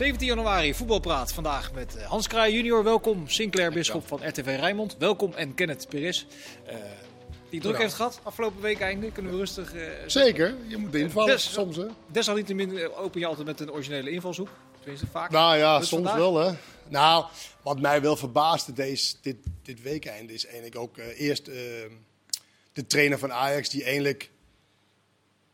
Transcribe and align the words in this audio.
17 0.00 0.26
januari, 0.26 0.74
voetbalpraat. 0.74 1.32
Vandaag 1.32 1.72
met 1.72 1.96
eh, 1.96 2.06
Hans 2.06 2.26
Kraai 2.28 2.52
junior, 2.52 2.84
welkom. 2.84 3.28
Sinclair 3.28 3.72
Bisschop 3.72 4.06
van 4.06 4.28
RTV 4.28 4.56
Rijnmond, 4.60 4.96
welkom. 4.98 5.34
En 5.34 5.54
Kenneth 5.54 5.88
Perez, 5.88 6.24
uh, 6.68 6.74
die 7.50 7.60
druk 7.60 7.78
heeft 7.78 7.94
gehad 7.94 8.20
afgelopen 8.22 8.62
week 8.62 8.80
eindelijk. 8.80 9.14
Kunnen 9.14 9.32
we 9.32 9.38
rustig... 9.38 9.74
Uh, 9.74 9.82
Zeker, 10.06 10.54
je 10.66 10.76
moet 10.76 10.94
invallen 10.94 11.32
des, 11.32 11.52
soms 11.52 11.76
hè. 11.76 11.86
Desalniettemin 12.06 12.94
open 12.94 13.20
je 13.20 13.26
altijd 13.26 13.46
met 13.46 13.60
een 13.60 13.70
originele 13.70 14.10
invalshoek. 14.10 14.48
Tenminste, 14.78 15.06
vaak. 15.06 15.30
Nou 15.30 15.56
ja, 15.56 15.78
dus 15.78 15.88
soms 15.88 16.12
wel 16.12 16.38
hè. 16.38 16.52
Nou, 16.88 17.24
wat 17.62 17.80
mij 17.80 18.00
wel 18.00 18.16
verbaasde 18.16 18.72
deze, 18.72 19.14
dit, 19.20 19.36
dit 19.62 19.82
weekend 19.82 20.30
is 20.30 20.44
eigenlijk 20.44 20.76
ook 20.76 20.98
uh, 20.98 21.20
eerst 21.20 21.44
de 22.72 22.86
trainer 22.86 23.18
van 23.18 23.32
Ajax 23.32 23.68
die 23.68 23.84
eigenlijk 23.84 24.30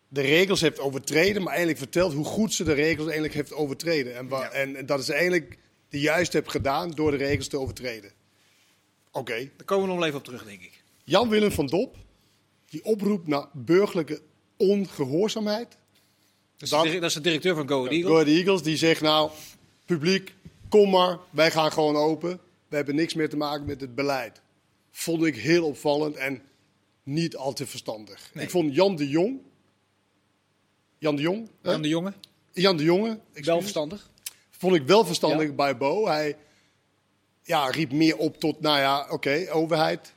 de 0.09 0.21
regels 0.21 0.61
heeft 0.61 0.79
overtreden, 0.79 1.43
maar 1.43 1.49
eigenlijk 1.49 1.79
vertelt 1.79 2.13
hoe 2.13 2.25
goed 2.25 2.55
ze 2.55 2.65
de 2.65 2.73
regels 2.73 3.05
eigenlijk 3.05 3.35
heeft 3.35 3.53
overtreden. 3.53 4.17
En, 4.17 4.53
en, 4.53 4.77
en 4.77 4.87
dat 4.87 5.05
ze 5.05 5.13
eigenlijk 5.13 5.59
de 5.89 6.01
juist 6.01 6.33
heeft 6.33 6.51
gedaan 6.51 6.91
door 6.91 7.11
de 7.11 7.17
regels 7.17 7.49
te 7.49 7.59
overtreden. 7.59 8.13
Oké. 9.13 9.51
Daar 9.57 9.67
komen 9.67 9.89
we 9.89 9.95
nog 9.95 10.05
even 10.05 10.19
op 10.19 10.25
terug, 10.25 10.45
denk 10.45 10.63
ik. 10.63 10.83
Jan-Willem 11.05 11.53
van 11.53 11.67
Dop, 11.67 11.97
die 12.71 12.85
oproept 12.85 13.27
naar 13.27 13.47
burgerlijke 13.53 14.21
ongehoorzaamheid. 14.57 15.77
Dat, 16.57 16.69
dat, 16.71 17.03
is 17.03 17.15
de 17.15 17.21
directeur 17.21 17.55
van 17.55 17.69
Go 17.69 17.87
Eagles. 17.87 18.13
Go 18.13 18.25
Eagles, 18.25 18.63
die 18.63 18.77
zegt 18.77 19.01
nou, 19.01 19.31
publiek, 19.85 20.35
kom 20.69 20.91
maar, 20.91 21.19
wij 21.31 21.51
gaan 21.51 21.73
gewoon 21.73 21.97
open. 21.97 22.41
We 22.69 22.77
hebben 22.77 22.95
niks 22.95 23.15
meer 23.15 23.29
te 23.29 23.37
maken 23.37 23.67
met 23.67 23.81
het 23.81 23.95
beleid. 23.95 24.41
Vond 24.91 25.25
ik 25.25 25.37
heel 25.37 25.67
opvallend 25.67 26.17
en 26.17 26.43
niet 27.03 27.37
al 27.37 27.53
te 27.53 27.67
verstandig. 27.67 28.31
Ik 28.35 28.51
vond 28.51 28.75
Jan 28.75 28.97
de 28.97 29.09
Jong, 29.09 29.41
Jan 30.99 31.17
de 31.17 31.23
Jong. 31.23 31.49
Jan 31.63 31.83
de 31.83 31.89
Jonge. 31.89 32.13
Jan 32.53 32.77
de 32.77 32.85
Jonge. 32.85 33.19
Wel 33.33 33.61
verstandig. 33.61 34.11
Vond 34.51 34.75
ik 34.75 34.87
wel 34.87 35.05
verstandig 35.05 35.55
bij 35.55 35.77
Bo. 35.77 36.07
Hij 36.07 36.37
ja, 37.43 37.71
riep 37.71 37.93
meer 37.93 38.17
op 38.17 38.41
tot, 38.41 38.61
nou 38.61 38.79
ja, 38.79 39.07
oké, 39.11 39.47
overheid. 39.51 40.15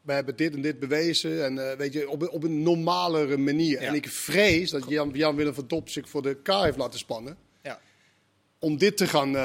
We 0.00 0.12
hebben 0.12 0.36
dit 0.36 0.54
en 0.54 0.62
dit 0.62 0.78
bewezen. 0.78 1.44
En 1.44 1.56
uh, 1.56 1.72
weet 1.72 1.92
je, 1.92 2.08
op, 2.10 2.28
op 2.28 2.42
een 2.42 2.62
normalere 2.62 3.36
manier. 3.36 3.78
En 3.78 3.94
ik 3.94 4.08
vrees 4.08 4.70
dat 4.70 4.88
Jan, 4.88 5.10
Jan 5.12 5.36
Willem 5.36 5.54
van 5.54 5.64
Dop 5.66 5.88
zich 5.88 6.08
voor 6.08 6.22
de 6.22 6.42
K 6.42 6.48
heeft 6.48 6.76
laten 6.76 6.98
spannen. 6.98 7.36
Ja. 7.62 7.80
Om 8.58 8.78
dit 8.78 8.96
te 8.96 9.06
gaan, 9.06 9.34
uh, 9.34 9.42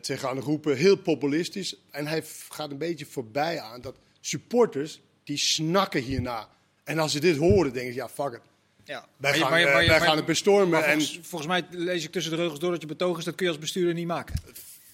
te 0.00 0.16
gaan 0.16 0.40
roepen, 0.40 0.76
heel 0.76 0.96
populistisch. 0.96 1.76
En 1.90 2.06
hij 2.06 2.22
gaat 2.48 2.70
een 2.70 2.78
beetje 2.78 3.06
voorbij 3.06 3.60
aan 3.60 3.80
dat 3.80 3.96
supporters, 4.20 5.00
die 5.24 5.36
snakken 5.36 6.02
hierna. 6.02 6.48
En 6.84 6.98
als 6.98 7.12
ze 7.12 7.20
dit 7.20 7.36
horen, 7.36 7.72
denken 7.72 7.92
ze, 7.92 7.98
ja, 7.98 8.08
fuck 8.08 8.32
it. 8.32 8.40
Ja. 8.88 9.06
Wij, 9.16 9.32
gaan, 9.32 9.50
maar, 9.50 9.62
maar, 9.62 9.86
wij 9.86 10.00
gaan 10.00 10.16
het 10.16 10.26
bestormen. 10.26 10.84
En 10.84 11.00
volgens, 11.02 11.46
mij 11.46 11.64
lees 11.70 12.04
ik 12.04 12.12
tussen 12.12 12.36
de 12.36 12.42
regels 12.42 12.58
door 12.58 12.70
dat 12.70 12.80
je 12.80 12.86
betoog 12.86 13.18
is, 13.18 13.24
dat 13.24 13.34
kun 13.34 13.46
je 13.46 13.52
als 13.52 13.60
bestuurder 13.60 13.94
niet 13.94 14.06
maken. 14.06 14.34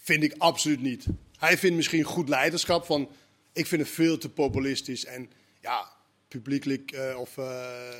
Vind 0.03 0.23
ik 0.23 0.35
absoluut 0.39 0.81
niet. 0.81 1.07
Hij 1.39 1.59
vindt 1.59 1.77
misschien 1.77 2.03
goed 2.03 2.29
leiderschap 2.29 2.85
van, 2.85 3.09
ik 3.53 3.67
vind 3.67 3.83
het 3.83 3.91
veel 3.91 4.19
te 4.19 4.29
populistisch. 4.29 5.05
En 5.05 5.31
ja, 5.61 5.89
publiekelijk 6.29 6.93
uh, 6.93 7.19
of 7.19 7.37
uh, 7.37 7.47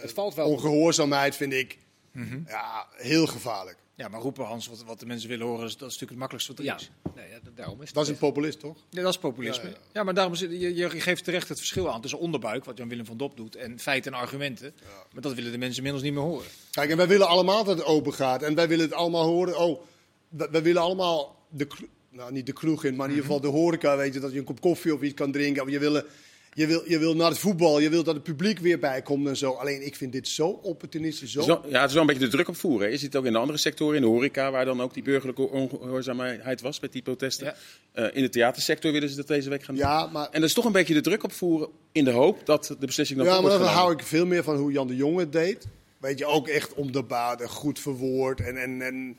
het 0.01 0.13
valt 0.13 0.35
wel 0.35 0.49
ongehoorzaamheid 0.49 1.37
vind 1.37 1.53
ik 1.53 1.79
mm 2.13 2.29
-hmm. 2.29 2.45
ja, 2.49 2.87
heel 2.97 3.27
gevaarlijk. 3.27 3.77
Ja, 3.97 4.09
maar 4.09 4.21
roepen 4.21 4.45
Hans, 4.45 4.67
wat, 4.67 4.85
wat 4.85 5.01
de 5.01 5.07
mensen 5.07 5.29
willen 5.29 5.47
horen, 5.47 5.63
dat 5.63 5.73
is 5.73 5.79
natuurlijk 5.81 6.11
het 6.11 6.19
makkelijkste 6.19 6.53
wat 6.53 6.61
er 6.61 6.67
ja. 6.67 6.77
is. 6.77 6.91
Nee, 7.15 7.29
ja, 7.29 7.39
daarom 7.55 7.83
is 7.83 7.93
dat 7.93 8.03
is 8.03 8.09
een 8.09 8.19
populist, 8.19 8.61
toch? 8.61 8.77
Ja, 8.91 9.03
dat 9.03 9.13
is 9.13 9.19
populisme. 9.19 9.69
Ja, 9.69 9.77
ja. 9.93 10.03
maar 10.03 10.15
daarom 10.15 10.35
je, 10.35 10.75
je 10.75 10.91
geeft 10.91 11.25
terecht 11.25 11.49
het 11.49 11.59
verschil 11.59 11.93
aan 11.93 12.01
tussen 12.01 12.19
onderbuik, 12.19 12.65
wat 12.65 12.79
Jan-Willem 12.79 13.07
van 13.07 13.17
Dop 13.17 13.37
doet, 13.37 13.57
en 13.57 13.79
feiten 13.79 14.13
en 14.13 14.19
argumenten. 14.19 14.75
Maar 15.13 15.23
dat 15.23 15.35
willen 15.35 15.53
de 15.53 15.59
mensen 15.59 15.77
inmiddels 15.77 16.05
niet 16.05 16.13
meer 16.13 16.23
horen. 16.23 16.47
Kijk, 16.71 16.91
en 16.91 16.97
wij 16.97 17.09
willen 17.09 17.29
allemaal 17.29 17.65
dat 17.65 17.79
het 17.79 17.87
open 17.87 18.15
gaat. 18.15 18.43
En 18.43 18.55
wij 18.55 18.69
willen 18.69 18.85
het 18.85 18.95
allemaal 18.95 19.27
horen. 19.27 19.59
Oh, 19.59 19.83
wij, 20.29 20.63
willen 20.63 20.83
allemaal 20.83 21.47
de, 21.49 21.67
nou 22.09 22.33
niet 22.33 22.47
de 22.47 22.53
kroeg 22.53 22.85
in, 22.85 22.97
maar 22.97 23.09
in 23.09 23.15
ieder 23.15 23.27
geval 23.27 23.41
de 23.41 23.49
horeca, 23.49 23.97
weet 23.97 24.15
je, 24.15 24.21
dat 24.21 24.33
je 24.33 24.39
een 24.39 24.45
kop 24.45 24.61
koffie 24.61 24.95
of 24.95 25.03
iets 25.03 25.15
kan 25.15 25.33
drinken. 25.33 25.63
Of 25.63 25.71
je 25.71 25.79
willen 25.79 26.05
je 26.55 26.67
wil, 26.67 26.83
je 26.87 26.99
wil 26.99 27.17
naar 27.17 27.29
het 27.29 27.39
voetbal, 27.39 27.81
je 27.81 27.89
wil 27.89 28.03
dat 28.03 28.15
het 28.15 28.23
publiek 28.23 28.59
weer 28.59 28.79
bij 28.79 29.03
komt 29.03 29.29
en 29.29 29.37
zo. 29.37 29.53
Alleen 29.53 29.87
ik 29.87 29.97
vind 29.97 30.13
dit 30.13 30.29
zo 30.29 30.49
opportunistisch. 30.49 31.33
Zo... 31.33 31.63
ja, 31.69 31.81
het 31.81 31.89
is 31.89 31.93
wel 31.93 32.01
een 32.01 32.07
beetje 32.07 32.25
de 32.25 32.31
druk 32.31 32.49
opvoeren. 32.49 32.91
Je 32.91 32.97
ziet 32.97 33.13
het 33.13 33.17
ook 33.17 33.25
in 33.25 33.33
de 33.33 33.39
andere 33.39 33.59
sectoren, 33.59 33.97
in 33.97 34.03
de 34.03 34.09
horeca, 34.09 34.51
waar 34.51 34.65
dan 34.65 34.81
ook 34.81 34.95
die 34.95 35.03
burgerlijke 35.03 35.49
ongehoorzaamheid 35.49 36.61
was 36.61 36.81
met 36.81 36.93
die 36.93 37.03
protesten. 37.03 37.55
Uh, 37.95 38.07
in 38.13 38.23
de 38.23 38.29
theatersector 38.29 38.93
willen 38.93 39.09
ze 39.09 39.17
dat 39.17 39.27
deze 39.27 39.51
week 39.51 39.63
gaan 39.63 39.75
doen. 39.75 39.85
Ja, 39.85 40.07
maar... 40.07 40.29
En 40.31 40.41
dat 40.41 40.49
is 40.49 40.55
toch 40.55 40.65
een 40.65 40.73
beetje 40.73 40.95
de 40.95 41.01
druk 41.01 41.23
opvoeren 41.23 41.69
in 41.93 42.05
de 42.05 42.11
hoop 42.11 42.47
dat 42.47 42.77
de 42.79 42.87
beslissing 42.87 43.19
dan 43.19 43.29
Ja, 43.29 43.41
maar 43.41 43.59
dan 43.59 43.69
hou 43.69 43.93
ik 43.93 44.03
veel 44.03 44.27
meer 44.27 44.43
van 44.43 44.57
hoe 44.57 44.73
Jan 44.73 44.87
de 44.87 44.97
Jonge 44.97 45.21
het 45.21 45.33
deed. 45.33 45.67
Weet 45.99 46.19
je, 46.19 46.27
ook 46.27 46.49
echt 46.49 46.75
om 46.75 46.93
de 46.93 47.03
baden, 47.03 47.49
goed 47.49 47.81
verwoord 47.81 48.41
en, 48.41 48.57
en, 48.57 48.83
en 48.83 49.19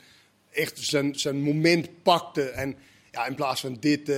echt 0.51 0.79
zijn, 0.79 1.19
zijn 1.19 1.41
moment 1.41 1.90
pakte. 2.03 2.44
En 2.44 2.75
ja, 3.12 3.25
in 3.25 3.35
plaats 3.35 3.62
van 3.62 3.78
dit... 3.79 4.09
Uh 4.09 4.16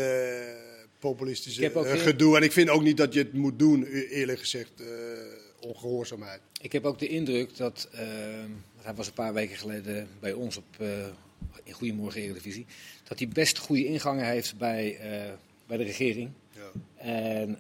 populistische 1.00 1.72
uh, 1.74 1.92
gedoe. 1.92 2.38
En 2.38 2.44
ik 2.44 2.52
vind 2.52 2.70
ook 2.70 2.82
niet 2.82 2.98
dat 2.98 3.14
je 3.14 3.20
het 3.20 3.34
moet 3.34 3.60
doen, 3.60 3.84
e-, 3.84 4.08
eerlijk 4.08 4.40
gezegd, 4.40 4.72
uh, 4.82 4.88
ongehoorzaamheid. 5.60 6.42
Ik 6.62 6.72
heb 6.72 6.86
ook 6.86 7.00
de 7.00 7.08
indruk 7.08 7.58
dat, 7.58 7.90
uh, 7.94 8.00
hij 8.82 8.94
was 8.96 9.08
een 9.08 9.14
paar 9.14 9.34
weken 9.34 9.58
geleden 9.58 10.08
bij 10.20 10.34
ons 10.34 10.58
op 10.58 10.66
in 11.64 11.74
Goedemorgen 11.74 12.22
Eredivisie, 12.22 12.66
dat 13.08 13.20
hij 13.20 13.28
best 13.28 13.58
goede 13.58 13.86
ingangen 13.86 14.26
heeft 14.26 14.58
bij, 14.58 15.00
bij 15.68 15.78
de 15.78 15.84
regering. 15.84 16.30
Ja. 16.52 16.72
En 16.96 17.58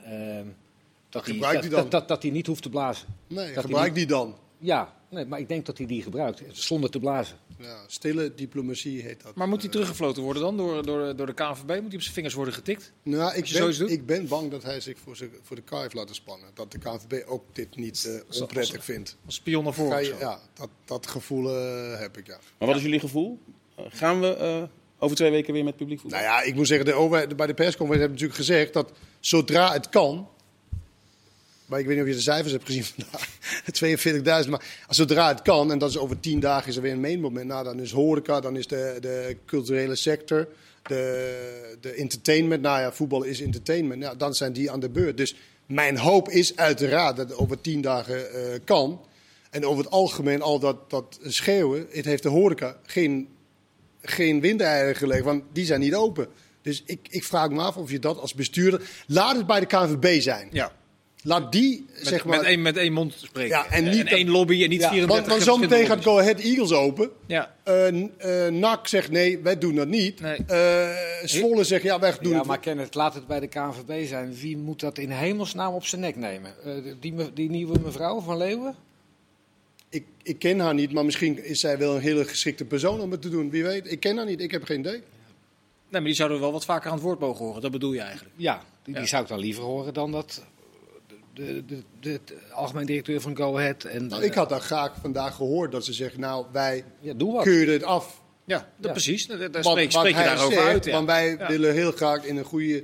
dat, 1.09 1.25
hij, 1.25 1.37
dat, 1.37 1.71
dat, 1.71 1.91
dat, 1.91 2.07
dat, 2.07 2.21
hij 2.21 2.31
niet 2.31 2.47
hoeft 2.47 2.61
te 2.61 2.69
blazen. 2.69 3.07
Nee, 3.27 3.53
gebruik 3.53 3.93
die 3.93 4.05
dan. 4.05 4.35
Ja, 4.57 4.96
nee, 5.09 5.25
maar 5.25 5.39
ik 5.39 5.47
denk 5.47 5.65
dat 5.65 5.77
hij 5.77 5.87
die 5.87 6.01
gebruikt, 6.01 6.41
zonder 6.51 6.89
te 6.89 6.99
blazen. 6.99 7.37
Ja, 7.59 7.83
stille 7.87 8.33
diplomatie 8.35 9.01
heet 9.01 9.23
dat. 9.23 9.35
Maar 9.35 9.47
moet 9.47 9.61
hij 9.61 9.71
teruggefloten 9.71 10.23
worden 10.23 10.41
dan 10.41 10.57
door, 10.57 10.85
door, 10.85 11.15
door 11.15 11.25
de 11.25 11.33
KNVB? 11.33 11.67
Moet 11.67 11.67
hij 11.67 11.95
op 11.95 12.01
zijn 12.01 12.13
vingers 12.13 12.33
worden 12.33 12.53
getikt? 12.53 12.91
Nou, 13.03 13.35
ik, 13.35 13.49
ben, 13.53 13.89
ik 13.89 14.05
ben 14.05 14.27
bang 14.27 14.51
dat 14.51 14.63
hij 14.63 14.79
zich 14.79 14.97
voor, 14.99 15.15
zich, 15.15 15.29
voor 15.41 15.55
de 15.55 15.61
K 15.61 15.69
heeft 15.69 15.93
laten 15.93 16.15
spannen. 16.15 16.49
Dat 16.53 16.71
de 16.71 16.77
KNVB 16.77 17.27
ook 17.27 17.43
dit 17.53 17.75
niet 17.75 18.23
uh, 18.31 18.41
onprettig 18.41 18.83
vindt. 18.83 19.17
Als 19.25 19.35
spion 19.35 19.63
naar 19.63 19.73
voren. 19.73 20.17
ja, 20.19 20.39
dat, 20.53 20.69
dat 20.85 21.07
gevoel 21.07 21.55
uh, 21.55 21.99
heb 21.99 22.17
ik, 22.17 22.27
ja. 22.27 22.39
Maar 22.57 22.67
wat 22.67 22.77
is 22.77 22.83
jullie 22.83 22.99
gevoel? 22.99 23.39
Gaan 23.77 24.21
we 24.21 24.37
uh, 24.39 24.63
over 24.99 25.15
twee 25.15 25.31
weken 25.31 25.53
weer 25.53 25.63
met 25.63 25.75
publiek 25.75 25.99
voetbal? 25.99 26.19
Nou 26.19 26.31
ja, 26.31 26.41
ik 26.41 26.55
moet 26.55 26.67
zeggen, 26.67 26.85
de 26.85 26.93
overheid, 26.93 27.35
bij 27.35 27.47
de 27.47 27.53
persconferentie 27.53 28.07
hebben 28.07 28.19
natuurlijk 28.19 28.39
gezegd 28.39 28.73
dat 28.73 28.91
zodra 29.19 29.71
het 29.73 29.89
kan 29.89 30.29
maar 31.67 31.79
ik 31.79 31.85
weet 31.85 31.95
niet 31.95 32.03
of 32.03 32.09
je 32.09 32.15
de 32.15 32.21
cijfers 32.21 32.51
hebt 32.51 32.65
gezien 32.65 32.83
vandaag. 32.83 34.43
42.000. 34.43 34.49
Maar 34.49 34.85
zodra 34.89 35.27
het 35.27 35.41
kan, 35.41 35.71
en 35.71 35.77
dat 35.77 35.89
is 35.89 35.97
over 35.97 36.19
tien 36.19 36.39
dagen 36.39 36.69
is 36.69 36.75
er 36.75 36.81
weer 36.81 36.91
een 36.91 36.99
main 36.99 37.19
moment. 37.19 37.47
Nou, 37.47 37.63
dan 37.63 37.79
is 37.79 37.91
horeca, 37.91 38.39
dan 38.39 38.57
is 38.57 38.67
de, 38.67 38.97
de 39.01 39.37
culturele 39.45 39.95
sector, 39.95 40.47
de, 40.83 41.77
de 41.81 41.91
entertainment. 41.91 42.61
Nou 42.61 42.79
ja, 42.79 42.91
voetbal 42.91 43.23
is 43.23 43.41
entertainment. 43.41 43.99
Nou, 43.99 44.17
dan 44.17 44.35
zijn 44.35 44.53
die 44.53 44.71
aan 44.71 44.79
de 44.79 44.89
beurt. 44.89 45.17
Dus 45.17 45.35
mijn 45.65 45.97
hoop 45.97 46.29
is 46.29 46.55
uiteraard 46.55 47.15
dat 47.15 47.29
het 47.29 47.37
over 47.37 47.61
tien 47.61 47.81
dagen 47.81 48.17
uh, 48.35 48.41
kan. 48.63 49.01
En 49.49 49.65
over 49.65 49.83
het 49.83 49.93
algemeen 49.93 50.41
al 50.41 50.59
dat, 50.59 50.89
dat 50.89 51.19
schreeuwen, 51.23 51.87
het 51.89 52.05
heeft 52.05 52.23
de 52.23 52.29
horeca 52.29 52.77
geen, 52.83 53.27
geen 54.01 54.41
windeieren 54.41 54.95
gelegd, 54.95 55.23
want 55.23 55.43
die 55.53 55.65
zijn 55.65 55.79
niet 55.79 55.95
open. 55.95 56.27
Dus 56.61 56.83
ik, 56.85 57.07
ik 57.09 57.23
vraag 57.23 57.49
me 57.49 57.61
af 57.61 57.77
of 57.77 57.91
je 57.91 57.99
dat 57.99 58.19
als 58.19 58.33
bestuurder... 58.33 58.81
Laat 59.07 59.35
het 59.35 59.47
bij 59.47 59.59
de 59.59 59.65
KNVB 59.65 60.21
zijn. 60.21 60.49
Ja. 60.51 60.71
Laat 61.27 61.51
die, 61.51 61.85
met, 61.93 62.07
zeg 62.07 62.25
maar... 62.25 62.37
Met 62.37 62.45
één, 62.45 62.61
met 62.61 62.77
één 62.77 62.93
mond 62.93 63.13
spreken. 63.13 63.57
Ja, 63.57 63.65
en, 63.69 63.83
niet 63.83 63.99
en 63.99 64.07
één 64.07 64.29
lobby 64.29 64.63
en 64.63 64.69
niet 64.69 64.81
ja, 64.81 64.89
34 64.89 65.15
Want, 65.15 65.27
want 65.27 65.41
zometeen 65.41 65.85
gaat 65.85 66.03
Go 66.03 66.19
Ahead 66.19 66.39
Eagles 66.39 66.71
open. 66.71 67.09
Ja. 67.25 67.55
Uh, 67.67 67.91
uh, 67.91 68.47
NAC 68.47 68.87
zegt 68.87 69.11
nee, 69.11 69.39
wij 69.39 69.57
doen 69.57 69.75
dat 69.75 69.87
niet. 69.87 70.19
Nee. 70.21 70.37
Uh, 70.49 70.89
Zwolle 71.23 71.63
zegt 71.63 71.83
ja, 71.83 71.99
wij 71.99 72.13
doen 72.21 72.31
ja, 72.31 72.37
het. 72.37 72.47
maar 72.47 72.59
Kenneth, 72.59 72.95
laat 72.95 73.13
het 73.13 73.27
bij 73.27 73.39
de 73.39 73.47
KNVB 73.47 74.07
zijn. 74.07 74.35
Wie 74.35 74.57
moet 74.57 74.79
dat 74.79 74.97
in 74.97 75.09
hemelsnaam 75.09 75.73
op 75.73 75.85
zijn 75.85 76.01
nek 76.01 76.15
nemen? 76.15 76.53
die, 76.99 77.33
die 77.33 77.49
nieuwe 77.49 77.79
mevrouw 77.79 78.21
van 78.21 78.37
Leeuwen? 78.37 78.75
Ik, 79.89 80.05
ik 80.23 80.39
ken 80.39 80.59
haar 80.59 80.73
niet, 80.73 80.93
maar 80.93 81.05
misschien 81.05 81.43
is 81.45 81.59
zij 81.59 81.77
wel 81.77 81.95
een 81.95 82.01
hele 82.01 82.25
geschikte 82.25 82.65
persoon 82.65 82.99
om 82.99 83.11
het 83.11 83.21
te 83.21 83.29
doen. 83.29 83.49
Wie 83.49 83.63
weet, 83.63 83.91
ik 83.91 83.99
ken 83.99 84.17
haar 84.17 84.25
niet, 84.25 84.41
ik 84.41 84.51
heb 84.51 84.63
geen 84.63 84.79
idee. 84.79 84.91
Nee, 84.91 85.01
maar 85.89 86.03
die 86.03 86.13
zouden 86.13 86.39
wel 86.39 86.51
wat 86.51 86.65
vaker 86.65 86.89
aan 86.89 86.95
het 86.95 87.03
woord 87.03 87.19
mogen 87.19 87.45
horen, 87.45 87.61
dat 87.61 87.71
bedoel 87.71 87.93
je 87.93 88.01
eigenlijk? 88.01 88.35
Ja, 88.35 88.61
die, 88.83 88.95
die 88.95 89.05
zou 89.05 89.23
ik 89.23 89.29
dan 89.29 89.39
liever 89.39 89.63
horen 89.63 89.93
dan 89.93 90.11
dat 90.11 90.43
de, 91.37 91.65
de, 91.65 91.83
de, 91.99 92.19
de, 92.25 92.37
algemeen 92.51 92.85
directeur 92.85 93.21
van 93.21 93.37
Go 93.37 93.57
Ahead. 93.57 93.83
En, 93.83 94.07
nou, 94.07 94.23
ik 94.23 94.33
had 94.33 94.49
dat 94.49 94.61
graag 94.61 94.93
vandaag 95.01 95.35
gehoord 95.35 95.71
dat 95.71 95.85
ze 95.85 95.93
zeggen, 95.93 96.19
nou 96.19 96.45
wij 96.51 96.83
ja, 96.99 97.13
keuren 97.41 97.73
het 97.73 97.83
af. 97.83 98.21
Ja, 98.45 98.69
dat 98.77 98.91
precies. 98.91 99.27
Daar 99.27 99.63
spreek, 99.63 99.91
spreek 99.91 100.15
je 100.15 100.23
daarover 100.23 100.53
zegt, 100.53 100.67
uit. 100.67 100.85
Ja. 100.85 100.91
Want 100.91 101.05
wij 101.05 101.37
willen 101.47 101.73
heel 101.73 101.91
graag 101.91 102.23
in 102.23 102.37
een 102.37 102.43
goede 102.43 102.83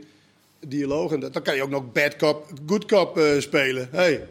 dialoog. 0.60 1.12
En 1.12 1.20
dan 1.20 1.42
kan 1.42 1.56
je 1.56 1.64
ook 1.64 1.70
nog 1.70 1.92
bad 1.92 2.16
cop, 2.16 2.48
good 2.66 2.86
cop 2.86 3.18
uh, 3.18 3.40
spelen. 3.40 3.88
Hey. 3.92 4.28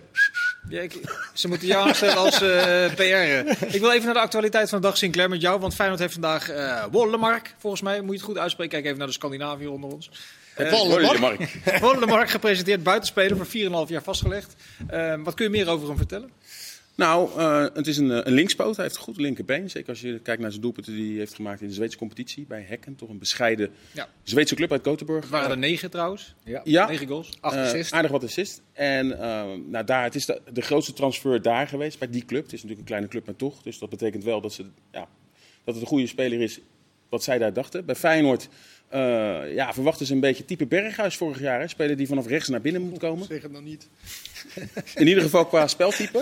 Ja, 0.68 0.80
ik, 0.80 1.00
ze 1.34 1.48
moeten 1.48 1.66
jou 1.66 1.88
aanstellen 1.88 2.16
als 2.16 2.42
uh, 2.42 2.94
PR. 2.94 3.64
Ik 3.74 3.80
wil 3.80 3.92
even 3.92 4.04
naar 4.04 4.14
de 4.14 4.20
actualiteit 4.20 4.68
van 4.68 4.80
de 4.80 4.86
dag, 4.86 4.96
Sinclair, 4.96 5.28
met 5.28 5.40
jou. 5.40 5.60
Want 5.60 5.74
Feyenoord 5.74 6.00
heeft 6.00 6.12
vandaag 6.12 6.50
uh, 6.50 6.84
Wollemark, 6.90 7.54
volgens 7.58 7.82
mij. 7.82 8.00
Moet 8.00 8.10
je 8.10 8.16
het 8.16 8.22
goed 8.22 8.38
uitspreken. 8.38 8.72
Kijk 8.72 8.84
even 8.84 8.98
naar 8.98 9.06
de 9.06 9.12
Scandinavië 9.12 9.66
onder 9.66 9.90
ons. 9.90 10.10
Uh, 10.58 12.06
Mark 12.06 12.30
gepresenteerd, 12.30 12.82
buitenspeler 12.82 13.36
voor 13.36 13.86
4,5 13.86 13.90
jaar 13.90 14.02
vastgelegd. 14.02 14.54
Uh, 14.92 15.14
wat 15.22 15.34
kun 15.34 15.44
je 15.44 15.50
meer 15.50 15.68
over 15.68 15.88
hem 15.88 15.96
vertellen? 15.96 16.30
Nou, 16.94 17.38
uh, 17.38 17.66
het 17.74 17.86
is 17.86 17.96
een, 17.96 18.26
een 18.26 18.32
linkspoot. 18.32 18.76
Hij 18.76 18.84
heeft 18.84 18.96
een 18.96 19.02
goed 19.02 19.16
linkerbeen. 19.16 19.70
Zeker 19.70 19.88
als 19.88 20.00
je 20.00 20.18
kijkt 20.18 20.40
naar 20.40 20.50
zijn 20.50 20.62
doelpunten 20.62 20.94
die 20.94 21.08
hij 21.08 21.18
heeft 21.18 21.34
gemaakt 21.34 21.60
in 21.60 21.68
de 21.68 21.74
Zweedse 21.74 21.98
competitie. 21.98 22.44
Bij 22.48 22.64
Hekken, 22.68 22.96
toch 22.96 23.08
een 23.08 23.18
bescheiden 23.18 23.70
ja. 23.92 24.08
Zweedse 24.22 24.54
club 24.54 24.72
uit 24.72 24.84
Gothenburg. 24.84 25.22
Het 25.22 25.30
waren 25.30 25.50
er 25.50 25.58
negen 25.58 25.90
trouwens. 25.90 26.34
Ja, 26.44 26.60
ja. 26.64 26.86
negen 26.86 27.06
goals. 27.06 27.30
Acht 27.40 27.56
assists. 27.56 27.92
aardig 27.92 28.10
wat 28.10 28.24
assist. 28.24 28.62
En 28.72 29.08
nou, 29.68 29.84
daar, 29.84 30.04
het 30.04 30.14
is 30.14 30.26
de, 30.26 30.40
de, 30.52 30.60
grootste 30.60 30.92
transfer 30.92 31.42
daar 31.42 31.68
geweest, 31.68 31.98
bij 31.98 32.10
die 32.10 32.24
club. 32.24 32.42
Het 32.42 32.52
is 32.52 32.62
natuurlijk 32.62 32.80
een 32.80 32.86
kleine 32.86 33.08
club, 33.08 33.26
maar 33.26 33.36
toch. 33.36 33.62
Dus 33.62 33.78
dat 33.78 33.88
betekent 33.88 34.24
wel 34.24 34.40
dat, 34.40 34.52
ze, 34.52 34.64
ja, 34.90 35.08
dat 35.64 35.74
het 35.74 35.82
een 35.82 35.88
goede 35.88 36.06
speler 36.06 36.40
is 36.40 36.60
wat 37.08 37.22
zij 37.22 37.38
daar 37.38 37.52
dachten. 37.52 37.84
Bij 37.84 37.94
Feyenoord 37.94 38.48
uh, 38.94 39.54
ja, 39.54 39.72
verwachten 39.72 40.06
ze 40.06 40.12
een 40.12 40.20
beetje 40.20 40.44
type 40.44 40.66
Berghuis 40.66 41.16
vorig 41.16 41.40
jaar. 41.40 41.60
Hè? 41.60 41.68
Speler 41.68 41.96
die 41.96 42.06
vanaf 42.06 42.26
rechts 42.26 42.48
naar 42.48 42.60
binnen 42.60 42.82
moet 42.82 42.98
komen. 42.98 43.26
Zeg 43.26 43.42
het 43.42 43.52
nog 43.52 43.62
niet. 43.62 43.88
In 44.94 45.06
ieder 45.06 45.22
geval 45.22 45.46
qua 45.46 45.66
speltype. 45.66 46.20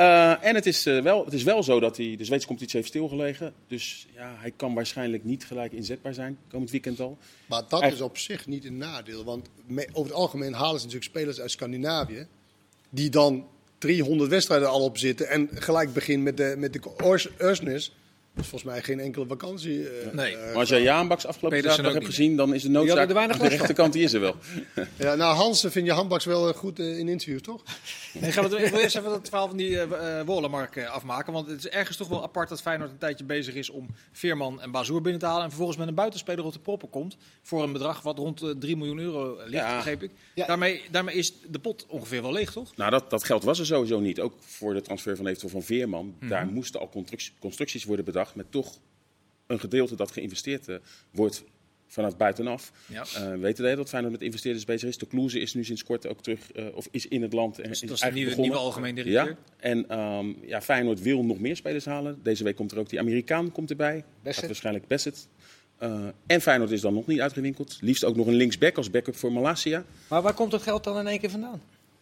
Uh, 0.00 0.44
en 0.44 0.54
het 0.54 0.66
is, 0.66 0.86
uh, 0.86 1.02
wel, 1.02 1.24
het 1.24 1.34
is 1.34 1.42
wel 1.42 1.62
zo 1.62 1.80
dat 1.80 1.96
hij 1.96 2.16
de 2.16 2.24
Zweedse 2.24 2.46
competitie 2.46 2.78
heeft 2.78 2.90
stilgelegen. 2.90 3.52
Dus 3.66 4.06
ja, 4.14 4.34
hij 4.38 4.52
kan 4.56 4.74
waarschijnlijk 4.74 5.24
niet 5.24 5.44
gelijk 5.44 5.72
inzetbaar 5.72 6.14
zijn 6.14 6.38
komend 6.50 6.70
weekend 6.70 7.00
al. 7.00 7.18
Maar 7.46 7.62
dat 7.68 7.92
is 7.92 8.00
op 8.00 8.18
zich 8.18 8.46
niet 8.46 8.64
een 8.64 8.76
nadeel. 8.76 9.24
Want 9.24 9.48
over 9.92 10.10
het 10.10 10.12
algemeen 10.12 10.52
halen 10.52 10.80
ze 10.80 10.86
natuurlijk 10.86 11.12
spelers 11.12 11.40
uit 11.40 11.50
Scandinavië. 11.50 12.26
Die 12.90 13.10
dan 13.10 13.46
300 13.78 14.30
wedstrijden 14.30 14.68
al 14.68 14.84
op 14.84 14.98
zitten. 14.98 15.28
En 15.28 15.48
gelijk 15.52 15.92
beginnen 15.92 16.24
met 16.24 16.36
de, 16.36 16.54
met 16.58 16.72
de 16.72 16.80
is 18.38 18.46
volgens 18.46 18.70
mij 18.70 18.82
geen 18.82 19.00
enkele 19.00 19.26
vakantie. 19.26 19.78
Uh, 19.78 20.12
nee. 20.12 20.32
Uh, 20.32 20.44
maar 20.44 20.54
als 20.54 20.68
jij 20.68 20.82
Jaanbaks 20.82 21.26
afgelopen 21.26 21.62
zaterdag 21.62 21.92
hebt 21.92 22.04
gezien, 22.04 22.36
dan 22.36 22.54
is 22.54 22.62
de 22.62 22.68
noodzaak 22.68 23.14
aan 23.14 23.28
de 23.38 23.48
rechterkant, 23.48 23.92
die 23.92 24.02
is 24.02 24.12
er 24.12 24.20
wel. 24.20 24.34
ja, 24.96 25.14
nou 25.14 25.36
Hans, 25.36 25.60
vind 25.60 25.86
je 25.86 25.92
Handbaks 25.92 26.24
wel 26.24 26.52
goed 26.52 26.78
uh, 26.78 26.98
in 26.98 27.08
interview, 27.08 27.40
toch? 27.40 27.62
Nee, 28.20 28.32
gaan 28.32 28.48
we, 28.48 28.56
ik 28.56 28.70
wil 28.70 28.80
eerst 28.80 28.96
even 28.96 29.12
het 29.12 29.28
verhaal 29.28 29.48
van 29.48 29.56
die 29.56 29.70
uh, 29.70 30.20
Wollemark 30.24 30.86
afmaken. 30.86 31.32
Want 31.32 31.48
het 31.48 31.58
is 31.58 31.68
ergens 31.68 31.96
toch 31.96 32.08
wel 32.08 32.22
apart 32.22 32.48
dat 32.48 32.60
Feyenoord 32.60 32.90
een 32.90 32.98
tijdje 32.98 33.24
bezig 33.24 33.54
is 33.54 33.70
om 33.70 33.86
Veerman 34.12 34.60
en 34.60 34.70
Bazoer 34.70 35.02
binnen 35.02 35.20
te 35.20 35.26
halen. 35.26 35.42
En 35.42 35.48
vervolgens 35.48 35.78
met 35.78 35.88
een 35.88 35.94
buitenspeler 35.94 36.44
op 36.44 36.52
de 36.52 36.58
proppen 36.58 36.90
komt. 36.90 37.16
Voor 37.42 37.62
een 37.62 37.72
bedrag 37.72 38.02
wat 38.02 38.18
rond 38.18 38.54
3 38.58 38.76
miljoen 38.76 38.98
euro 38.98 39.36
ligt, 39.36 39.52
ja. 39.52 39.76
begreep 39.76 40.02
ik. 40.02 40.10
Ja. 40.34 40.46
Daarmee, 40.46 40.82
daarmee 40.90 41.14
is 41.14 41.32
de 41.50 41.58
pot 41.58 41.86
ongeveer 41.88 42.22
wel 42.22 42.32
leeg, 42.32 42.52
toch? 42.52 42.76
Nou, 42.76 42.90
dat, 42.90 43.10
dat 43.10 43.24
geld 43.24 43.44
was 43.44 43.58
er 43.58 43.66
sowieso 43.66 44.00
niet. 44.00 44.20
Ook 44.20 44.34
voor 44.40 44.74
de 44.74 44.82
transfer 44.82 45.16
van 45.16 45.26
eventueel 45.26 45.52
van 45.52 45.62
Veerman. 45.62 46.04
Mm 46.04 46.14
-hmm. 46.18 46.28
Daar 46.28 46.46
moesten 46.46 46.80
al 46.80 46.90
constructies 47.38 47.84
worden 47.84 48.04
bedacht 48.04 48.27
met 48.34 48.46
toch 48.50 48.78
een 49.46 49.60
gedeelte 49.60 49.96
dat 49.96 50.10
geïnvesteerd 50.10 50.68
uh, 50.68 50.76
wordt 51.10 51.44
vanuit 51.86 52.16
buitenaf. 52.16 52.72
Ja. 52.86 53.04
Uh, 53.16 53.40
weten 53.40 53.64
wij 53.64 53.74
dat 53.74 53.88
Feyenoord 53.88 54.12
met 54.12 54.22
investeerders 54.22 54.64
bezig 54.64 54.88
is. 54.88 54.98
De 54.98 55.06
Kloeze 55.06 55.40
is 55.40 55.54
nu 55.54 55.64
sinds 55.64 55.84
kort 55.84 56.06
ook 56.06 56.22
terug, 56.22 56.56
uh, 56.56 56.64
of 56.74 56.88
is 56.90 57.06
in 57.06 57.22
het 57.22 57.32
land. 57.32 57.58
En 57.58 57.68
dus 57.68 57.82
is 57.82 57.88
dat 57.88 57.98
is 57.98 58.04
de 58.04 58.12
nieuwe, 58.12 58.34
nieuwe 58.40 58.56
algemeen 58.56 58.94
directeur? 58.94 59.26
Ja. 59.26 59.36
En 59.56 59.98
um, 60.00 60.36
ja, 60.46 60.62
Feyenoord 60.62 61.02
wil 61.02 61.24
nog 61.24 61.38
meer 61.38 61.56
spelers 61.56 61.84
halen. 61.84 62.20
Deze 62.22 62.44
week 62.44 62.56
komt 62.56 62.72
er 62.72 62.78
ook 62.78 62.88
die 62.88 62.98
Amerikaan 62.98 63.52
komt 63.52 63.70
erbij. 63.70 64.04
Bassett. 64.22 64.46
Waarschijnlijk 64.46 64.86
Bassett. 64.86 65.28
Uh, 65.82 66.06
en 66.26 66.40
Feyenoord 66.40 66.70
is 66.70 66.80
dan 66.80 66.94
nog 66.94 67.06
niet 67.06 67.20
uitgewinkeld. 67.20 67.78
Liefst 67.80 68.04
ook 68.04 68.16
nog 68.16 68.26
een 68.26 68.34
linksback 68.34 68.76
als 68.76 68.90
backup 68.90 69.16
voor 69.16 69.32
Malasia. 69.32 69.84
Maar 70.08 70.22
waar 70.22 70.34
komt 70.34 70.50
dat 70.50 70.62
geld 70.62 70.84
dan 70.84 70.98
in 70.98 71.06
één 71.06 71.18
keer 71.18 71.30
vandaan? 71.30 71.60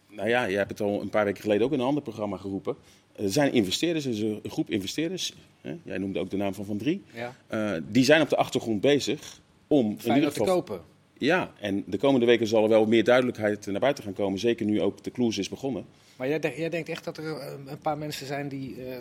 Nou 0.09 0.29
ja, 0.29 0.43
je 0.43 0.57
hebt 0.57 0.69
het 0.69 0.81
al 0.81 1.01
een 1.01 1.09
paar 1.09 1.25
weken 1.25 1.41
geleden 1.41 1.65
ook 1.65 1.73
in 1.73 1.79
een 1.79 1.85
ander 1.85 2.03
programma 2.03 2.37
geroepen. 2.37 2.75
Er 3.17 3.31
zijn 3.31 3.53
investeerders, 3.53 4.05
er 4.05 4.11
is 4.11 4.21
een 4.21 4.41
groep 4.43 4.69
investeerders. 4.69 5.33
Hè, 5.61 5.75
jij 5.83 5.97
noemde 5.97 6.19
ook 6.19 6.29
de 6.29 6.37
naam 6.37 6.53
van 6.53 6.65
Van 6.65 6.77
Drie. 6.77 7.03
Ja. 7.13 7.35
Uh, 7.51 7.81
die 7.89 8.03
zijn 8.03 8.21
op 8.21 8.29
de 8.29 8.35
achtergrond 8.35 8.81
bezig 8.81 9.39
om 9.67 9.97
in 10.03 10.15
ieder 10.15 10.31
geval, 10.31 10.45
te 10.45 10.51
kopen. 10.51 10.81
Ja, 11.17 11.51
en 11.59 11.83
de 11.85 11.97
komende 11.97 12.25
weken 12.25 12.47
zal 12.47 12.63
er 12.63 12.69
wel 12.69 12.85
meer 12.85 13.03
duidelijkheid 13.03 13.65
naar 13.65 13.79
buiten 13.79 14.03
gaan 14.03 14.13
komen. 14.13 14.39
Zeker 14.39 14.65
nu 14.65 14.81
ook 14.81 15.03
de 15.03 15.09
Kloes 15.09 15.37
is 15.37 15.49
begonnen. 15.49 15.85
Maar 16.15 16.27
jij, 16.27 16.53
jij, 16.57 16.69
denkt 16.69 16.89
echt 16.89 17.03
dat 17.03 17.17
er 17.17 17.37
eh, 17.37 17.51
een 17.65 17.79
paar 17.79 17.97
mensen 17.97 18.27
zijn 18.27 18.47
die 18.47 18.75
uh, 18.77 18.97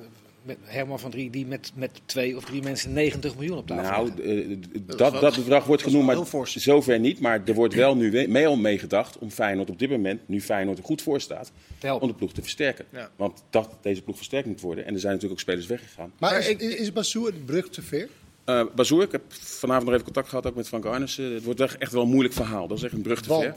met 0.46 0.56
Herman 0.62 1.00
van 1.00 1.10
Drie 1.10 1.30
die 1.30 1.46
met, 1.46 1.72
met 1.74 1.90
twee 2.04 2.36
of 2.36 2.44
drie 2.44 2.62
mensen 2.62 2.92
90 2.92 3.34
miljoen 3.34 3.58
op 3.58 3.66
tafel 3.66 4.06
Nou, 4.06 4.60
dat, 4.96 5.20
dat, 5.20 5.36
bedrag 5.36 5.64
wordt 5.64 5.82
genoemd, 5.82 6.06
maar 6.06 6.46
zover 6.46 6.98
niet. 6.98 7.20
Maar 7.20 7.42
er 7.44 7.54
wordt 7.54 7.74
wel 7.74 7.96
nu 7.96 8.28
mee 8.28 8.46
al 8.46 8.56
meegedacht 8.56 9.18
om 9.18 9.30
Feyenoord 9.30 9.70
op 9.70 9.78
dit 9.78 9.90
moment, 9.90 10.20
nu 10.26 10.40
Feyenoord 10.40 10.78
er 10.78 10.84
goed 10.84 11.02
voor 11.02 11.20
staat, 11.20 11.52
om 12.00 12.08
de 12.08 12.14
ploeg 12.14 12.32
te 12.32 12.42
versterken. 12.42 12.86
Want 13.16 13.42
dat 13.50 13.76
deze 13.82 14.02
ploeg 14.02 14.16
versterkt 14.16 14.46
moet 14.46 14.60
worden. 14.60 14.84
En 14.86 14.94
er 14.94 15.00
zijn 15.00 15.12
natuurlijk 15.12 15.40
ook 15.40 15.46
spelers 15.46 15.66
weggegaan. 15.66 16.12
Maar 16.18 16.38
is, 16.38 16.48
is 16.56 16.92
Basoer 16.92 17.32
de 17.32 17.38
brug 17.38 17.68
te 17.68 17.82
ver? 17.82 18.08
Uh, 18.46 18.64
Bazoer, 18.74 19.02
ik 19.02 19.12
heb 19.12 19.22
vanavond 19.28 19.84
nog 19.84 19.92
even 19.92 20.04
contact 20.04 20.28
gehad 20.28 20.46
ook 20.46 20.54
met 20.54 20.68
Frank 20.68 20.84
Arnissen. 20.84 21.34
Het 21.34 21.44
wordt 21.44 21.60
echt 21.60 21.92
wel 21.92 22.02
een 22.02 22.08
moeilijk 22.08 22.34
verhaal. 22.34 22.68
Dat 22.68 22.76
is 22.76 22.84
echt 22.84 22.92
een 22.92 23.02
brug 23.02 23.22
te 23.22 23.28
ver. 23.28 23.54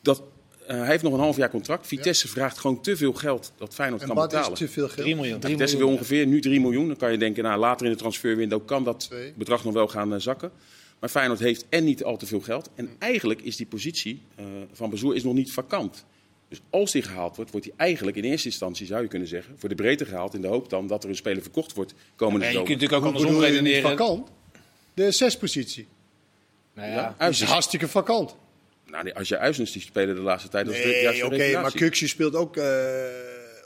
Dat 0.00 0.22
uh, 0.68 0.76
hij 0.76 0.86
heeft 0.86 1.02
nog 1.02 1.12
een 1.12 1.18
half 1.18 1.36
jaar 1.36 1.50
contract. 1.50 1.86
Vitesse 1.86 2.28
vraagt 2.28 2.58
gewoon 2.58 2.80
te 2.80 2.96
veel 2.96 3.12
geld 3.12 3.52
dat 3.56 3.74
Feyenoord 3.74 4.02
en 4.02 4.08
kan 4.08 4.16
betalen. 4.16 4.52
Is 4.52 4.58
te 4.58 4.68
veel 4.68 4.88
geld? 4.88 5.00
3 5.00 5.16
miljoen. 5.16 5.42
Vitesse 5.42 5.76
wil 5.76 5.88
ongeveer 5.88 6.26
nu 6.26 6.40
3 6.40 6.60
miljoen. 6.60 6.86
Dan 6.86 6.96
kan 6.96 7.12
je 7.12 7.18
denken, 7.18 7.42
nou, 7.42 7.58
later 7.58 7.86
in 7.86 7.92
de 7.92 7.98
transferwindow 7.98 8.66
kan 8.66 8.84
dat 8.84 9.10
bedrag 9.34 9.64
nog 9.64 9.72
wel 9.72 9.88
gaan 9.88 10.12
uh, 10.12 10.18
zakken. 10.18 10.50
Maar 10.98 11.08
Feyenoord 11.08 11.40
heeft 11.40 11.64
en 11.68 11.84
niet 11.84 12.04
al 12.04 12.16
te 12.16 12.26
veel 12.26 12.40
geld. 12.40 12.70
En 12.74 12.90
eigenlijk 12.98 13.42
is 13.42 13.56
die 13.56 13.66
positie 13.66 14.22
uh, 14.40 14.46
van 14.72 14.90
Bezoer 14.90 15.14
is 15.14 15.22
nog 15.22 15.34
niet 15.34 15.52
vakant. 15.52 16.04
Dus 16.48 16.60
als 16.70 16.92
die 16.92 17.02
gehaald 17.02 17.36
wordt, 17.36 17.50
wordt 17.50 17.66
hij 17.66 17.74
eigenlijk 17.76 18.16
in 18.16 18.24
eerste 18.24 18.48
instantie, 18.48 18.86
zou 18.86 19.02
je 19.02 19.08
kunnen 19.08 19.28
zeggen, 19.28 19.54
voor 19.58 19.68
de 19.68 19.74
breedte 19.74 20.04
gehaald. 20.04 20.34
In 20.34 20.40
de 20.40 20.46
hoop 20.46 20.70
dan 20.70 20.86
dat 20.86 21.04
er 21.04 21.08
een 21.08 21.16
speler 21.16 21.42
verkocht 21.42 21.74
wordt 21.74 21.94
komende 22.16 22.44
ja, 22.44 22.50
Je 22.50 22.56
kunt 22.56 22.68
natuurlijk 22.68 23.00
ook 23.00 23.14
andersom 23.14 23.40
redeneren. 23.40 23.90
Vakant? 23.90 24.28
De 24.94 25.10
zespositie. 25.10 25.86
Nou 26.74 26.90
ja, 26.90 27.14
ja, 27.18 27.26
is 27.26 27.42
hartstikke 27.42 27.88
vakant. 27.88 28.36
Nou, 29.02 29.12
als 29.12 29.28
je 29.28 29.38
Uisnes 29.38 29.72
die 29.72 29.82
spelen 29.82 30.14
de 30.14 30.20
laatste 30.20 30.48
tijd, 30.48 30.66
nee, 30.66 31.24
oké, 31.24 31.34
okay, 31.34 31.52
maar 31.52 31.72
Kuksje 31.72 32.08
speelt 32.08 32.34
ook 32.34 32.56
uh, 32.56 32.64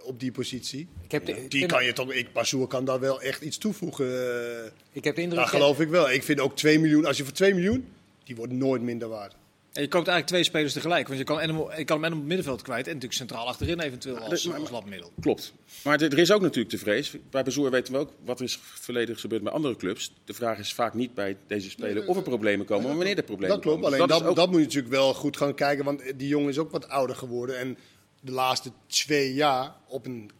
op 0.02 0.20
die 0.20 0.32
positie. 0.32 0.88
Ik 1.04 1.10
heb 1.10 1.26
de, 1.26 1.48
die 1.48 1.66
kan 1.66 1.84
je 1.84 1.92
toch, 1.92 2.12
ik, 2.12 2.32
Bazoer 2.32 2.66
kan 2.66 2.84
daar 2.84 3.00
wel 3.00 3.20
echt 3.20 3.42
iets 3.42 3.58
toevoegen. 3.58 4.06
Uh, 4.06 4.70
ik 4.92 5.04
heb 5.04 5.14
de 5.14 5.22
indruk. 5.22 5.40
Dat 5.40 5.48
geloof 5.48 5.80
ik 5.80 5.88
wel. 5.88 6.10
Ik 6.10 6.22
vind 6.22 6.40
ook 6.40 6.56
2 6.56 6.78
miljoen, 6.78 7.04
als 7.04 7.16
je 7.16 7.24
voor 7.24 7.32
2 7.32 7.54
miljoen, 7.54 7.88
die 8.24 8.36
wordt 8.36 8.52
nooit 8.52 8.82
minder 8.82 9.08
waard. 9.08 9.36
En 9.80 9.86
je 9.86 9.92
koopt 9.92 10.08
eigenlijk 10.08 10.26
twee 10.26 10.44
spelers 10.44 10.72
tegelijk. 10.72 11.06
Want 11.06 11.18
je 11.18 11.24
kan, 11.24 11.40
hem, 11.40 11.76
je 11.76 11.84
kan 11.84 11.96
hem 11.96 12.04
en 12.04 12.12
op 12.12 12.18
het 12.18 12.26
middenveld 12.26 12.62
kwijt. 12.62 12.86
En 12.86 12.94
natuurlijk 12.94 13.18
centraal 13.18 13.46
achterin 13.46 13.80
eventueel 13.80 14.18
als, 14.18 14.42
ja, 14.42 14.54
als 14.54 14.70
labmiddel. 14.70 15.12
Klopt. 15.20 15.52
Maar 15.84 16.00
er 16.00 16.18
is 16.18 16.32
ook 16.32 16.40
natuurlijk 16.40 16.70
de 16.70 16.78
vrees. 16.78 17.14
Bij 17.30 17.42
Bezoer 17.42 17.70
weten 17.70 17.92
we 17.92 17.98
ook 17.98 18.12
wat 18.24 18.38
er 18.38 18.44
is 18.44 18.58
verleden 18.62 19.16
gebeurd 19.16 19.42
met 19.42 19.52
andere 19.52 19.76
clubs. 19.76 20.12
De 20.24 20.34
vraag 20.34 20.58
is 20.58 20.72
vaak 20.72 20.94
niet 20.94 21.14
bij 21.14 21.36
deze 21.46 21.70
speler 21.70 22.06
of 22.06 22.16
er 22.16 22.22
problemen 22.22 22.66
komen, 22.66 22.86
maar 22.86 22.96
wanneer 22.96 23.16
er 23.16 23.22
problemen 23.22 23.56
dat 23.56 23.64
klopt, 23.64 23.80
komen. 23.80 23.98
Alleen 23.98 24.24
dat, 24.24 24.36
dat, 24.36 24.50
moet 24.50 24.58
je 24.58 24.64
natuurlijk 24.64 24.94
wel 24.94 25.14
goed 25.14 25.36
gaan 25.36 25.54
kijken. 25.54 25.84
Want 25.84 26.02
die 26.16 26.28
jongen 26.28 26.48
is 26.48 26.58
ook 26.58 26.70
wat 26.70 26.88
ouder 26.88 27.16
geworden. 27.16 27.58
En 27.58 27.78
de 28.20 28.32
laatste 28.32 28.72
twee 28.86 29.34
jaar 29.34 29.74
op 29.88 30.06
een... 30.06 30.30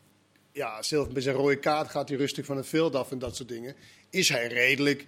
Ja, 0.53 0.83
zelfs 0.83 1.13
met 1.13 1.23
zijn 1.23 1.37
rode 1.37 1.59
kaart 1.59 1.91
gaat 1.91 2.09
hij 2.09 2.19
rustig 2.19 2.45
van 2.45 2.57
het 2.57 2.67
veld 2.67 2.95
af 2.95 3.11
en 3.11 3.19
dat 3.19 3.37
soort 3.37 3.49
dingen. 3.49 3.75
Is 4.11 4.29
hij 4.29 4.47
redelijk 4.47 5.07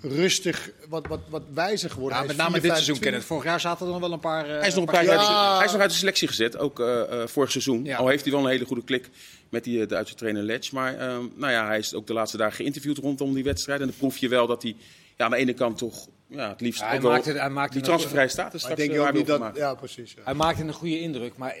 rustig, 0.00 0.70
wat, 0.88 1.06
wat, 1.06 1.20
wat 1.28 1.42
wijzer 1.54 1.90
geworden. 1.90 2.18
Ja, 2.18 2.24
met 2.24 2.36
name 2.36 2.60
dit 2.60 2.70
seizoen 2.70 2.98
kennen. 2.98 3.22
Vorig 3.22 3.44
jaar 3.44 3.60
zaten 3.60 3.86
er 3.86 3.92
nog 3.92 4.00
wel 4.00 4.12
een 4.12 4.20
paar. 4.20 4.48
Uh, 4.48 4.58
hij 4.58 4.66
is 4.68 4.74
nog 4.74 4.84
een 4.84 4.92
paar, 4.92 5.04
jaar. 5.04 5.56
Hij 5.56 5.66
is 5.66 5.72
nog 5.72 5.80
uit 5.80 5.90
de 5.90 5.96
selectie 5.96 6.28
gezet, 6.28 6.58
ook 6.58 6.80
uh, 6.80 6.86
uh, 6.86 7.26
vorig 7.26 7.50
seizoen. 7.50 7.84
Ja. 7.84 7.96
Al 7.96 8.08
heeft 8.08 8.24
hij 8.24 8.32
wel 8.32 8.42
een 8.42 8.50
hele 8.50 8.64
goede 8.64 8.84
klik 8.84 9.10
met 9.48 9.64
die 9.64 9.86
Duitse 9.86 10.14
trainer 10.14 10.42
Letch. 10.42 10.72
Maar 10.72 10.98
ehm, 10.98 11.22
nou 11.34 11.52
ja, 11.52 11.66
hij 11.66 11.78
is 11.78 11.94
ook 11.94 12.06
de 12.06 12.12
laatste 12.12 12.36
dagen 12.36 12.56
geïnterviewd 12.56 12.98
rondom 12.98 13.34
die 13.34 13.44
wedstrijd. 13.44 13.80
En 13.80 13.86
dan 13.86 13.96
proef 13.96 14.16
je 14.16 14.28
wel 14.28 14.46
dat 14.46 14.62
hij 14.62 14.76
ja, 15.16 15.24
aan 15.24 15.30
de 15.30 15.36
ene 15.36 15.54
kant 15.54 15.78
toch 15.78 16.06
ja, 16.26 16.48
het 16.48 16.60
liefst 16.60 16.80
ja, 16.80 16.88
hij 16.88 17.00
maakte, 17.00 17.32
hij 17.32 17.50
maakte 17.50 17.72
die 17.72 17.82
transfervrije 17.82 18.28
status 18.28 18.60
straks 18.60 18.80
denk 18.80 18.98
ook 18.98 19.12
niet 19.12 19.26
dat, 19.26 19.50
ja, 19.54 19.74
precies. 19.74 20.12
Ja. 20.12 20.22
Hij 20.24 20.34
maakte 20.34 20.62
een 20.62 20.72
goede 20.72 21.00
indruk, 21.00 21.36
maar 21.36 21.56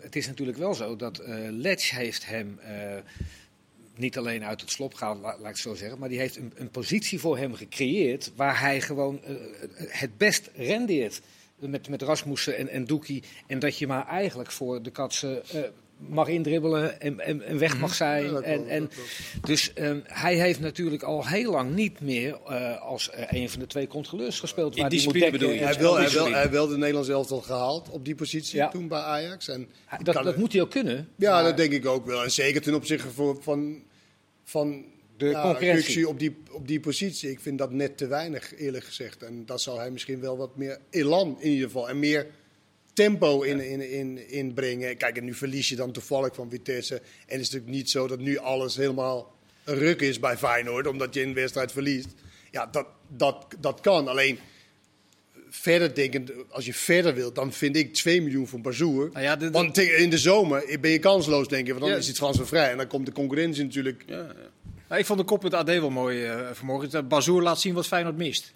het 0.00 0.16
is 0.16 0.26
natuurlijk 0.26 0.58
wel 0.58 0.74
zo 0.74 0.96
dat 0.96 1.22
Letch 1.50 1.90
heeft 1.90 2.26
hem 2.26 2.58
niet 3.96 4.18
alleen 4.18 4.44
uit 4.44 4.60
het 4.60 4.70
slop 4.70 4.94
gaat, 4.94 5.18
laat, 5.18 5.38
ik 5.38 5.46
het 5.46 5.58
zo 5.58 5.74
zeggen, 5.74 5.98
maar 5.98 6.08
die 6.08 6.18
heeft 6.18 6.36
een, 6.36 6.52
een 6.54 6.70
positie 6.70 7.20
voor 7.20 7.38
hem 7.38 7.54
gecreëerd 7.54 8.32
waar 8.36 8.60
hij 8.60 8.80
gewoon 8.80 9.20
uh, 9.28 9.36
het 9.88 10.16
best 10.16 10.50
rendeert. 10.54 11.20
Met, 11.58 11.88
met 11.88 12.02
Rasmussen 12.02 12.56
en, 12.56 12.68
en 12.68 12.84
Doekie. 12.84 13.22
En 13.46 13.58
dat 13.58 13.78
je 13.78 13.86
maar 13.86 14.06
eigenlijk 14.06 14.50
voor 14.50 14.82
de 14.82 14.90
katsen 14.90 15.42
uh, 15.54 15.62
mag 15.96 16.28
indribbelen 16.28 17.00
en, 17.00 17.20
en, 17.20 17.42
en, 17.42 17.58
weg 17.58 17.78
mag 17.78 17.88
mhm. 17.88 17.96
zijn. 17.96 18.24
Ja, 18.24 18.40
en, 18.40 18.68
en, 18.68 18.90
dus 19.40 19.72
um, 19.78 20.02
hij 20.06 20.34
heeft 20.34 20.60
natuurlijk 20.60 21.02
al 21.02 21.26
heel 21.26 21.50
lang 21.50 21.74
niet 21.74 22.00
meer 22.00 22.38
uh, 22.48 22.82
als 22.82 23.10
uh, 23.14 23.24
een 23.28 23.50
van 23.50 23.60
de 23.60 23.66
twee 23.66 23.86
controleurs 23.86 24.40
gespeeld. 24.40 24.76
In 24.76 24.88
die 24.88 25.00
spier 25.00 25.30
bedoel 25.30 25.50
je? 25.50 25.64
Hij 25.64 25.78
wil, 25.78 25.96
hij, 25.96 26.10
wil, 26.10 26.32
hij 26.32 26.50
wil 26.50 26.66
de 26.66 26.76
Nederlands 26.76 27.08
elftal 27.08 27.40
gehaald 27.40 27.90
op 27.90 28.04
die 28.04 28.14
positie 28.14 28.56
ja. 28.56 28.68
toen 28.68 28.88
bij 28.88 29.00
Ajax. 29.00 29.48
En 29.48 29.68
dat, 30.02 30.14
dat 30.14 30.36
moet 30.36 30.52
hij 30.52 30.62
ook 30.62 30.70
kunnen. 30.70 31.08
Ja, 31.16 31.32
maar... 31.32 31.42
dat 31.42 31.56
denk 31.56 31.72
ik 31.72 31.86
ook 31.86 32.06
wel. 32.06 32.22
En 32.22 32.30
zeker 32.30 32.62
ten 32.62 32.74
opzichte 32.74 33.10
van, 33.10 33.38
van, 33.42 33.82
van 34.44 34.84
de 35.16 35.26
ja, 35.26 35.42
concurrentie 35.42 36.08
op 36.08 36.18
die, 36.18 36.36
op 36.50 36.68
die 36.68 36.80
positie. 36.80 37.30
Ik 37.30 37.40
vind 37.40 37.58
dat 37.58 37.72
net 37.72 37.96
te 37.96 38.06
weinig, 38.06 38.56
eerlijk 38.56 38.84
gezegd. 38.84 39.22
En 39.22 39.46
dat 39.46 39.60
zou 39.60 39.78
hij 39.78 39.90
misschien 39.90 40.20
wel 40.20 40.36
wat 40.36 40.56
meer 40.56 40.78
elan 40.90 41.36
in 41.40 41.50
ieder 41.50 41.66
geval. 41.66 41.88
En 41.88 41.98
meer 41.98 42.26
tempo 42.94 43.42
in, 43.42 43.60
in, 43.60 43.90
in, 43.90 44.28
inbrengen. 44.28 44.96
Kijk, 44.96 45.16
en 45.16 45.24
nu 45.24 45.34
verlies 45.34 45.68
je 45.68 45.76
dan 45.76 45.92
toevallig 45.92 46.34
van 46.34 46.50
Vitesse. 46.50 46.94
En 46.94 47.02
het 47.26 47.40
is 47.40 47.50
natuurlijk 47.50 47.72
niet 47.72 47.90
zo 47.90 48.06
dat 48.06 48.18
nu 48.18 48.38
alles 48.38 48.76
helemaal 48.76 49.34
een 49.64 49.78
ruk 49.78 50.00
is 50.00 50.20
bij 50.20 50.36
Feyenoord, 50.36 50.86
omdat 50.86 51.14
je 51.14 51.22
een 51.22 51.34
wedstrijd 51.34 51.72
verliest. 51.72 52.08
Ja, 52.50 52.66
dat, 52.66 52.86
dat, 53.08 53.46
dat 53.60 53.80
kan. 53.80 54.08
Alleen 54.08 54.38
verder 55.50 55.94
denken, 55.94 56.28
als 56.48 56.64
je 56.66 56.74
verder 56.74 57.14
wilt, 57.14 57.34
dan 57.34 57.52
vind 57.52 57.76
ik 57.76 57.94
2 57.94 58.22
miljoen 58.22 58.46
voor 58.46 58.60
Bazoer. 58.60 59.10
Nou 59.12 59.24
ja, 59.24 59.50
want 59.50 59.78
in 59.78 60.10
de 60.10 60.18
zomer 60.18 60.78
ben 60.80 60.90
je 60.90 60.98
kansloos, 60.98 61.48
denk 61.48 61.66
je, 61.66 61.72
want 61.72 61.84
dan 61.84 61.92
ja. 61.92 61.98
is 61.98 62.06
het 62.06 62.16
transfervrij. 62.16 62.70
En 62.70 62.76
dan 62.76 62.86
komt 62.86 63.06
de 63.06 63.12
concurrentie 63.12 63.64
natuurlijk. 63.64 64.04
Ja, 64.06 64.34
ja. 64.88 64.96
ik 64.96 65.06
vond 65.06 65.18
de 65.18 65.24
kop 65.24 65.42
met 65.42 65.54
AD 65.54 65.66
wel 65.66 65.90
mooi 65.90 66.26
uh, 66.26 66.50
vanmorgen. 66.52 67.08
Bazoer 67.08 67.42
laat 67.42 67.60
zien 67.60 67.74
wat 67.74 67.86
Feyenoord 67.86 68.16
mist. 68.16 68.52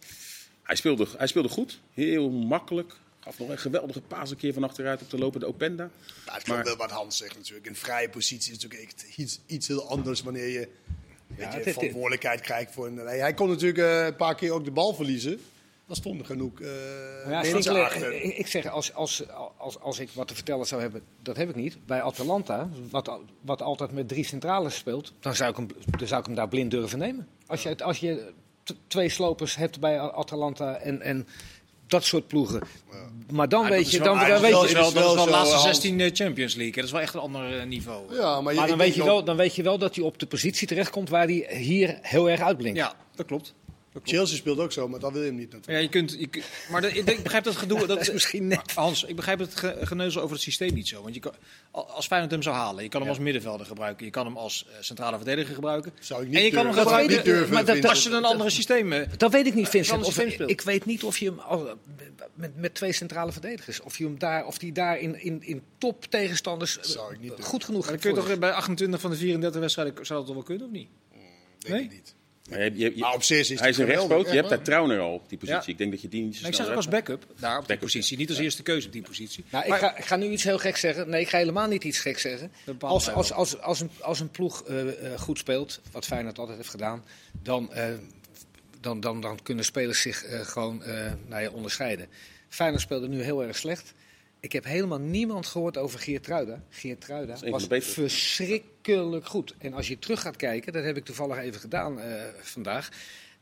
Hij 0.62 0.76
speelde, 0.76 1.06
hij 1.16 1.26
speelde 1.26 1.48
goed, 1.48 1.80
heel 1.94 2.30
makkelijk. 2.30 2.94
Gaf 3.28 3.38
nog 3.38 3.48
een 3.48 3.58
geweldige 3.58 4.00
paas 4.00 4.30
een 4.30 4.36
keer 4.36 4.52
van 4.52 4.64
achteruit 4.64 5.02
op 5.02 5.10
de 5.10 5.18
lopende 5.18 5.46
Openda. 5.46 5.90
Ja, 6.26 6.32
het 6.34 6.46
maar 6.46 6.64
wel 6.64 6.76
wat 6.76 6.90
Hans 6.90 7.16
zegt 7.16 7.36
natuurlijk. 7.36 7.66
Een 7.66 7.76
vrije 7.76 8.08
positie 8.08 8.52
is 8.52 8.62
natuurlijk 8.62 8.92
iets, 9.16 9.40
iets 9.46 9.68
heel 9.68 9.88
anders 9.88 10.22
wanneer 10.22 10.48
je, 10.48 10.68
ja, 11.36 11.56
je 11.56 11.72
verantwoordelijkheid 11.72 12.40
krijgt 12.40 12.72
voor 12.72 12.86
een. 12.86 12.96
Hij 12.96 13.34
kon 13.34 13.48
natuurlijk 13.48 13.78
uh, 13.78 14.04
een 14.04 14.16
paar 14.16 14.34
keer 14.34 14.52
ook 14.52 14.64
de 14.64 14.70
bal 14.70 14.94
verliezen. 14.94 15.40
Dat 15.86 15.96
stond 15.96 16.26
genoeg. 16.26 16.60
Uh, 16.60 16.68
ja, 17.26 17.42
ik, 17.42 18.46
zeg, 18.46 18.66
als, 18.66 18.94
als, 18.94 19.24
als, 19.56 19.80
als 19.80 19.98
ik 19.98 20.10
wat 20.10 20.28
te 20.28 20.34
vertellen 20.34 20.66
zou 20.66 20.80
hebben, 20.80 21.02
dat 21.22 21.36
heb 21.36 21.48
ik 21.48 21.54
niet. 21.54 21.86
Bij 21.86 22.02
Atalanta, 22.02 22.68
wat, 22.90 23.20
wat 23.40 23.62
altijd 23.62 23.92
met 23.92 24.08
drie 24.08 24.24
centrales 24.24 24.76
speelt, 24.76 25.12
dan 25.20 25.34
zou 25.34 25.50
ik 25.50 25.56
hem, 25.56 25.68
dan 25.98 26.06
zou 26.06 26.20
ik 26.20 26.26
hem 26.26 26.34
daar 26.34 26.48
blind 26.48 26.70
durven 26.70 26.98
nemen. 26.98 27.28
Als 27.46 27.62
je, 27.62 27.84
als 27.84 27.98
je 27.98 28.32
twee 28.86 29.08
slopers 29.08 29.56
hebt 29.56 29.80
bij 29.80 30.00
Atalanta 30.00 30.76
en, 30.76 31.00
en 31.02 31.26
dat 31.88 32.04
soort 32.04 32.26
ploegen. 32.26 32.62
Maar 33.32 33.48
dan 33.48 33.68
weet 33.68 33.90
je, 33.90 33.98
dan, 33.98 34.18
dan 34.18 34.40
weet 34.40 34.68
je 34.68 34.74
wel, 34.74 34.92
dat 34.92 34.94
is 34.94 35.14
wel 35.14 35.24
de 35.24 35.30
laatste 35.30 35.58
16 35.58 36.00
eh, 36.00 36.10
Champions 36.12 36.54
League. 36.54 36.74
Dat 36.74 36.84
is 36.84 36.90
wel 36.90 37.00
echt 37.00 37.14
een 37.14 37.20
ander 37.20 37.58
eh, 37.58 37.66
niveau. 37.66 38.14
Ja, 38.14 38.40
maar, 38.40 38.54
dan, 38.54 38.78
weet 38.78 38.94
je 38.94 39.04
wel, 39.04 39.24
dan 39.24 39.36
weet 39.36 39.54
je 39.54 39.62
wel 39.62 39.78
dat 39.78 39.94
hij 39.94 40.04
op 40.04 40.18
de 40.18 40.26
positie 40.26 40.66
terechtkomt 40.66 41.08
waar 41.08 41.24
hij 41.24 41.46
hier 41.50 41.98
heel 42.00 42.30
erg 42.30 42.40
uitblinkt. 42.40 42.78
Ja, 42.78 42.94
dat 43.14 43.26
klopt. 43.26 43.54
Chelsea 44.02 44.36
speelt 44.36 44.58
ook 44.58 44.72
zo, 44.72 44.88
maar 44.88 45.00
dat 45.00 45.12
wil 45.12 45.20
je 45.20 45.26
hem 45.26 45.36
niet 45.36 45.52
natuurlijk. 45.52 45.72
Ja, 45.72 45.78
je 45.78 45.88
kunt, 45.88 46.16
je, 46.18 46.42
maar 46.70 46.80
de, 46.80 46.88
ik 46.88 47.22
begrijp 47.22 47.44
dat 47.44 47.56
gedoe. 47.56 47.86
Dat, 47.86 48.00
is 48.00 48.12
misschien 48.12 48.46
net. 48.46 48.72
Hans, 48.74 49.04
ik 49.04 49.16
begrijp 49.16 49.38
het 49.38 49.54
geneuzel 49.82 50.22
over 50.22 50.34
het 50.34 50.44
systeem 50.44 50.74
niet 50.74 50.88
zo. 50.88 51.02
Want 51.02 51.14
je 51.14 51.20
kan, 51.20 51.32
als 51.70 52.06
Feyenoord 52.06 52.32
hem 52.32 52.42
zou 52.42 52.56
halen, 52.56 52.82
je 52.82 52.88
kan 52.88 53.00
hem 53.00 53.10
als 53.10 53.18
middenvelder 53.18 53.66
gebruiken. 53.66 54.04
Je 54.04 54.10
kan 54.10 54.26
hem 54.26 54.36
als 54.36 54.66
uh, 54.68 54.74
centrale 54.80 55.16
verdediger 55.16 55.54
gebruiken. 55.54 55.92
Zou 56.00 56.22
ik 56.22 56.28
niet 56.28 56.36
en 56.36 56.44
je 56.44 56.50
kan 56.50 56.66
hem 56.66 56.74
gebruiken, 56.74 57.16
niet 57.16 57.24
durven. 57.24 57.54
Maar 57.54 57.64
dat, 57.64 57.84
als 57.84 58.02
je 58.02 58.10
een 58.10 58.24
andere 58.24 58.50
systeem. 58.50 58.92
Uh, 58.92 59.06
dat 59.16 59.32
weet 59.32 59.46
ik 59.46 59.54
niet, 59.54 59.68
Vincent. 59.68 60.04
Of, 60.04 60.18
ik 60.18 60.60
weet 60.60 60.84
niet 60.84 61.04
of 61.04 61.18
je 61.18 61.26
hem 61.26 61.68
met, 62.34 62.56
met 62.56 62.74
twee 62.74 62.92
centrale 62.92 63.32
verdedigers, 63.32 63.80
of 63.80 63.98
je 63.98 64.04
hem 64.04 64.18
daar, 64.18 64.46
of 64.46 64.58
die 64.58 64.72
daar 64.72 64.98
in, 64.98 65.22
in, 65.22 65.42
in 65.42 65.62
top 65.78 66.04
tegenstanders 66.04 66.78
goed 67.40 67.64
genoeg. 67.64 67.86
Dan 67.86 67.98
kun 67.98 68.10
je 68.10 68.16
toch 68.16 68.38
bij 68.38 68.52
28 68.52 69.00
van 69.00 69.10
de 69.10 69.16
34 69.16 69.60
wedstrijden 69.60 70.06
zou 70.06 70.18
dat 70.18 70.26
toch 70.26 70.34
wel 70.34 70.44
kunnen 70.44 70.66
of 70.66 70.72
niet? 70.72 70.88
Mm, 71.12 71.20
denk 71.58 71.74
nee? 71.74 71.84
ik 71.84 71.90
niet. 71.90 72.14
Maar 72.48 72.60
je, 72.60 72.78
je, 72.78 72.92
maar 72.96 73.14
op 73.14 73.22
zich 73.22 73.50
is 73.50 73.60
hij 73.60 73.68
is 73.68 73.78
een 73.78 73.86
rechtspoot. 73.86 74.26
Je 74.30 74.36
hebt 74.36 74.48
daar 74.48 74.62
Trauner 74.62 75.00
al 75.00 75.14
op 75.14 75.28
die 75.28 75.38
positie. 75.38 75.72
Ik 75.72 75.78
denk 75.78 75.90
dat 75.90 76.00
je 76.00 76.08
die 76.08 76.22
niet 76.22 76.36
zo 76.36 76.46
Ik 76.46 76.54
zeg 76.54 76.68
ook 76.68 76.74
als 76.74 76.88
backup 76.88 77.26
daar 77.38 77.58
op 77.58 77.68
die 77.68 77.78
positie. 77.78 78.16
Niet 78.16 78.28
als 78.28 78.38
eerste 78.38 78.62
keuze 78.62 78.86
op 78.86 78.92
die 78.92 79.02
positie. 79.02 79.44
Nou, 79.50 79.66
ik, 79.66 79.74
ga, 79.74 79.96
ik, 79.96 80.04
ga, 80.04 80.16
nu 80.16 80.26
iets 80.26 80.44
heel 80.44 80.58
gek 80.58 80.76
zeggen. 80.76 81.08
Nee, 81.10 81.20
ik 81.20 81.28
ga 81.28 81.38
helemaal 81.38 81.68
niet 81.68 81.84
iets 81.84 81.98
gek 81.98 82.18
zeggen. 82.18 82.52
Als, 82.78 83.10
als, 83.10 83.32
als, 83.32 83.60
als, 83.60 83.80
een, 83.80 83.90
als 84.00 84.20
een 84.20 84.30
ploeg 84.30 84.68
uh, 84.68 84.84
uh, 84.84 84.90
goed 85.18 85.38
speelt, 85.38 85.80
wat 85.92 86.04
Feyenoord 86.04 86.38
altijd 86.38 86.56
heeft 86.56 86.70
gedaan, 86.70 87.04
dan, 87.42 87.70
uh, 87.74 87.84
dan, 88.80 89.00
dan, 89.00 89.20
dan 89.20 89.38
kunnen 89.42 89.64
spelers 89.64 90.00
zich 90.00 90.24
gewoon 90.28 90.82
nou 91.26 91.42
ja, 91.42 91.50
onderscheiden. 91.50 92.06
Feyenoord 92.48 92.82
speelde 92.82 93.08
nu 93.08 93.22
heel 93.22 93.42
erg 93.42 93.56
slecht. 93.56 93.94
Ik 94.40 94.52
heb 94.52 94.64
helemaal 94.64 94.98
niemand 94.98 95.46
gehoord 95.46 95.76
over 95.76 95.98
Geertruida. 95.98 96.62
Geertruida 96.68 97.36
was 97.50 97.66
verschrikkelijk 97.80 99.26
goed. 99.26 99.54
En 99.58 99.72
als 99.72 99.88
je 99.88 99.98
terug 99.98 100.20
gaat 100.20 100.36
kijken, 100.36 100.72
dat 100.72 100.84
heb 100.84 100.96
ik 100.96 101.04
toevallig 101.04 101.38
even 101.38 101.60
gedaan 101.60 101.98
uh, 101.98 102.22
vandaag. 102.40 102.88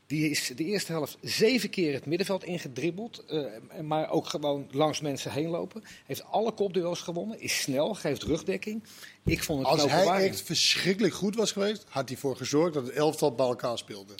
Die 0.07 0.29
is 0.29 0.51
de 0.55 0.63
eerste 0.63 0.91
helft 0.91 1.17
zeven 1.21 1.69
keer 1.69 1.93
het 1.93 2.05
middenveld 2.05 2.43
ingedribbeld. 2.43 3.23
Uh, 3.31 3.45
maar 3.81 4.09
ook 4.09 4.27
gewoon 4.27 4.67
langs 4.71 5.01
mensen 5.01 5.31
heen 5.31 5.49
lopen. 5.49 5.83
Heeft 6.05 6.23
alle 6.23 6.51
kopduels 6.51 7.01
gewonnen. 7.01 7.41
Is 7.41 7.61
snel, 7.61 7.93
geeft 7.93 8.23
rugdekking. 8.23 8.83
Ik 9.25 9.43
vond 9.43 9.59
het 9.59 9.67
Als 9.67 9.91
hij 9.91 10.27
echt 10.27 10.41
verschrikkelijk 10.41 11.13
goed 11.13 11.35
was 11.35 11.51
geweest, 11.51 11.85
had 11.89 12.09
hij 12.09 12.17
voor 12.17 12.35
gezorgd 12.35 12.73
dat 12.73 12.85
het 12.85 12.95
elftal 12.95 13.35
bij 13.35 13.45
elkaar 13.45 13.77
speelde. 13.77 14.13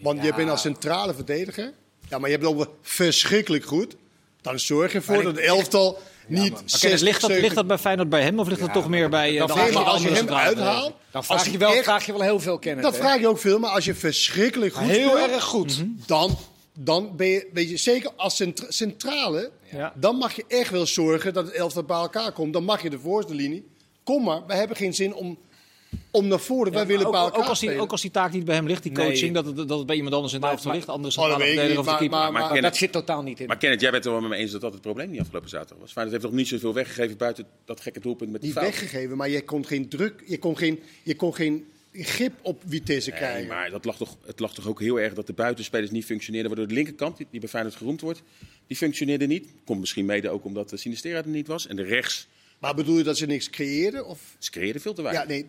Want 0.00 0.22
je 0.22 0.34
bent 0.34 0.50
als 0.50 0.60
centrale 0.60 1.14
verdediger. 1.14 1.72
Ja, 2.08 2.18
maar 2.18 2.30
je 2.30 2.38
bent 2.38 2.54
ook 2.54 2.76
verschrikkelijk 2.82 3.64
goed. 3.64 3.96
Dan 4.46 4.58
zorg 4.58 4.92
je 4.92 4.98
ervoor 4.98 5.22
dat 5.22 5.36
het 5.36 5.44
elftal 5.44 5.98
niet. 6.26 6.62
Ja, 6.66 6.88
dus 6.88 7.00
ligt, 7.00 7.20
dat, 7.20 7.30
ligt 7.30 7.54
dat 7.54 7.66
bij 7.66 7.78
Feyenoord 7.78 8.08
bij 8.08 8.22
hem 8.22 8.38
of 8.38 8.48
ligt 8.48 8.60
dat 8.60 8.72
toch 8.72 8.88
meer 8.88 9.08
bij 9.08 9.32
uh, 9.32 9.38
dan 9.38 9.56
de 9.56 9.78
Als 9.78 10.02
je 10.02 10.10
hem 10.10 10.28
uithaalt, 10.28 10.92
dan 11.10 11.24
vraag 11.24 11.48
je, 11.48 11.58
wel, 11.58 11.72
vraag 11.72 12.06
je 12.06 12.12
wel 12.12 12.20
heel 12.20 12.40
veel 12.40 12.58
kennis. 12.58 12.84
Dat 12.84 12.96
vraag 12.96 13.20
je 13.20 13.28
ook 13.28 13.38
veel, 13.38 13.58
maar 13.58 13.70
als 13.70 13.84
je 13.84 13.94
verschrikkelijk 13.94 14.74
goed 14.74 14.86
Heel 14.86 15.18
erg 15.18 15.44
goed. 15.44 15.78
Mhm. 15.78 15.88
Dan, 16.06 16.38
dan 16.72 17.16
ben 17.16 17.26
je, 17.26 17.48
weet 17.52 17.70
je, 17.70 17.76
zeker 17.76 18.10
als 18.16 18.42
centrale, 18.68 19.50
dan 19.94 20.16
mag 20.16 20.36
je 20.36 20.44
echt 20.48 20.70
wel 20.70 20.86
zorgen 20.86 21.32
dat 21.34 21.44
het 21.44 21.54
elftal 21.54 21.84
bij 21.84 21.96
elkaar 21.96 22.32
komt. 22.32 22.52
Dan 22.52 22.64
mag 22.64 22.82
je 22.82 22.90
de 22.90 22.98
voorste 22.98 23.34
linie. 23.34 23.66
Kom 24.04 24.24
maar, 24.24 24.46
we 24.46 24.54
hebben 24.54 24.76
geen 24.76 24.94
zin 24.94 25.14
om 25.14 25.38
om 26.10 26.26
naar 26.26 26.40
voren. 26.40 26.72
Wij 26.72 26.86
willen 26.86 27.06
ook, 27.06 27.12
bij 27.12 27.20
elkaar 27.20 27.40
ook 27.40 27.48
als, 27.48 27.60
die, 27.60 27.80
ook 27.80 27.90
als 27.90 28.02
die 28.02 28.10
taak 28.10 28.32
niet 28.32 28.44
bij 28.44 28.54
hem 28.54 28.66
ligt, 28.66 28.82
die 28.82 28.92
coaching, 28.92 29.34
dat, 29.34 29.46
het, 29.46 29.56
dat 29.56 29.78
het 29.78 29.86
bij 29.86 29.96
iemand 29.96 30.14
anders 30.14 30.32
in 30.32 30.40
de 30.40 30.46
elftal 30.46 30.72
ligt. 30.72 30.88
Andere 30.88 31.12
centrale 31.12 31.42
oh, 31.42 31.46
verdediger 31.46 31.78
of 31.78 31.84
de 31.86 31.96
keeper. 31.96 32.18
Maar, 32.18 32.32
maar, 32.32 32.50
maar 32.50 32.62
dat 32.62 32.76
zit 32.76 32.92
totaal 32.92 33.22
niet 33.22 33.40
in. 33.40 33.46
Maar 33.46 33.56
Kenneth, 33.56 33.80
jij 33.80 33.90
bent 33.90 34.04
het 34.04 34.12
wel 34.12 34.22
met 34.22 34.30
me 34.30 34.36
eens 34.36 34.50
dat 34.50 34.60
dat 34.60 34.72
het 34.72 34.82
probleem 34.82 35.10
niet 35.10 35.20
afgelopen 35.20 35.48
zaterdag 35.48 35.78
was. 35.78 35.92
Feyenoord 35.92 36.16
heeft 36.16 36.30
toch 36.30 36.38
niet 36.38 36.48
zoveel 36.48 36.74
weggegeven 36.74 37.16
buiten 37.16 37.46
dat 37.64 37.80
gekke 37.80 38.00
doelpunt 38.00 38.32
met 38.32 38.40
die 38.40 38.50
Niet 38.50 38.60
weggegeven, 38.60 39.16
maar 39.16 39.28
je 39.28 39.44
kon 39.44 39.66
geen 39.66 39.88
druk, 39.88 40.22
je 40.26 40.38
kon 40.38 40.56
geen, 40.56 40.82
je 41.02 41.16
kon 41.16 41.34
geen 41.34 41.66
grip 41.92 42.32
op 42.42 42.62
Vitesse 42.68 43.10
nee, 43.10 43.18
krijgen. 43.18 43.48
maar 43.48 43.70
dat 43.70 43.84
lag 43.84 43.96
toch, 43.96 44.16
het 44.26 44.40
lag 44.40 44.54
toch 44.54 44.68
ook 44.68 44.80
heel 44.80 45.00
erg 45.00 45.14
dat 45.14 45.26
de 45.26 45.32
buitenspelers 45.32 45.90
niet 45.90 46.04
functioneerden. 46.04 46.50
Waardoor 46.50 46.68
de 46.68 46.74
linkerkant, 46.74 47.16
die, 47.16 47.26
die 47.30 47.40
bij 47.40 47.48
Feyenoord 47.48 47.74
geroemd 47.74 48.00
wordt, 48.00 48.22
die 48.66 48.76
functioneerde 48.76 49.26
niet. 49.26 49.48
Komt 49.64 49.80
misschien 49.80 50.06
mede 50.06 50.30
ook 50.30 50.44
omdat 50.44 50.70
de 50.70 50.76
Sinistera 50.76 51.18
er 51.18 51.28
niet 51.28 51.46
was. 51.46 51.66
En 51.66 51.76
de 51.76 51.82
rechts... 51.82 52.28
Maar 52.58 52.74
bedoel 52.74 52.96
je 52.96 53.02
dat 53.02 53.16
ze 53.16 53.26
niks 53.26 53.50
creëerden? 53.50 54.06
Of? 54.06 54.36
Ze 54.38 54.50
creëerden 54.50 54.82
veel 54.82 54.94
te 54.94 55.02
weinig. 55.02 55.22
Ja, 55.22 55.28
nee, 55.28 55.46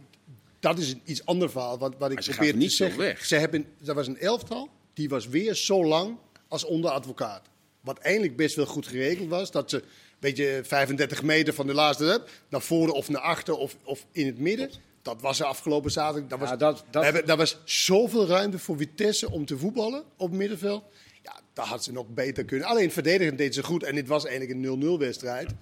dat 0.60 0.78
is 0.78 0.92
een 0.92 1.02
iets 1.06 1.26
ander 1.26 1.50
verhaal. 1.50 1.78
Wat, 1.78 1.96
wat 1.98 2.12
ik 2.12 2.20
probeer 2.20 2.60
te 2.60 2.70
zeggen. 2.70 3.00
Weg. 3.00 3.26
Ze 3.26 3.36
hebben, 3.36 3.66
dat 3.82 3.96
was 3.96 4.08
een 4.08 4.20
elftal, 4.20 4.70
die 4.94 5.10
was 5.10 5.28
weer 5.28 5.56
zo 5.56 5.86
lang 5.86 6.18
als 6.48 6.64
onder 6.64 6.92
advocaat. 6.92 7.42
Wat 7.82 7.98
eigenlijk 7.98 8.36
best 8.36 8.56
wel 8.56 8.66
goed 8.66 8.88
geregeld 8.88 9.30
was. 9.30 9.52
Dat 9.52 9.70
ze 9.70 9.84
weet 10.20 10.38
je, 10.38 10.62
35 10.64 11.24
meter 11.24 11.54
van 11.54 11.68
de 11.68 11.74
laatste 11.74 12.24
naar 12.50 12.62
voren 12.62 12.94
of 12.94 13.10
naar 13.10 13.22
achter 13.22 13.56
of, 13.56 13.76
of 13.84 14.06
in 14.12 14.26
het 14.26 14.40
midden. 14.40 14.72
Dat 15.02 15.22
was 15.22 15.38
de 15.38 15.46
afgelopen 15.46 15.92
zaterdag. 15.92 16.30
Dat 16.30 16.40
was, 16.40 16.50
ja, 16.50 16.56
dat, 16.56 16.84
dat... 16.90 17.04
Hebben, 17.04 17.26
dat 17.26 17.38
was 17.38 17.58
zoveel 17.66 18.28
ruimte 18.28 18.60
voor 18.60 18.78
Vitesse 18.78 19.32
om 19.32 19.46
te 19.46 19.58
voetballen 19.58 20.04
op 20.18 20.30
het 20.30 20.38
middenveld. 20.38 20.84
Ja, 21.24 21.40
daar 21.54 21.66
had 21.66 21.84
ze 21.84 21.92
nog 21.92 22.08
beter 22.08 22.46
kunnen. 22.46 22.68
Alleen 22.68 22.92
verdedigend 22.92 23.38
deed 23.38 23.54
ze 23.54 23.64
goed. 23.64 23.84
En 23.84 23.96
dit 23.96 24.08
was 24.08 24.26
eigenlijk 24.26 24.60
een 24.60 24.96
0-0 24.96 25.00
wedstrijd. 25.00 25.54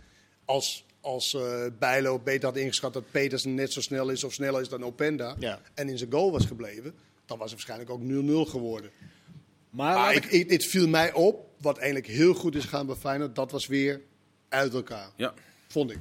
Als 0.45 0.85
als 1.05 1.33
uh, 1.33 1.65
Bijlo 1.79 2.19
beter 2.19 2.45
had 2.45 2.57
ingeschat 2.57 2.93
dat 2.93 3.11
Petersen 3.11 3.55
net 3.55 3.73
zo 3.73 3.81
snel 3.81 4.09
is 4.09 4.23
of 4.23 4.33
sneller 4.33 4.61
is 4.61 4.69
dan 4.69 4.83
Openda. 4.83 5.35
En 5.73 5.89
in 5.89 5.97
zijn 5.97 6.11
goal 6.11 6.31
was 6.31 6.45
gebleven. 6.45 6.93
Dan 7.25 7.37
was 7.37 7.51
het 7.51 7.65
waarschijnlijk 7.65 7.89
ook 7.89 8.47
0-0 8.47 8.49
geworden. 8.49 8.91
Maar, 9.69 9.95
maar 9.95 10.13
ik, 10.13 10.25
ik, 10.25 10.49
het 10.49 10.65
viel 10.65 10.87
mij 10.87 11.13
op, 11.13 11.47
wat 11.61 11.77
eigenlijk 11.77 12.07
heel 12.07 12.33
goed 12.33 12.55
is 12.55 12.63
gegaan 12.63 12.85
bij 12.85 12.95
Feyenoord. 12.95 13.35
Dat 13.35 13.51
was 13.51 13.67
weer 13.67 14.01
uit 14.49 14.73
elkaar. 14.73 15.11
Ja. 15.15 15.33
Vond 15.67 15.91
ik. 15.91 15.97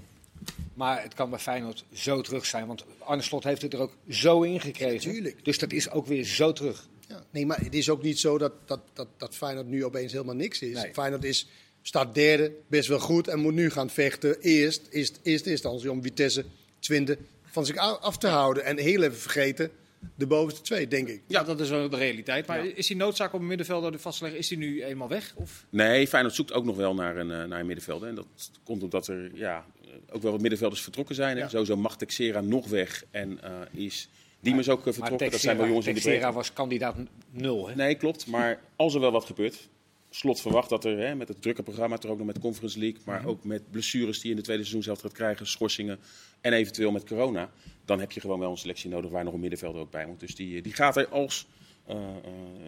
Maar 0.75 1.03
het 1.03 1.15
kan 1.15 1.31
bij 1.31 1.39
Feyenoord 1.39 1.85
zo 1.93 2.21
terug 2.21 2.47
zijn. 2.47 2.67
Want 2.67 2.85
Arne 2.99 3.23
Slot 3.23 3.45
heeft 3.45 3.63
het 3.63 3.73
er 3.73 3.81
ook 3.81 3.97
zo 4.09 4.43
in 4.43 4.61
gekregen. 4.61 5.25
Ja, 5.25 5.31
dus 5.43 5.59
dat 5.59 5.73
is 5.73 5.91
ook 5.91 6.07
weer 6.07 6.25
zo 6.25 6.53
terug. 6.53 6.89
Ja, 7.09 7.25
nee, 7.31 7.47
maar 7.47 7.61
het 7.61 7.75
is 7.75 7.91
ook 7.91 8.03
niet 8.03 8.19
zo 8.19 8.39
dat, 8.39 8.53
dat, 8.65 8.81
dat, 8.93 9.09
dat 9.17 9.37
Feyenoord 9.37 9.67
nu 9.67 9.85
opeens 9.85 10.13
helemaal 10.13 10.35
niks 10.35 10.61
is. 10.61 10.83
Nee. 10.83 10.93
Feyenoord 10.93 11.25
is 11.25 11.49
staat 11.87 12.15
derde, 12.15 12.53
best 12.67 12.89
wel 12.89 12.99
goed 12.99 13.29
en 13.29 13.39
moet 13.39 13.55
nu 13.55 13.71
gaan 13.71 13.91
vechten. 13.91 14.41
Eerst, 14.41 14.89
eerst, 14.91 15.21
eerste 15.23 15.51
instantie 15.51 15.91
om 15.91 16.03
Vitesse 16.03 16.45
20 16.79 17.17
van 17.43 17.67
zich 17.67 17.77
af 17.77 18.19
te 18.19 18.27
houden. 18.27 18.65
En 18.65 18.79
heel 18.79 19.03
even 19.03 19.19
vergeten 19.19 19.71
de 20.15 20.27
bovenste 20.27 20.61
twee, 20.61 20.89
denk 20.89 21.09
ik. 21.09 21.23
Ja, 21.27 21.43
dat 21.43 21.61
is 21.61 21.71
wel 21.71 21.89
de 21.89 21.97
realiteit. 21.97 22.47
Maar 22.47 22.67
is 22.67 22.87
die 22.87 22.97
noodzaak 22.97 23.33
om 23.33 23.41
een 23.41 23.47
middenvelder 23.47 23.93
de 23.93 23.99
vast 23.99 24.17
te 24.17 24.23
leggen, 24.23 24.41
is 24.41 24.49
die 24.49 24.59
nu 24.59 24.85
eenmaal 24.85 25.09
weg? 25.09 25.33
Of? 25.37 25.67
Nee, 25.71 26.09
Feyenoord 26.09 26.35
zoekt 26.35 26.53
ook 26.53 26.65
nog 26.65 26.77
wel 26.77 26.95
naar 26.95 27.17
een, 27.17 27.31
eh, 27.31 27.45
naar 27.45 27.61
een 27.61 27.67
middenvelder. 27.67 28.09
En 28.09 28.15
dat 28.15 28.27
komt 28.65 28.83
omdat 28.83 29.07
er 29.07 29.31
ja, 29.35 29.65
ook 30.11 30.23
wel 30.23 30.33
wat 30.33 30.41
middenvelders 30.41 30.83
vertrokken 30.83 31.15
zijn. 31.15 31.37
Ja. 31.37 31.49
Sowieso 31.49 31.77
mag 31.77 31.97
Texera 31.97 32.41
nog 32.41 32.69
weg 32.69 33.05
en 33.11 33.41
uh, 33.45 33.83
is... 33.85 34.09
Diemers 34.41 34.69
ook 34.69 34.87
uh, 34.87 34.93
vertrokken. 34.93 35.31
dat 35.31 35.41
zijn 35.41 35.57
wel 35.57 35.67
jongens 35.67 35.87
in 35.87 35.95
de 35.95 36.01
Texera 36.01 36.33
was 36.33 36.53
kandidaat 36.53 36.97
nul. 37.31 37.69
Hè? 37.69 37.75
Nee, 37.75 37.95
klopt. 37.95 38.27
Maar 38.27 38.61
als 38.77 38.95
er 38.95 39.01
wel 39.01 39.13
wat 39.13 39.25
gebeurt, 39.25 39.69
slot 40.15 40.41
verwacht 40.41 40.69
dat 40.69 40.85
er 40.85 40.99
hè, 40.99 41.15
met 41.15 41.29
het 41.29 41.43
drukke 41.43 41.63
programma, 41.63 41.97
toch 41.97 42.11
ook 42.11 42.17
nog 42.17 42.27
met 42.27 42.39
Conference 42.39 42.79
League, 42.79 43.01
maar 43.05 43.21
mhm. 43.21 43.29
ook 43.29 43.45
met 43.45 43.71
blessures 43.71 44.21
die 44.21 44.31
in 44.31 44.37
de 44.37 44.43
tweede 44.43 44.63
seizoen 44.63 44.83
zelf 44.83 45.01
gaat 45.01 45.13
krijgen, 45.13 45.47
schorsingen 45.47 45.99
en 46.41 46.53
eventueel 46.53 46.91
met 46.91 47.05
corona, 47.05 47.51
dan 47.85 48.01
heb 48.01 48.13
je 48.13 48.21
gewoon 48.21 48.39
wel 48.39 48.51
een 48.51 48.57
selectie 48.57 48.91
nodig 48.91 49.11
waar 49.11 49.25
nog 49.25 49.35
een 49.35 49.41
middenvelder 49.41 49.81
ook 49.81 49.91
bij 49.91 50.07
moet. 50.07 50.21
Dus 50.21 50.35
die, 50.35 50.63
die 50.63 50.73
gaat 50.73 50.97
er 50.97 51.09
als 51.09 51.47
uh, 51.89 51.97
uh, 51.97 52.01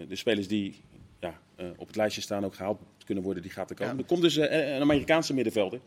de 0.09 0.17
spelers 0.17 0.49
die 0.49 0.81
ja, 1.21 1.41
uh, 1.61 1.67
op 1.77 1.87
het 1.87 1.97
lijstje 1.97 2.21
staan 2.21 2.45
ook 2.45 2.55
gehaald 2.55 2.81
kunnen 3.05 3.25
worden, 3.25 3.43
die 3.43 3.53
gaat 3.53 3.71
er 3.71 3.77
komen. 3.77 3.99
Er 3.99 4.05
komt 4.05 4.23
dus 4.23 4.37
een 4.37 4.81
Amerikaanse 4.81 5.35
middenvelder. 5.35 5.81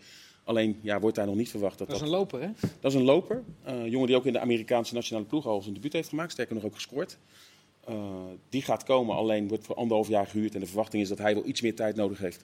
Alleen 0.43 0.79
ja, 0.81 0.99
wordt 0.99 1.15
daar 1.15 1.25
nog 1.25 1.35
niet 1.35 1.49
verwacht 1.49 1.77
dat 1.77 1.87
dat... 1.87 1.95
is 1.95 2.01
een 2.01 2.09
loper, 2.09 2.41
hè? 2.41 2.49
Dat 2.79 2.91
is 2.91 2.97
een 2.97 3.03
loper. 3.05 3.43
Een 3.63 3.89
jongen 3.89 4.07
die 4.07 4.15
ook 4.15 4.25
in 4.25 4.33
de 4.33 4.39
Amerikaanse 4.39 4.93
nationale 4.93 5.25
ploeg 5.25 5.45
al 5.45 5.61
zijn 5.61 5.73
debuut 5.73 5.93
heeft 5.93 6.09
gemaakt. 6.09 6.31
Sterker 6.31 6.55
nog 6.55 6.63
ook 6.63 6.73
gescoord. 6.73 7.17
Die 8.49 8.61
gaat 8.61 8.83
komen, 8.83 9.15
alleen 9.15 9.47
wordt 9.47 9.65
voor 9.65 9.75
anderhalf 9.75 10.07
jaar 10.07 10.27
gehuurd. 10.27 10.53
En 10.53 10.59
de 10.59 10.65
verwachting 10.65 11.03
is 11.03 11.09
dat 11.09 11.17
hij 11.17 11.33
wel 11.33 11.45
iets 11.45 11.61
meer 11.61 11.75
tijd 11.75 11.95
nodig 11.95 12.19
heeft. 12.19 12.43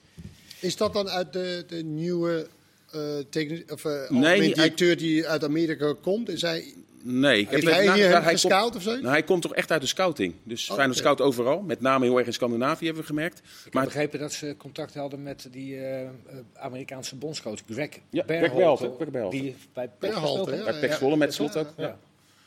Is 0.60 0.76
dat 0.76 0.92
dan 0.92 1.08
uit 1.08 1.32
de, 1.32 1.64
de 1.68 1.82
nieuwe 1.82 2.46
uh, 2.94 3.62
of, 3.68 3.84
uh, 3.84 4.10
nee, 4.10 4.40
directeur 4.40 4.96
die 4.96 5.26
uit 5.26 5.44
Amerika 5.44 5.94
komt? 6.02 6.28
Is 6.28 6.42
hij 6.42 6.74
Nee, 7.08 7.40
ik 7.40 7.50
heb 7.50 7.62
hij 7.62 7.94
hier 7.94 8.22
hij 8.22 8.32
gescout 8.32 8.76
of 8.76 8.82
zo? 8.82 8.90
Nou, 8.90 9.06
hij 9.06 9.22
komt 9.22 9.42
toch 9.42 9.54
echt 9.54 9.70
uit 9.70 9.80
de 9.80 9.86
scouting. 9.86 10.34
Dus 10.42 10.68
oh, 10.68 10.74
Feyenoord 10.74 10.98
scout 10.98 11.20
overal. 11.20 11.60
Met 11.60 11.80
name 11.80 12.04
heel 12.04 12.18
erg 12.18 12.26
in 12.26 12.32
Scandinavië 12.32 12.84
hebben 12.84 13.02
we 13.02 13.08
gemerkt. 13.08 13.38
Ik 13.38 13.72
maar 13.72 13.82
heb 13.82 13.92
begrepen 13.92 14.18
dat 14.18 14.32
ze 14.32 14.54
contact 14.58 14.94
hadden 14.94 15.22
met 15.22 15.48
die 15.50 15.76
uh, 15.76 16.08
Amerikaanse 16.52 17.16
bondscoach 17.16 17.58
Greg 17.70 17.88
ja, 18.10 18.24
Berhalter. 18.24 18.90
Die 19.30 19.56
bij 19.72 19.90
Berhalter, 19.98 20.56
ja, 20.56 20.64
Bij 20.64 20.88
Pek 20.98 21.16
met 21.16 21.34
slot 21.34 21.56
ook. 21.56 21.72
Ja. 21.76 21.98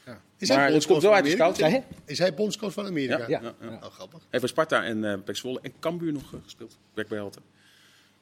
Ja. 0.09 0.21
Is 0.37 0.49
maar 0.49 0.71
het 0.71 0.85
komt 0.85 1.01
wel 1.01 1.13
uit 1.13 1.23
de 1.23 1.29
scouting. 1.29 1.83
Is 2.05 2.19
hij 2.19 2.33
bondscoach 2.33 2.73
van 2.73 2.85
Amerika? 2.85 3.25
Ja. 3.27 3.41
ja. 3.41 3.53
Oh, 3.61 3.91
grappig. 3.91 4.19
Hij 4.19 4.27
heeft 4.29 4.41
bij 4.41 4.49
Sparta 4.49 4.83
en 4.83 5.03
uh, 5.03 5.13
Pek 5.23 5.37
en 5.61 5.73
Cambuur 5.79 6.13
nog 6.13 6.33
gespeeld. 6.43 6.77
Greg 6.93 7.07
Berhalter. 7.07 7.41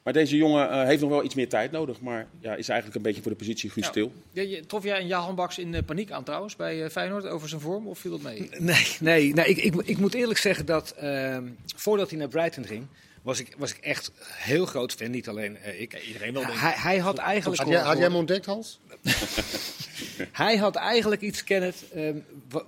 Maar 0.02 0.12
deze 0.12 0.36
jongen 0.36 0.68
uh, 0.68 0.82
heeft 0.84 1.00
nog 1.00 1.10
wel 1.10 1.24
iets 1.24 1.34
meer 1.34 1.48
tijd 1.48 1.70
nodig. 1.70 2.00
Maar 2.00 2.26
ja, 2.40 2.54
is 2.54 2.68
eigenlijk 2.68 2.98
een 2.98 3.02
beetje 3.02 3.22
voor 3.22 3.30
de 3.30 3.36
positie 3.36 3.70
Guus 3.70 3.86
stil. 3.86 4.12
Ja, 4.32 4.42
je, 4.42 4.66
trof 4.66 4.84
jij 4.84 5.00
een 5.00 5.06
Jahan 5.06 5.34
Baks 5.34 5.58
in 5.58 5.72
uh, 5.72 5.78
paniek 5.86 6.10
aan 6.10 6.24
trouwens 6.24 6.56
bij 6.56 6.82
uh, 6.82 6.88
Feyenoord 6.88 7.26
over 7.26 7.48
zijn 7.48 7.60
vorm? 7.60 7.86
Of 7.86 7.98
viel 7.98 8.10
dat 8.10 8.22
mee? 8.22 8.48
Nee, 8.58 8.86
nee, 9.00 9.34
nee 9.34 9.46
ik, 9.46 9.56
ik, 9.56 9.74
ik 9.74 9.98
moet 9.98 10.14
eerlijk 10.14 10.38
zeggen 10.38 10.66
dat 10.66 10.90
ehm, 10.90 11.48
voordat 11.76 12.10
hij 12.10 12.18
naar 12.18 12.28
Brighton 12.28 12.64
ging... 12.64 12.86
Was 13.22 13.40
ik, 13.40 13.54
was 13.58 13.70
ik 13.74 13.78
echt 13.78 14.10
heel 14.24 14.66
groot 14.66 14.92
fan. 14.92 15.10
Niet 15.10 15.28
alleen 15.28 15.80
ik. 15.80 16.06
iedereen 16.06 16.32
wel. 16.32 16.46
Hij, 16.46 16.74
hij 16.76 16.98
had 16.98 17.18
eigenlijk. 17.18 17.60
Had 17.60 17.70
jij, 17.70 17.80
had 17.80 17.96
jij 17.96 18.06
hem 18.06 18.16
ontdekt, 18.16 18.46
Hans? 18.46 18.80
Hij 20.32 20.56
had 20.56 20.76
eigenlijk 20.76 21.20
iets, 21.20 21.44
Kenneth, 21.44 21.84
uh, 21.94 22.10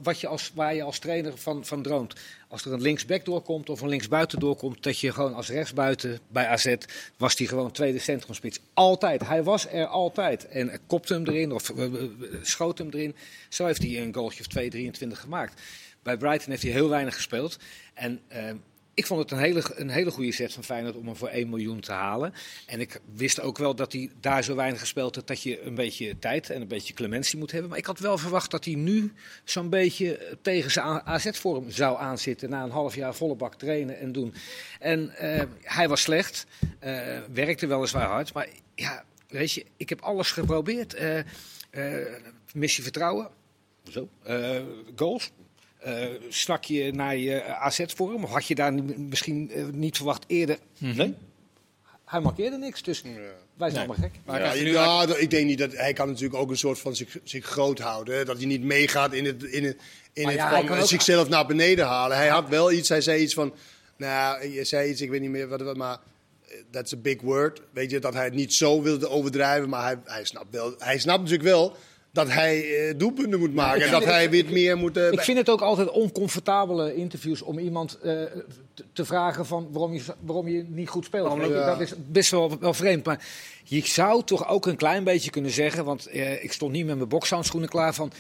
wat 0.03 0.21
je 0.21 0.27
als, 0.27 0.51
waar 0.55 0.75
je 0.75 0.83
als 0.83 0.99
trainer 0.99 1.39
van, 1.39 1.65
van 1.65 1.83
droomt. 1.83 2.15
Als 2.49 2.65
er 2.65 2.73
een 2.73 2.81
linksback 2.81 3.25
doorkomt 3.25 3.71
of 3.71 3.81
een 3.81 3.89
linksbuiten 3.89 4.39
doorkomt, 4.39 4.83
dat 4.83 4.99
je 4.99 5.13
gewoon 5.13 5.35
als 5.35 5.49
rechtsbuiten 5.49 6.19
bij 6.29 6.47
AZ 6.47 6.75
was 7.17 7.39
hij 7.39 7.47
gewoon 7.47 7.71
tweede 7.71 7.99
centrumspits. 7.99 8.61
Altijd. 8.75 9.27
Hij 9.27 9.43
was 9.43 9.69
er 9.69 9.87
altijd. 9.87 10.49
En 10.49 10.81
kopte 10.87 11.15
hem 11.15 11.27
erin 11.27 11.53
of 11.53 11.71
uh, 11.71 12.03
schoot 12.43 12.79
hem 12.79 12.89
erin. 12.91 13.17
Zo 13.49 13.67
heeft 13.67 13.83
hij 13.83 14.03
een 14.03 14.15
goaltje 14.15 14.41
of 14.41 14.47
2, 14.47 14.71
23 14.71 15.21
gemaakt. 15.21 15.61
Bij 16.03 16.17
Brighton 16.17 16.51
heeft 16.51 16.63
hij 16.63 16.73
heel 16.73 16.89
weinig 16.89 17.15
gespeeld. 17.15 17.59
En 17.95 18.21
ehm, 18.29 18.57
ik 19.01 19.07
vond 19.07 19.21
het 19.21 19.31
een 19.31 19.39
hele, 19.39 19.63
een 19.75 19.89
hele 19.89 20.11
goede 20.11 20.33
set 20.33 20.53
van 20.53 20.65
Feyenoord 20.65 20.97
om 20.97 21.07
hem 21.07 21.17
voor 21.17 21.29
1 21.29 21.49
miljoen 21.49 21.81
te 21.81 21.93
halen. 21.93 22.35
En 22.67 22.81
ik 22.81 23.01
wist 23.15 23.41
ook 23.41 23.59
wel 23.59 23.75
dat 23.75 23.93
hij 23.93 24.11
daar 24.21 24.45
zo 24.45 24.55
weinig 24.55 24.81
gespeeld 24.81 25.15
had 25.15 25.27
dat 25.27 25.43
je 25.43 25.63
een 25.63 25.75
beetje 25.75 26.19
tijd 26.19 26.51
en 26.51 26.61
een 26.61 26.69
beetje 26.69 26.95
clementie 26.95 27.39
moet 27.39 27.51
hebben. 27.51 27.71
Maar 27.71 27.79
ik 27.79 27.87
had 27.87 27.99
wel 27.99 28.19
verwacht 28.19 28.51
dat 28.51 28.65
hij 28.65 28.75
nu 28.75 29.13
zo'n 29.45 29.69
beetje 29.69 30.37
tegen 30.43 30.71
zijn 30.71 31.07
AZ-vorm 31.07 31.71
zou 31.71 31.99
aanzitten. 31.99 32.51
Na 32.51 32.63
een 32.63 32.71
half 32.71 32.95
jaar 32.95 33.15
volle 33.15 33.35
bak 33.35 33.55
trainen 33.55 33.99
en 33.99 34.13
doen. 34.13 34.35
En 34.79 35.13
uh, 35.23 35.43
hij 35.63 35.89
was 35.89 36.03
slecht, 36.03 36.47
uh, 36.85 37.19
werkte 37.33 37.67
weliswaar 37.67 38.09
hard. 38.09 38.33
Maar 38.33 38.49
ja, 38.75 39.05
weet 39.29 39.53
je, 39.53 39.65
ik 39.77 39.89
heb 39.89 40.01
alles 40.01 40.31
geprobeerd. 40.31 41.01
Uh, 41.01 41.21
missie 42.55 42.83
vertrouwen. 42.83 43.29
Zo. 43.91 44.09
goals, 44.97 45.31
uh, 45.87 46.05
snak 46.29 46.65
je 46.65 46.93
naar 46.93 47.17
je 47.17 47.45
AZ-vorm? 47.45 48.25
Of 48.25 48.31
had 48.31 48.47
je 48.47 48.55
daar 48.55 48.75
misschien 48.97 49.51
uh, 49.55 49.65
niet 49.73 49.97
verwacht 49.97 50.25
eerder? 50.27 50.59
Mm 50.79 50.89
-hmm. 50.89 50.97
Nee. 50.97 51.15
Hij 52.05 52.21
markeerde 52.21 52.57
niks, 52.57 52.83
dus 52.83 53.01
ja. 53.01 53.11
wij 53.11 53.71
zijn 53.71 53.73
nee. 53.73 53.79
allemaal 53.79 53.97
gek. 53.97 54.21
Maar 54.25 54.41
ja, 54.41 54.53
ja, 54.53 55.03
ja, 55.03 55.17
ik 55.17 55.31
denk 55.31 55.47
niet 55.47 55.59
dat 55.59 55.73
hij 55.73 55.93
kan 55.93 56.09
natuurlijk 56.09 56.35
ook 56.35 56.51
een 56.51 56.59
soort 56.59 56.79
van 56.79 56.97
zich, 56.97 57.17
zich 57.25 57.45
groot 57.45 57.79
houden. 57.79 58.27
Dat 58.27 58.37
hij 58.37 58.47
niet 58.47 58.63
meegaat 58.63 59.13
in 59.13 59.25
het, 59.25 59.43
in 59.43 59.65
het, 59.65 59.77
in 60.13 60.29
het 60.29 60.41
van 60.41 60.79
ook... 60.79 60.87
zichzelf 60.87 61.29
naar 61.29 61.47
beneden 61.47 61.87
halen. 61.87 62.17
Hij 62.17 62.29
had 62.29 62.49
wel 62.49 62.73
iets, 62.73 62.89
hij 62.89 63.01
zei 63.01 63.23
iets 63.23 63.35
van, 63.35 63.55
nou, 63.97 64.49
je 64.49 64.65
zei 64.65 64.91
iets, 64.91 65.01
ik 65.01 65.11
weet 65.11 65.21
niet 65.21 65.31
meer 65.31 65.49
wat, 65.49 65.61
wat 65.61 65.77
maar 65.77 65.99
that's 66.71 66.93
a 66.93 66.97
big 66.97 67.21
word. 67.21 67.63
Weet 67.73 67.91
je, 67.91 67.99
dat 67.99 68.15
hij 68.15 68.25
het 68.25 68.35
niet 68.35 68.55
zo 68.55 68.83
wilde 68.83 69.09
overdrijven, 69.09 69.69
maar 69.69 69.83
hij, 69.83 69.99
hij, 70.05 70.25
snapt, 70.25 70.51
wel, 70.51 70.75
hij 70.79 70.99
snapt 70.99 71.19
natuurlijk 71.19 71.49
wel 71.49 71.77
dat 72.13 72.29
hij 72.29 72.65
uh, 72.65 72.95
doelpunten 72.99 73.39
moet 73.39 73.55
maken. 73.55 73.83
en 73.83 73.91
dat 73.91 74.05
hij 74.05 74.31
weer 74.31 74.45
meer 74.51 74.77
moet... 74.77 74.97
Uh, 74.97 75.13
ik 75.13 75.21
vind 75.21 75.39
het 75.39 75.49
ook 75.49 75.61
altijd 75.61 75.91
oncomfortabele 75.91 76.95
interviews 76.95 77.43
om 77.43 77.59
iemand 77.59 77.99
uh, 78.05 78.23
te 78.93 79.05
vragen 79.05 79.47
van 79.47 79.69
waarom 79.73 79.93
je, 79.93 80.03
waarom 80.21 80.49
je 80.49 80.65
niet 80.69 80.89
goed 80.89 81.05
speelt. 81.05 81.49
Ja. 81.49 81.67
Dat 81.67 81.81
is 81.81 81.93
best 82.07 82.31
wel, 82.31 82.59
wel 82.59 82.75
vreemd. 82.75 83.05
Maar 83.05 83.27
je 83.65 83.87
zou 83.87 84.25
toch 84.25 84.49
ook 84.49 84.67
een 84.67 84.77
klein 84.77 85.05
beetje 85.05 85.31
kunnen 85.31 85.51
zeggen, 85.51 85.85
want 85.85 86.15
ik 86.43 86.53
stond 86.53 86.73
niet 86.73 86.87
met 86.87 86.97
mijn 86.97 87.09
bokshandschoenen 87.09 87.69
klaar 87.69 87.95
van 87.95 88.13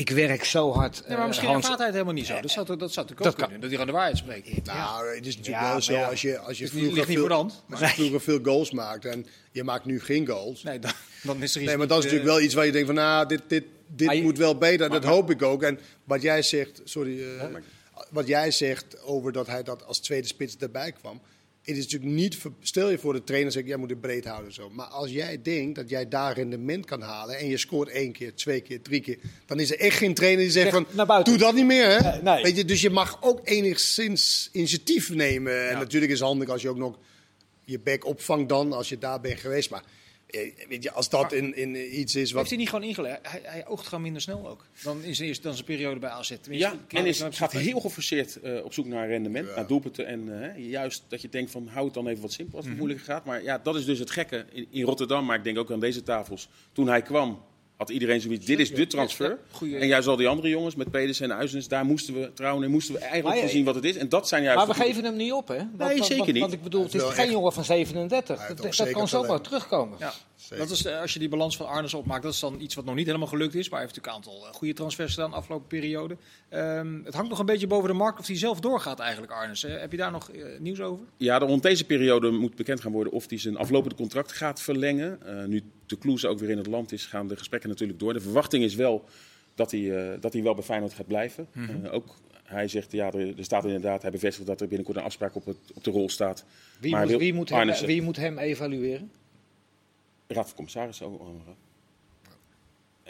ik 0.00 0.10
werk 0.10 0.44
zo 0.44 0.72
hard. 0.72 1.02
Ja, 1.08 1.16
maar 1.16 1.26
misschien 1.26 1.48
uh, 1.50 1.62
hij 1.62 1.84
het 1.84 1.92
helemaal 1.92 2.14
niet 2.14 2.26
zo. 2.26 2.40
Dat 2.40 2.50
zou, 2.50 2.66
dat 2.66 2.92
zou 2.92 3.06
natuurlijk 3.06 3.20
ook 3.20 3.26
dat 3.26 3.34
kunnen, 3.34 3.60
dat 3.60 3.70
hij 3.70 3.80
aan 3.80 3.86
de 3.86 3.92
waarheid 3.92 4.16
spreekt. 4.16 4.66
Nou, 4.66 5.14
het 5.14 5.26
is 5.26 5.36
natuurlijk 5.36 5.66
wel 5.66 5.80
zo, 5.80 6.02
als 6.02 6.20
je, 6.20 6.38
als 6.38 6.58
je 6.58 6.68
vroeger, 6.68 7.04
veel, 7.04 7.30
als 7.30 7.80
je 7.80 7.86
vroeger 7.86 8.20
veel 8.20 8.38
goals 8.42 8.70
maakt 8.70 9.04
en 9.04 9.26
je 9.50 9.64
maakt 9.64 9.84
nu 9.84 10.00
geen 10.00 10.26
goals. 10.26 10.62
Nee, 10.62 10.78
dan, 10.78 10.92
dan 11.22 11.42
is 11.42 11.54
er 11.54 11.60
iets 11.60 11.68
Nee, 11.70 11.78
maar 11.78 11.86
dat 11.86 11.98
is 11.98 12.04
natuurlijk 12.04 12.30
wel 12.30 12.40
iets 12.40 12.54
waar 12.54 12.66
je 12.66 12.72
denkt 12.72 12.86
van, 12.86 12.96
nou, 12.96 13.28
dit, 13.28 13.42
dit, 13.46 13.64
dit 13.86 14.22
moet 14.22 14.38
wel 14.38 14.56
beter. 14.58 14.90
Dat 14.90 15.04
hoop 15.04 15.30
ik 15.30 15.42
ook. 15.42 15.62
En 15.62 15.78
wat 16.04 16.22
jij 16.22 16.42
zegt, 16.42 16.80
sorry, 16.84 17.18
uh, 17.18 17.42
wat 18.10 18.26
jij 18.26 18.50
zegt 18.50 19.02
over 19.02 19.32
dat 19.32 19.46
hij 19.46 19.62
dat 19.62 19.86
als 19.86 19.98
tweede 19.98 20.26
spits 20.26 20.56
erbij 20.56 20.92
kwam 20.92 21.20
het 21.62 21.76
is 21.76 21.82
natuurlijk 21.84 22.12
niet. 22.12 22.38
Stel 22.60 22.90
je 22.90 22.98
voor 22.98 23.12
de 23.12 23.24
trainer 23.24 23.52
zegt: 23.52 23.66
jij 23.66 23.76
moet 23.76 23.90
het 23.90 24.00
breed 24.00 24.24
houden. 24.24 24.52
Zo. 24.52 24.70
Maar 24.70 24.86
als 24.86 25.10
jij 25.10 25.42
denkt 25.42 25.74
dat 25.74 25.88
jij 25.88 26.08
daar 26.08 26.34
rendement 26.34 26.86
kan 26.86 27.00
halen. 27.00 27.38
en 27.38 27.46
je 27.46 27.56
scoort 27.56 27.88
één 27.88 28.12
keer, 28.12 28.34
twee 28.34 28.60
keer, 28.60 28.82
drie 28.82 29.00
keer. 29.00 29.18
dan 29.46 29.60
is 29.60 29.70
er 29.70 29.78
echt 29.78 29.96
geen 29.96 30.14
trainer 30.14 30.42
die 30.42 30.52
zegt: 30.52 30.70
van, 30.70 30.86
doe 31.22 31.36
dat 31.36 31.54
niet 31.54 31.66
meer. 31.66 31.86
Hè? 31.86 32.22
Nee. 32.22 32.42
Weet 32.42 32.56
je, 32.56 32.64
dus 32.64 32.80
je 32.80 32.90
mag 32.90 33.22
ook 33.22 33.40
enigszins 33.44 34.48
initiatief 34.52 35.10
nemen. 35.10 35.68
En 35.68 35.78
natuurlijk 35.78 36.12
is 36.12 36.18
het 36.18 36.28
handig 36.28 36.48
als 36.48 36.62
je 36.62 36.68
ook 36.68 36.76
nog 36.76 36.98
je 37.64 37.78
back 37.78 38.04
opvangt 38.06 38.48
dan. 38.48 38.72
als 38.72 38.88
je 38.88 38.98
daar 38.98 39.20
bent 39.20 39.40
geweest. 39.40 39.70
Maar 39.70 39.84
weet 40.68 40.82
je, 40.82 40.92
als 40.92 41.08
dat 41.08 41.32
in, 41.32 41.56
in 41.56 41.98
iets 42.00 42.14
is 42.14 42.30
wat... 42.30 42.38
Heeft 42.38 42.50
hij 42.50 42.58
niet 42.58 42.68
gewoon 42.68 42.84
ingelegd? 42.84 43.18
Hij, 43.22 43.40
hij 43.42 43.66
oogt 43.66 43.86
gewoon 43.86 44.02
minder 44.02 44.22
snel 44.22 44.48
ook 44.48 44.64
dan 44.82 45.02
in 45.02 45.14
zijn, 45.14 45.28
eerste, 45.28 45.42
dan 45.42 45.54
zijn 45.54 45.66
periode 45.66 46.00
bij 46.00 46.10
AZ. 46.10 46.36
Ja, 46.50 46.74
en 46.88 47.06
is, 47.06 47.22
gaat 47.30 47.52
heel 47.52 47.80
geforceerd 47.80 48.38
uh, 48.44 48.64
op 48.64 48.72
zoek 48.72 48.86
naar 48.86 49.08
rendement, 49.08 49.48
ja. 49.48 49.54
naar 49.54 49.66
doelpunten. 49.66 50.06
En 50.06 50.26
uh, 50.28 50.70
juist 50.70 51.04
dat 51.08 51.22
je 51.22 51.28
denkt 51.28 51.50
van, 51.50 51.68
houd 51.68 51.84
het 51.84 51.94
dan 51.94 52.06
even 52.06 52.22
wat 52.22 52.32
simpel 52.32 52.56
als 52.56 52.64
het 52.64 52.74
mm 52.74 52.80
-hmm. 52.80 52.86
moeilijker 52.86 53.14
gaat. 53.14 53.24
Maar 53.24 53.42
ja, 53.42 53.58
dat 53.58 53.76
is 53.76 53.84
dus 53.84 53.98
het 53.98 54.10
gekke 54.10 54.44
in, 54.52 54.66
in, 54.70 54.84
Rotterdam, 54.84 55.24
maar 55.24 55.36
ik 55.36 55.44
denk 55.44 55.58
ook 55.58 55.70
aan 55.70 55.80
deze 55.80 56.02
tafels. 56.02 56.48
Toen 56.72 56.88
hij 56.88 57.02
kwam, 57.02 57.42
had 57.80 57.88
iedereen 57.88 58.20
zoiets, 58.20 58.46
dit 58.46 58.58
is 58.58 58.74
de 58.74 58.86
transfer. 58.86 59.38
Ja, 59.60 59.78
en 59.78 59.86
juist 59.86 60.08
al 60.08 60.16
die 60.16 60.28
andere 60.28 60.48
jongens 60.48 60.74
met 60.74 60.90
Pedersen 60.90 61.30
en 61.30 61.36
Uizens, 61.36 61.68
daar 61.68 61.84
moesten 61.84 62.14
we 62.14 62.32
trouwen 62.34 62.64
en 62.64 62.70
moesten 62.70 62.94
we 62.94 63.00
eigenlijk 63.00 63.48
zien 63.48 63.64
wat 63.64 63.74
het 63.74 63.84
is. 63.84 63.96
En 63.96 64.08
dat 64.08 64.28
zijn 64.28 64.42
juist... 64.42 64.58
Maar 64.58 64.76
we 64.76 64.82
geven 64.82 65.04
hem 65.04 65.16
niet 65.16 65.32
op, 65.32 65.48
hè? 65.48 65.56
Want, 65.56 65.92
nee, 65.92 66.04
zeker 66.04 66.32
niet. 66.32 66.40
Want 66.40 66.52
ik 66.52 66.62
bedoel, 66.62 66.82
het 66.82 66.94
is 66.94 67.02
geen 67.02 67.30
jongen 67.30 67.52
van 67.52 67.64
37. 67.64 68.46
dat, 68.46 68.76
dat 68.76 68.90
kan 68.90 69.08
zomaar 69.08 69.40
terugkomen. 69.40 69.98
Dat 70.56 70.70
is, 70.70 70.84
eh, 70.84 71.00
als 71.00 71.12
je 71.12 71.18
die 71.18 71.28
balans 71.28 71.56
van 71.56 71.66
Arnes 71.66 71.94
opmaakt, 71.94 72.22
dat 72.22 72.32
is 72.32 72.40
dan 72.40 72.60
iets 72.60 72.74
wat 72.74 72.84
nog 72.84 72.94
niet 72.94 73.06
helemaal 73.06 73.28
gelukt 73.28 73.54
is. 73.54 73.68
Maar 73.68 73.78
hij 73.80 73.88
heeft 73.88 73.96
natuurlijk 73.96 74.26
een 74.26 74.32
aantal 74.32 74.48
eh, 74.48 74.54
goede 74.54 74.74
transfers 74.74 75.14
gedaan 75.14 75.30
de 75.30 75.36
afgelopen 75.36 75.66
periode. 75.66 76.16
Um, 76.50 77.02
het 77.04 77.14
hangt 77.14 77.30
nog 77.30 77.38
een 77.38 77.46
beetje 77.46 77.66
boven 77.66 77.88
de 77.88 77.94
markt 77.94 78.18
of 78.18 78.26
hij 78.26 78.36
zelf 78.36 78.60
doorgaat 78.60 78.98
eigenlijk, 78.98 79.32
Arnes. 79.32 79.64
Uh, 79.64 79.80
heb 79.80 79.90
je 79.90 79.96
daar 79.96 80.10
nog 80.10 80.30
uh, 80.32 80.44
nieuws 80.58 80.80
over? 80.80 81.04
Ja, 81.16 81.38
rond 81.38 81.62
deze 81.62 81.84
periode 81.84 82.30
moet 82.30 82.54
bekend 82.54 82.80
gaan 82.80 82.92
worden 82.92 83.12
of 83.12 83.28
hij 83.28 83.38
zijn 83.38 83.56
aflopende 83.56 83.96
contract 83.96 84.32
gaat 84.32 84.60
verlengen. 84.60 85.18
Uh, 85.26 85.44
nu 85.44 85.62
de 85.86 85.96
Kloes 85.96 86.24
ook 86.24 86.38
weer 86.38 86.50
in 86.50 86.58
het 86.58 86.66
land 86.66 86.92
is, 86.92 87.06
gaan 87.06 87.28
de 87.28 87.36
gesprekken 87.36 87.68
natuurlijk 87.68 87.98
door. 87.98 88.12
De 88.12 88.20
verwachting 88.20 88.64
is 88.64 88.74
wel 88.74 89.04
dat 89.54 89.70
hij, 89.70 90.16
dat 90.20 90.32
hij 90.32 90.42
wel 90.42 90.54
bij 90.54 90.64
Feyenoord 90.64 90.92
gaat 90.92 91.06
blijven. 91.06 91.46
Mm 91.52 91.66
-hmm. 91.66 91.86
ook 91.86 92.16
hij 92.44 92.68
zegt, 92.68 92.92
ja, 92.92 93.12
er, 93.12 93.34
staat 93.38 93.64
inderdaad, 93.64 94.02
hij 94.02 94.10
bevestigt 94.10 94.46
dat 94.46 94.60
er 94.60 94.68
binnenkort 94.68 94.96
een 94.96 95.02
afspraak 95.02 95.34
op, 95.34 95.46
het, 95.46 95.56
op 95.74 95.84
de 95.84 95.90
rol 95.90 96.08
staat. 96.08 96.44
Wie, 96.80 96.90
maar 96.90 97.06
moet, 97.06 97.18
wie, 97.18 97.34
moet 97.34 97.48
hem, 97.48 97.86
wie 97.86 98.02
moet 98.02 98.16
hem 98.16 98.38
evalueren? 98.38 99.10
Raad 100.34 100.46
van 100.46 100.54
Commissarissen 100.54 101.06
ook. 101.06 101.20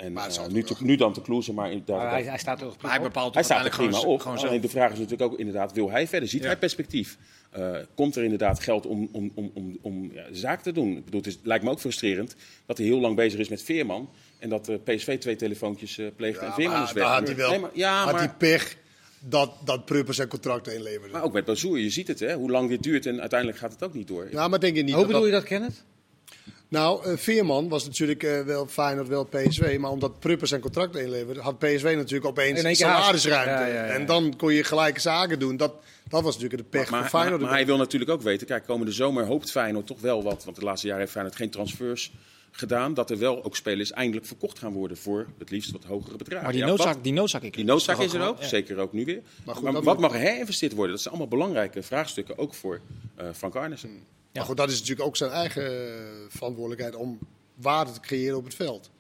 En 0.01 0.13
uh, 0.13 0.47
nu, 0.47 0.63
te, 0.63 0.75
nu, 0.79 0.97
dan 0.97 1.13
te 1.13 1.21
kloezen, 1.21 1.55
maar, 1.55 1.73
maar 1.87 2.11
hij, 2.11 2.23
hij, 2.23 2.39
staat 2.39 2.61
er 2.61 2.67
maar 2.81 2.91
hij 2.91 3.01
bepaalt 3.01 3.35
hij 3.35 3.43
staat 3.43 3.65
er 3.65 3.71
prima 3.71 3.93
gewoon, 3.93 4.15
op. 4.15 4.21
Gewoon 4.21 4.39
Alleen 4.39 4.61
de 4.61 4.69
vraag 4.69 4.93
is 4.93 4.99
natuurlijk 4.99 5.33
ook 5.33 5.39
inderdaad, 5.39 5.73
wil 5.73 5.91
hij 5.91 6.09
verder? 6.09 6.29
Ziet 6.29 6.41
ja. 6.41 6.47
hij 6.47 6.57
perspectief? 6.57 7.19
Uh, 7.59 7.77
komt 7.95 8.17
er 8.17 8.23
inderdaad 8.23 8.61
geld 8.61 8.87
om, 8.87 9.09
om, 9.13 9.33
om, 9.35 9.51
om, 9.55 9.79
om 9.81 10.11
ja, 10.13 10.25
zaken 10.33 10.63
te 10.63 10.73
doen? 10.73 10.97
Ik 10.97 11.05
bedoel, 11.05 11.21
het 11.21 11.29
is, 11.29 11.39
lijkt 11.43 11.65
me 11.65 11.71
ook 11.71 11.81
frustrerend 11.81 12.37
dat 12.67 12.79
hij 12.79 12.87
heel 12.87 13.01
lang 13.01 13.17
bezig 13.17 13.41
is 13.41 13.49
met 13.49 13.63
Veerman. 13.63 14.11
En 14.39 14.49
dat 14.49 14.69
uh, 14.69 14.77
PSV 14.85 15.19
twee 15.19 15.37
telefoontjes 15.37 15.99
uh, 15.99 16.07
pleegt 16.17 16.41
ja, 16.41 16.47
en 16.47 16.53
Veerman 16.53 16.83
is 16.83 16.93
weg. 16.93 17.05
Had 17.05 17.27
hij 17.27 17.37
wel. 17.37 17.51
Nee, 17.51 17.59
maar, 17.59 17.71
ja, 17.75 18.03
had 18.03 18.13
maar, 18.13 18.21
hij 18.21 18.35
pech 18.39 18.77
dat, 19.19 19.53
dat 19.65 19.85
Prupper 19.85 20.15
zijn 20.15 20.29
contract 20.29 20.69
inleverde. 20.69 21.13
Maar 21.13 21.23
ook 21.23 21.33
met 21.33 21.45
Bazoer, 21.45 21.79
je 21.79 21.91
ziet 21.91 22.09
het, 22.09 22.21
hè? 22.21 22.35
hoe 22.35 22.51
lang 22.51 22.69
dit 22.69 22.83
duurt 22.83 23.07
en 23.07 23.21
uiteindelijk 23.21 23.59
gaat 23.59 23.73
het 23.73 23.83
ook 23.83 23.95
niet 23.95 24.09
door. 24.09 24.29
Ja, 24.31 24.49
maar 24.49 24.61
denk 24.61 24.77
je 24.77 24.83
niet 24.83 24.95
Hoe 24.95 25.07
bedoel 25.07 25.27
je 25.27 25.33
dat, 25.33 25.45
Kenneth? 25.45 25.85
Nou, 26.71 27.09
uh, 27.09 27.17
Veerman 27.17 27.69
was 27.69 27.85
natuurlijk 27.85 28.23
uh, 28.23 28.41
wel 28.41 28.67
Feyenoord, 28.67 29.09
wel 29.09 29.25
PSV. 29.25 29.77
Maar 29.81 29.91
omdat 29.91 30.19
Prupper 30.19 30.47
zijn 30.47 30.61
contract 30.61 30.97
inleverde, 30.97 31.41
had 31.41 31.59
PSV 31.59 31.93
natuurlijk 31.97 32.25
opeens 32.25 32.79
salarisruimte. 32.79 33.51
Ja, 33.51 33.67
ja, 33.67 33.75
ja, 33.75 33.85
en 33.85 34.07
dan 34.07 34.37
kon 34.37 34.53
je 34.53 34.65
gelijke 34.65 35.01
zaken 35.01 35.39
doen. 35.39 35.57
Dat, 35.57 35.73
dat 36.09 36.23
was 36.23 36.35
natuurlijk 36.35 36.63
de 36.63 36.79
pech 36.79 36.91
maar, 36.91 37.01
van 37.01 37.09
Feyenoord. 37.09 37.41
Maar, 37.41 37.49
maar, 37.49 37.59
hij 37.59 37.67
wil 37.67 37.77
natuurlijk 37.77 38.11
ook 38.11 38.23
weten, 38.23 38.47
kijk, 38.47 38.67
komende 38.67 38.93
zomer 38.93 39.27
hoopt 39.27 39.51
Feyenoord 39.51 39.87
toch 39.87 40.01
wel 40.01 40.23
wat. 40.23 40.45
Want 40.45 40.57
de 40.57 40.65
laatste 40.65 40.87
jaren 40.87 41.01
heeft 41.01 41.13
Feyenoord 41.13 41.37
geen 41.37 41.51
transfers 41.51 42.13
gedaan 42.51 42.95
dat 42.95 43.11
er 43.11 43.19
wel 43.19 43.45
ook 43.45 43.57
spelers 43.57 43.93
eindelijk 43.93 44.27
verkocht 44.27 44.59
gaan 44.59 44.73
worden 44.73 44.97
voor 44.97 45.27
het 45.39 45.51
liefst 45.51 45.71
wat 45.71 45.85
hogere 45.85 46.17
bedragen. 46.17 46.43
Maar 46.43 46.53
die, 46.53 46.61
Ja, 46.61 46.67
noodzaak, 46.67 46.95
wat- 46.95 47.05
die 47.05 47.13
noodzaak, 47.13 47.43
ik 47.43 47.55
die 47.55 47.65
noodzaak 47.65 47.99
is 47.99 48.13
er 48.13 48.29
ook, 48.29 48.41
ja. 48.41 48.47
zeker 48.47 48.79
ook 48.79 48.93
nu 48.93 49.05
weer. 49.05 49.23
Maar 49.45 49.55
goed, 49.55 49.65
Maar 49.65 49.73
dat 49.73 49.85
wat 49.85 49.99
mag 49.99 50.13
er 50.13 50.21
herinvesteerd 50.21 50.73
worden? 50.73 50.93
Dat 50.93 51.03
zijn 51.03 51.15
allemaal 51.15 51.39
belangrijke 51.39 51.83
vraagstukken, 51.83 52.39
ook 52.39 52.55
voor 52.55 52.81
eh, 53.17 53.27
Frank 53.35 53.55
Arnissen. 53.55 54.19
Maar 54.33 54.45
goed, 54.45 54.57
dat 54.57 54.71
is 54.71 54.79
natuurlijk 54.79 55.07
ook 55.07 55.16
zijn 55.16 55.31
eigen 55.31 55.64
eh, 55.64 56.05
verantwoordelijkheid 56.29 56.95
om 56.95 57.19
waarde 57.55 57.93
te 57.93 58.01
creëren 58.01 58.37
op 58.37 58.45
het 58.45 58.55
veld. 58.55 58.90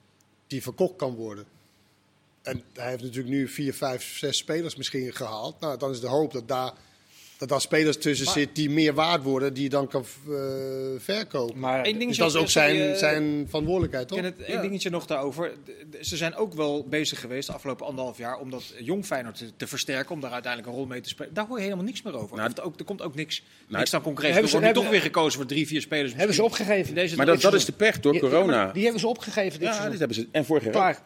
Die 0.46 0.62
verkocht 0.62 0.96
kan 0.96 1.14
worden. 1.14 1.44
En 2.42 2.62
hij 2.72 2.88
heeft 2.88 3.02
natuurlijk 3.02 3.34
nu 3.34 3.48
vier, 3.48 3.74
vijf, 3.74 4.16
zes 4.16 4.36
spelers 4.36 4.76
misschien 4.76 5.12
gehaald. 5.14 5.60
Nou, 5.60 5.78
dan 5.78 5.90
is 5.90 6.00
de 6.00 6.06
hoop 6.06 6.32
dat 6.32 6.48
daar, 6.48 6.72
dat 7.40 7.48
daar 7.48 7.60
spelers 7.60 7.96
tussen 7.96 8.24
Maar- 8.26 8.34
zitten 8.34 8.54
die 8.54 8.70
meer 8.70 8.94
waard 8.94 9.22
worden, 9.22 9.54
die 9.54 9.62
je 9.62 9.68
dan 9.68 9.88
kan 9.88 10.04
eh, 10.28 10.34
verkopen. 10.98 11.58
Maar 11.58 11.82
Dus 11.82 11.92
dingetje 11.92 12.22
dat 12.22 12.30
is 12.34 12.36
ook 12.40 12.48
zijn, 12.48 12.76
eh, 12.80 12.94
zijn 12.96 13.44
verantwoordelijkheid, 13.48 14.08
toch? 14.08 14.20
Het 14.20 14.40
één 14.42 14.56
Ja. 14.56 14.60
dingetje 14.62 14.90
nog 14.90 15.06
daarover. 15.06 15.52
Ze 16.00 16.16
zijn 16.16 16.34
ook 16.34 16.54
wel 16.54 16.86
bezig 16.88 17.20
geweest 17.20 17.46
de 17.46 17.52
afgelopen 17.54 17.86
anderhalf 17.86 18.18
jaar 18.18 18.38
om 18.38 18.50
dat 18.50 18.74
jong 18.80 19.06
Feyenoord 19.06 19.36
te, 19.36 19.50
te 19.56 19.66
versterken, 19.66 20.14
om 20.14 20.20
daar 20.20 20.30
uiteindelijk 20.32 20.72
een 20.72 20.78
rol 20.78 20.86
mee 20.88 21.00
te 21.00 21.08
spelen. 21.08 21.34
Daar 21.34 21.46
hoor 21.46 21.56
je 21.56 21.62
helemaal 21.62 21.84
niks 21.84 22.02
meer 22.02 22.14
over. 22.18 22.36
Nou, 22.36 22.50
Of 22.56 22.60
ook, 22.64 22.78
er 22.78 22.84
komt 22.84 23.02
ook 23.02 23.14
niks, 23.14 23.42
nou, 23.66 23.78
niks 23.78 23.90
dan 23.90 24.02
concreet. 24.02 24.30
Er 24.30 24.36
wordt 24.36 24.50
ze- 24.50 24.58
nu 24.60 24.72
toch 24.72 24.88
weer 24.90 25.00
gekozen 25.00 25.38
voor 25.38 25.48
drie, 25.48 25.66
vier 25.66 25.80
spelers. 25.80 26.14
hebben 26.14 26.34
ze 26.34 26.42
opgegeven. 26.42 26.94
Deze 26.94 27.16
Maar 27.16 27.26
dat, 27.26 27.40
dat 27.40 27.54
is 27.54 27.64
de 27.64 27.72
pech 27.72 28.00
door 28.00 28.18
corona. 28.18 28.72
Die 28.72 28.82
hebben 28.82 29.00
ze 29.00 29.06
opgegeven 29.08 29.58
dit 29.58 29.60
Ja, 29.60 29.66
seizoen. 29.66 29.90
dit 29.90 29.98
hebben 29.98 30.16
ze. 30.16 30.26
En 30.32 30.44
vorig 30.44 30.62
jaar. 30.64 30.72
Klaar. 30.72 31.02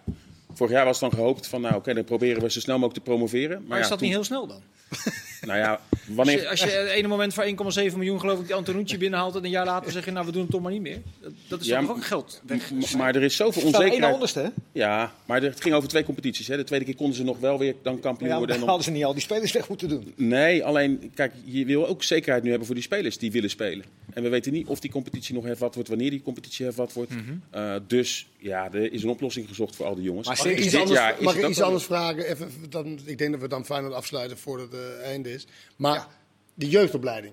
Vorig 0.55 0.73
jaar 0.73 0.85
was 0.85 0.99
dan 0.99 1.13
gehoopt 1.13 1.47
van, 1.47 1.61
nou 1.61 1.75
oké, 1.75 1.95
dan 1.95 2.05
proberen 2.05 2.43
we 2.43 2.51
zo 2.51 2.61
snel 2.61 2.79
mogelijk 2.79 3.05
te 3.05 3.11
promoveren. 3.11 3.59
Maar, 3.59 3.69
Maar 3.69 3.77
ja, 3.79 3.83
is 3.83 3.89
dat 3.89 3.99
toen- 3.99 4.07
niet 4.07 4.17
heel 4.17 4.25
snel 4.25 4.47
dan? 4.47 4.61
Nou 5.47 5.59
ja, 5.59 5.71
Als 5.71 5.81
wanneer... 6.09 6.41
je, 6.41 6.49
als 6.49 6.61
je 6.61 6.71
het 6.71 6.89
ene 6.91 7.09
moment 7.09 7.35
voor 7.35 7.45
1,7 7.45 7.53
miljoen 7.97 8.21
geloof 8.21 8.39
ik 8.41 8.47
die 8.47 8.55
Antonucci 8.55 8.99
binnenhaalt 8.99 9.35
en 9.37 9.45
een 9.45 9.51
jaar 9.51 9.65
later 9.65 9.93
zeg 9.93 10.05
je 10.05 10.11
nou 10.11 10.27
we 10.27 10.33
doen 10.33 10.43
het 10.43 10.51
toch 10.51 10.61
maar 10.61 10.73
niet 10.73 10.81
meer. 10.81 10.99
Dat, 11.21 11.33
dat 11.49 11.61
is 11.61 11.67
Ja, 11.67 11.81
toch 11.81 11.91
ook 11.91 12.05
geld 12.05 12.41
weg. 12.47 12.71
Maar 12.97 13.15
er 13.15 13.23
is 13.23 13.37
zoveel 13.37 13.63
onzekerheid. 13.63 14.13
onderste, 14.15 14.41
hè? 14.41 14.49
Ja, 14.73 15.13
maar 15.27 15.43
het 15.43 15.61
ging 15.61 15.75
over 15.75 15.89
twee 15.89 16.05
competities. 16.05 16.47
Hè. 16.49 16.57
De 16.57 16.65
tweede 16.65 16.85
keer 16.85 16.95
konden 16.97 17.17
ze 17.17 17.25
nog 17.25 17.39
wel 17.39 17.59
weer 17.59 17.75
dan 17.83 18.01
kampioen 18.01 18.29
Ja, 18.29 18.37
worden. 18.37 18.55
En 18.55 18.61
dan... 18.61 18.69
hadden 18.69 18.87
ze 18.87 18.93
niet 18.93 19.05
al 19.05 19.13
die 19.13 19.23
spelers 19.23 19.53
weg 19.53 19.69
moeten 19.69 19.89
doen. 19.89 20.13
Nee, 20.17 20.65
alleen, 20.65 21.11
kijk, 21.15 21.33
je 21.45 21.65
wil 21.65 21.87
ook 21.87 22.03
zekerheid 22.03 22.43
nu 22.43 22.49
hebben 22.49 22.67
voor 22.67 22.75
die 22.77 22.85
spelers 22.85 23.19
die 23.19 23.33
willen 23.33 23.51
spelen. 23.51 23.85
En 24.15 24.23
we 24.23 24.29
weten 24.29 24.53
niet 24.53 24.67
of 24.67 24.81
die 24.81 24.91
competitie 24.91 25.35
nog 25.35 25.45
hervat 25.45 25.75
wordt, 25.75 25.89
wanneer 25.89 26.11
die 26.11 26.23
competitie 26.23 26.65
hervat 26.65 26.93
wordt. 26.93 27.11
Mhm. 27.11 27.35
Eh, 27.51 27.75
dus 27.87 28.29
ja, 28.39 28.73
er 28.73 28.93
is 28.93 29.03
een 29.03 29.09
oplossing 29.09 29.49
gezocht 29.49 29.77
voor 29.77 29.87
al 29.87 29.95
die 29.95 30.05
jongens. 30.05 30.27
Maar 30.27 30.37
Mag 30.37 30.47
ik 30.47 30.59
iets 30.59 30.71
dit 30.71 30.81
anders, 30.81 30.99
jaar 30.99 31.19
is 31.19 31.25
mag 31.25 31.37
ik 31.37 31.49
iets 31.49 31.61
anders 31.61 31.85
vragen? 31.85 32.27
Even, 32.27 32.51
dan, 32.69 32.99
ik 33.05 33.19
denk 33.19 33.33
dat 33.33 33.41
we 33.41 33.49
dan 33.49 33.65
Feyenoord 33.65 33.95
afsluiten 33.95 34.39
voordat 34.39 34.73
het 34.73 34.81
eh, 34.81 35.07
einde 35.07 35.33
is. 35.33 35.47
Maar 35.77 36.07
die 36.55 36.69
jeugdopleiding. 36.69 37.33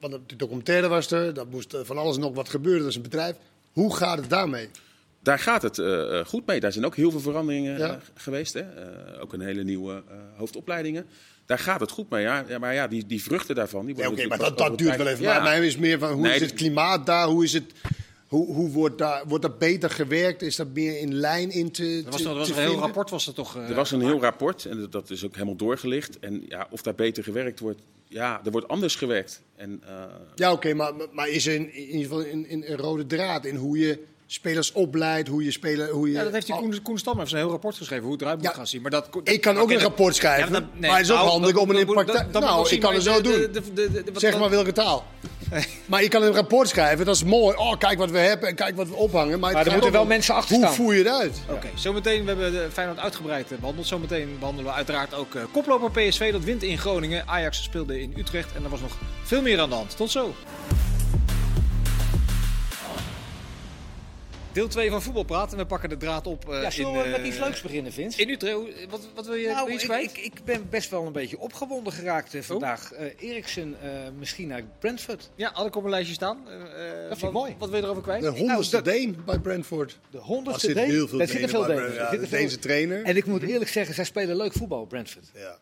Want 0.00 0.18
de 0.26 0.36
documentaire 0.36 0.88
was 0.88 1.10
er, 1.10 1.34
dat 1.34 1.50
moest 1.50 1.74
eh, 1.74 1.80
van 1.84 1.98
alles 1.98 2.14
en 2.14 2.20
nog 2.22 2.34
wat 2.34 2.48
gebeuren. 2.48 2.80
Dat 2.80 2.90
is 2.90 2.96
een 2.96 3.02
bedrijf. 3.02 3.36
Hoe 3.72 3.96
gaat 3.96 4.18
het 4.18 4.30
daarmee? 4.30 4.68
Daar 5.22 5.38
gaat 5.38 5.62
het 5.62 5.80
goed 6.26 6.46
mee. 6.46 6.60
Daar 6.60 6.72
zijn 6.72 6.84
ook 6.84 6.96
heel 6.96 7.10
veel 7.10 7.20
veranderingen 7.20 7.78
Ja. 7.78 8.00
geweest. 8.14 8.54
Hè. 8.54 8.60
Eh, 8.60 9.22
ook 9.22 9.32
een 9.32 9.40
hele 9.40 9.64
nieuwe 9.64 10.02
eh, 10.08 10.16
hoofdopleidingen. 10.36 11.06
Daar 11.46 11.58
gaat 11.58 11.80
het 11.80 11.90
goed 11.90 12.10
mee. 12.10 12.22
Ja. 12.22 12.44
Ja, 12.48 12.58
maar 12.58 12.74
ja, 12.74 12.88
die, 12.88 13.06
die 13.06 13.22
vruchten 13.22 13.54
daarvan. 13.54 13.86
Die 13.86 13.96
Ja, 13.96 14.06
worden 14.06 14.18
Oké, 14.18 14.28
maar 14.28 14.38
natuurlijk 14.38 14.58
dat, 14.58 14.68
dat 14.68 14.78
duurt 14.78 14.96
wel 14.96 15.06
even. 15.06 15.22
Ja. 15.22 15.32
Maar 15.32 15.42
mij 15.42 15.66
is 15.66 15.76
meer 15.76 15.98
van 15.98 16.12
hoe 16.12 16.22
Nee, 16.22 16.34
is 16.34 16.40
het 16.40 16.52
klimaat 16.52 17.06
daar? 17.06 17.26
Hoe, 17.26 17.44
is 17.44 17.52
het, 17.52 17.64
hoe, 18.26 18.54
hoe 18.54 18.70
wordt, 18.70 18.98
daar, 18.98 19.22
wordt 19.26 19.42
dat 19.44 19.58
beter 19.58 19.90
gewerkt? 19.90 20.42
Is 20.42 20.56
dat 20.56 20.68
meer 20.74 20.98
in 20.98 21.14
lijn 21.14 21.50
in 21.50 21.70
te, 21.70 22.02
Er 22.04 22.10
was, 22.10 22.22
te- 22.22 22.28
er 22.28 22.34
was 22.34 22.46
te 22.48 22.54
een 22.54 22.60
heel 22.60 22.78
rapport 22.78 23.10
was 23.10 23.26
er 23.26 23.34
toch. 23.34 23.56
eh, 23.56 23.68
Er 23.68 23.74
was 23.74 23.90
een 23.90 24.00
heel 24.02 24.20
rapport 24.20 24.64
en 24.64 24.80
dat- 24.80 24.92
dat 24.92 25.10
is 25.10 25.24
ook 25.24 25.32
helemaal 25.34 25.56
doorgelicht. 25.56 26.18
En 26.18 26.44
ja, 26.48 26.66
of 26.70 26.82
daar 26.82 26.94
beter 26.94 27.22
gewerkt 27.22 27.60
wordt, 27.60 27.80
ja, 28.08 28.40
er 28.44 28.50
wordt 28.50 28.68
anders 28.68 28.94
gewerkt. 28.94 29.42
En, 29.56 29.82
eh, 29.86 30.04
Ja, 30.34 30.52
oké, 30.52 30.74
maar, 30.74 30.92
maar 31.12 31.28
is 31.28 31.46
er 31.46 31.54
in, 31.54 31.74
in 31.74 31.84
ieder 31.86 32.02
geval 32.02 32.24
een 32.48 32.76
rode 32.76 33.06
draad 33.06 33.44
in 33.44 33.56
hoe 33.56 33.78
je 33.78 34.04
spelers 34.26 34.72
opleidt, 34.72 35.28
hoe 35.28 35.44
je 35.44 35.50
speler... 35.50 35.88
Hoe 35.90 36.06
je, 36.08 36.12
Ja, 36.14 36.22
dat 36.24 36.32
heeft 36.32 36.46
die 36.46 36.54
Oh, 36.54 36.60
Koen, 36.60 36.82
Koen 36.82 36.98
Stam 36.98 37.18
heeft 37.18 37.32
een 37.32 37.38
heel 37.38 37.50
rapport 37.50 37.76
geschreven 37.76 38.04
hoe 38.04 38.12
het 38.12 38.20
eruit 38.22 38.38
moet 38.38 38.46
Ja. 38.46 38.52
gaan 38.52 38.66
zien. 38.66 38.82
Maar 38.82 38.90
dat, 38.90 39.08
Ik 39.24 39.40
kan 39.40 39.58
ook 39.58 39.70
een 39.70 39.80
rapport 39.80 40.14
schrijven, 40.14 40.52
Ja, 40.52 40.60
dat- 40.60 40.62
nee, 40.72 40.80
maar 40.90 40.98
het 40.98 41.06
is 41.06 41.12
ook 41.12 41.18
nou, 41.18 41.30
handig 41.30 41.52
dat- 41.52 41.60
om 41.62 41.68
het 41.68 41.78
in 41.78 41.86
praktijk... 41.86 42.32
Nou, 42.32 42.68
ik 42.68 42.80
kan 42.80 42.94
het 42.94 43.02
zo 43.02 43.20
doen. 43.20 43.32
de- 43.32 43.50
de- 43.50 43.72
de- 43.74 43.90
de- 43.90 44.04
wat- 44.12 44.20
Zeg 44.22 44.38
maar 44.38 44.50
welke 44.50 44.72
taal. 44.72 45.04
maar 45.86 46.02
je 46.02 46.08
kan 46.08 46.22
een 46.22 46.32
rapport 46.34 46.68
schrijven, 46.68 47.06
dat 47.06 47.14
is 47.14 47.24
mooi. 47.24 47.56
Oh, 47.56 47.78
kijk 47.78 47.98
wat 47.98 48.10
we 48.10 48.18
hebben 48.18 48.48
en 48.48 48.54
kijk 48.54 48.76
wat 48.76 48.88
we 48.88 48.94
ophangen. 48.94 49.40
Maar, 49.40 49.52
Maar 49.52 49.66
er 49.66 49.72
moeten 49.72 49.92
wel 49.92 50.02
om 50.02 50.08
mensen 50.08 50.34
achter 50.34 50.54
Hoe 50.56 50.64
staan. 50.64 50.74
voer 50.76 50.94
je 50.94 50.98
het 51.04 51.12
uit? 51.12 51.40
Oké, 51.50 51.68
zometeen, 51.74 52.20
we 52.22 52.26
hebben 52.28 52.52
de 52.52 52.68
Feyenoord 52.72 52.98
uitgebreid 52.98 53.52
eh, 53.52 53.58
behandeld. 53.58 53.86
Zometeen 53.86 54.36
behandelen 54.38 54.70
we 54.70 54.76
uiteraard 54.76 55.14
ook 55.14 55.34
eh, 55.34 55.42
koploper 55.52 55.90
PSV. 55.90 56.32
Dat 56.32 56.44
wint 56.44 56.62
in 56.62 56.78
Groningen. 56.78 57.22
Ajax 57.28 57.62
speelde 57.62 58.00
in 58.00 58.14
Utrecht 58.16 58.48
en 58.56 58.64
er 58.64 58.70
was 58.70 58.80
nog 58.80 58.92
veel 59.22 59.42
meer 59.42 59.60
aan 59.60 59.68
de 59.68 59.74
hand. 59.74 59.96
Tot 59.96 60.10
zo. 60.10 60.34
Deel 64.56 64.68
2 64.68 64.90
van 64.90 65.02
Voetbal 65.02 65.22
Praten. 65.22 65.58
We 65.58 65.66
pakken 65.66 65.88
de 65.88 65.96
draad 65.96 66.26
op 66.26 66.48
eh, 66.52 66.62
Ja, 66.62 66.70
zullen 66.70 66.92
in, 66.92 67.02
we 67.02 67.08
met 67.08 67.20
eh, 67.20 67.26
iets 67.26 67.38
leuks 67.38 67.62
beginnen, 67.62 67.92
Vince? 67.92 68.20
In 68.20 68.28
Utrecht. 68.28 68.56
Wat, 68.90 69.08
wat 69.14 69.26
wil 69.26 69.34
je, 69.34 69.48
Nou, 69.48 69.70
iets 69.70 69.82
ik, 69.82 69.88
kwijt? 69.88 70.10
ik, 70.10 70.18
ik 70.18 70.44
ben 70.44 70.66
best 70.70 70.90
wel 70.90 71.06
een 71.06 71.12
beetje 71.12 71.38
opgewonden 71.38 71.92
geraakt 71.92 72.34
eh, 72.34 72.42
vandaag. 72.42 72.92
Eh 72.92 73.06
Eriksen 73.18 73.76
eh, 73.82 73.90
misschien 74.18 74.48
naar 74.48 74.62
Brentford. 74.78 75.30
Ja, 75.34 75.50
had 75.52 75.66
ik 75.66 75.76
op 75.76 75.84
een 75.84 75.90
lijstje 75.90 76.14
staan. 76.14 76.38
Eh, 76.48 76.54
eh, 76.54 77.00
vind 77.06 77.12
ik 77.16 77.20
wat, 77.20 77.32
mooi. 77.32 77.54
Wat 77.58 77.68
wil 77.68 77.78
je 77.78 77.84
erover 77.84 78.02
kwijt? 78.02 78.22
De 78.22 78.28
honderdste 78.28 78.74
Nou, 78.76 78.84
dat- 78.84 78.94
Deen 78.94 79.16
bij 79.26 79.38
Brentford. 79.38 79.98
De 80.10 80.18
Er 80.18 80.24
honderdste 80.24 80.66
zitten 80.66 80.84
Deen. 80.84 80.94
heel 80.94 81.08
veel 81.08 81.18
Daar 81.18 81.28
zitten 81.28 81.46
Denen 81.50 81.66
veel 81.66 81.76
Denen. 81.76 81.98
Er 82.08 82.14
Ja, 82.18 82.20
de 82.22 82.28
Deense 82.28 82.58
trainer. 82.58 83.04
En 83.04 83.16
ik 83.16 83.26
moet 83.26 83.42
eerlijk 83.42 83.70
zeggen, 83.70 83.94
zij 83.94 84.04
spelen 84.04 84.36
leuk 84.36 84.52
voetbal, 84.52 84.84
Brentford. 84.86 85.26
Ja. 85.34 85.58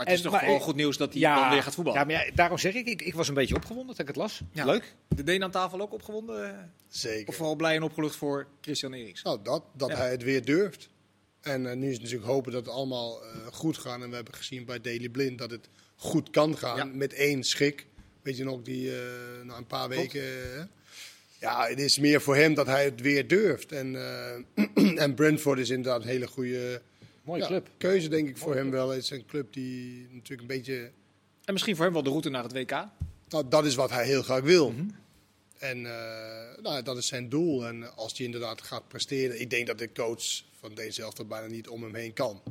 Maar 0.00 0.08
het 0.08 0.18
is 0.18 0.24
En- 0.24 0.30
toch 0.30 0.32
maar 0.40 0.48
gewoon 0.48 0.60
ik- 0.60 0.66
goed 0.66 0.76
nieuws 0.76 0.96
dat 0.96 1.12
hij 1.12 1.22
dan 1.22 1.50
weer 1.50 1.62
gaat 1.62 1.74
voetballen. 1.74 2.00
Ja, 2.00 2.06
maar 2.06 2.26
ja, 2.26 2.32
daarom 2.34 2.58
zeg 2.58 2.74
ik, 2.74 2.86
ik, 2.86 3.02
ik 3.02 3.14
was 3.14 3.28
een 3.28 3.34
beetje 3.34 3.54
opgewonden 3.54 3.86
dat 3.86 3.98
ik 3.98 4.06
het 4.06 4.16
las. 4.16 4.40
Ja. 4.52 4.64
Leuk. 4.64 4.94
De 5.08 5.22
Deen 5.22 5.42
aan 5.42 5.50
tafel 5.50 5.80
ook 5.80 5.92
opgewonden? 5.92 6.48
eh, 6.54 6.58
Zeker. 6.88 7.28
Of 7.28 7.34
vooral 7.34 7.56
blij 7.56 7.76
en 7.76 7.82
opgelucht 7.82 8.16
voor 8.16 8.46
Christian 8.60 8.92
Eriksen? 8.92 9.26
Nou, 9.28 9.40
dat, 9.42 9.64
dat 9.76 9.88
Ja. 9.90 9.96
hij 9.96 10.10
het 10.10 10.22
weer 10.22 10.44
durft. 10.44 10.88
En 11.40 11.66
eh, 11.70 11.76
nu 11.76 11.86
is 11.86 11.92
het 11.92 12.02
natuurlijk 12.02 12.30
hopen 12.30 12.52
dat 12.52 12.66
het 12.66 12.74
allemaal 12.74 13.22
eh, 13.24 13.30
goed 13.52 13.78
gaat. 13.78 14.02
En 14.02 14.08
we 14.08 14.14
hebben 14.14 14.34
gezien 14.34 14.64
bij 14.64 14.80
Daily 14.80 15.08
Blind 15.08 15.38
dat 15.38 15.50
het 15.50 15.68
goed 15.96 16.30
kan 16.30 16.56
gaan 16.58 16.76
Ja. 16.76 16.84
met 16.84 17.12
één 17.12 17.42
schik. 17.44 17.86
Weet 18.22 18.36
je 18.36 18.44
nog, 18.44 18.62
die 18.62 18.90
eh, 18.96 19.02
na 19.44 19.56
een 19.56 19.66
paar 19.66 19.88
weken... 19.88 20.22
eh, 20.22 20.62
ja, 21.40 21.66
het 21.66 21.80
is 21.80 21.98
meer 21.98 22.20
voor 22.20 22.36
hem 22.36 22.54
dat 22.54 22.66
hij 22.66 22.84
het 22.84 23.00
weer 23.00 23.28
durft. 23.28 23.72
En, 23.72 23.96
eh, 23.96 24.98
en 25.04 25.14
Brentford 25.14 25.58
is 25.58 25.70
inderdaad 25.70 26.02
een 26.02 26.08
hele 26.08 26.26
goede 26.26 26.82
Mooie 27.30 27.42
ja, 27.42 27.48
club. 27.48 27.68
keuze, 27.78 28.08
denk 28.08 28.28
ik, 28.28 28.36
voor 28.36 28.54
hem 28.54 28.70
wel. 28.70 28.88
Het 28.88 29.02
is 29.02 29.10
een 29.10 29.26
club 29.26 29.52
die 29.52 30.08
natuurlijk 30.12 30.40
een 30.40 30.56
beetje... 30.56 30.90
En 31.44 31.52
misschien 31.52 31.76
voor 31.76 31.84
hem 31.84 31.94
wel 31.94 32.02
de 32.02 32.10
route 32.10 32.28
naar 32.28 32.42
het 32.42 32.52
WK. 32.52 32.70
Nou, 33.28 33.48
dat 33.48 33.64
is 33.66 33.74
wat 33.74 33.90
hij 33.90 34.04
heel 34.04 34.22
graag 34.22 34.40
wil. 34.40 34.70
Mhm. 34.70 34.88
En 35.58 35.86
eh, 35.86 36.62
nou, 36.62 36.82
dat 36.82 36.96
is 36.96 37.06
zijn 37.06 37.28
doel. 37.28 37.66
En 37.66 37.96
als 37.96 38.16
hij 38.16 38.26
inderdaad 38.26 38.62
gaat 38.62 38.88
presteren, 38.88 39.40
ik 39.40 39.50
denk 39.50 39.66
dat 39.66 39.78
de 39.78 39.92
coach 39.92 40.42
van 40.60 40.74
deze 40.74 40.92
zelf 40.92 41.18
er 41.18 41.26
bijna 41.26 41.46
niet 41.46 41.68
om 41.68 41.82
hem 41.82 41.94
heen 41.94 42.12
kan. 42.12 42.42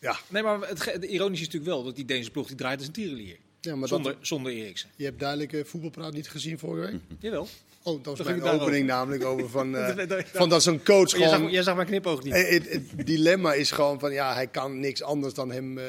Ja, 0.00 0.16
Nee, 0.28 0.42
maar 0.42 0.68
het, 0.68 0.84
ironische 0.86 1.46
is 1.46 1.52
natuurlijk 1.52 1.64
wel 1.64 1.82
dat 1.84 1.96
die 1.96 2.04
Deense 2.04 2.30
ploeg 2.30 2.46
die 2.46 2.56
draait 2.56 2.78
als 2.78 2.86
een 2.86 2.92
tierenlier. 2.92 3.36
ja 3.60 3.76
maar 3.76 3.88
Zonder, 3.88 4.12
dat, 4.12 4.26
zonder 4.26 4.52
Eriksen. 4.52 4.90
je 4.96 5.04
hebt 5.04 5.18
duidelijk 5.20 5.52
eh, 5.52 5.64
voetbalpraat 5.64 6.12
niet 6.12 6.28
gezien 6.28 6.58
vorige 6.58 6.90
week. 6.90 7.00
Jawel. 7.18 7.48
Oh, 7.86 8.02
dat 8.02 8.16
was 8.18 8.26
ging 8.26 8.26
mijn 8.26 8.34
het 8.34 8.44
daarover. 8.44 8.66
opening 8.66 8.86
namelijk 8.86 9.24
over 9.24 9.48
van, 9.48 9.76
eh, 9.76 9.96
Dat- 9.96 10.08
dat- 10.08 10.24
van 10.32 10.48
dat 10.48 10.62
zo'n 10.62 10.82
coach 10.82 11.10
Jij 11.10 11.28
gewoon... 11.28 11.42
zag, 11.42 11.50
jij 11.50 11.62
zag 11.62 11.74
mijn 11.74 11.86
knipoog 11.86 12.22
niet. 12.22 12.32
Eh, 12.32 12.50
Het, 12.50 12.70
het 12.70 13.06
dilemma 13.06 13.52
is 13.52 13.70
gewoon 13.70 13.98
van, 14.00 14.12
ja, 14.12 14.34
hij 14.34 14.46
kan 14.46 14.80
niks 14.80 15.02
anders 15.02 15.34
dan 15.34 15.50
hem 15.50 15.78
eh, 15.78 15.84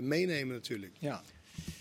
meenemen 0.00 0.54
natuurlijk. 0.54 0.92
Ja. 0.98 1.22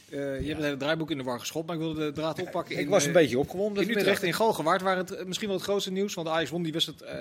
Eh, 0.09 0.17
je 0.19 0.23
hebt 0.45 0.47
het 0.47 0.63
hele 0.63 0.77
draaiboek 0.77 1.11
in 1.11 1.17
de 1.17 1.23
war 1.23 1.39
geschopt, 1.39 1.65
maar 1.67 1.75
ik 1.75 1.81
wilde 1.81 2.05
de 2.05 2.11
draad 2.11 2.41
oppakken. 2.41 2.75
Ik 2.77 2.81
in, 2.83 2.89
was 2.89 3.05
een 3.05 3.11
beetje 3.11 3.39
opgewonden. 3.39 3.83
In. 3.89 3.97
Utrecht, 3.97 4.23
in 4.23 4.33
Galgenwaard, 4.33 4.81
waar 4.81 4.97
het 4.97 5.27
misschien 5.27 5.47
wel 5.47 5.57
het 5.57 5.65
grootste 5.65 5.91
nieuws. 5.91 6.13
Want 6.13 6.27
Ajax 6.27 6.49
won 6.49 6.63
die 6.63 6.71
wedstrijd 6.71 7.01
eh, 7.01 7.15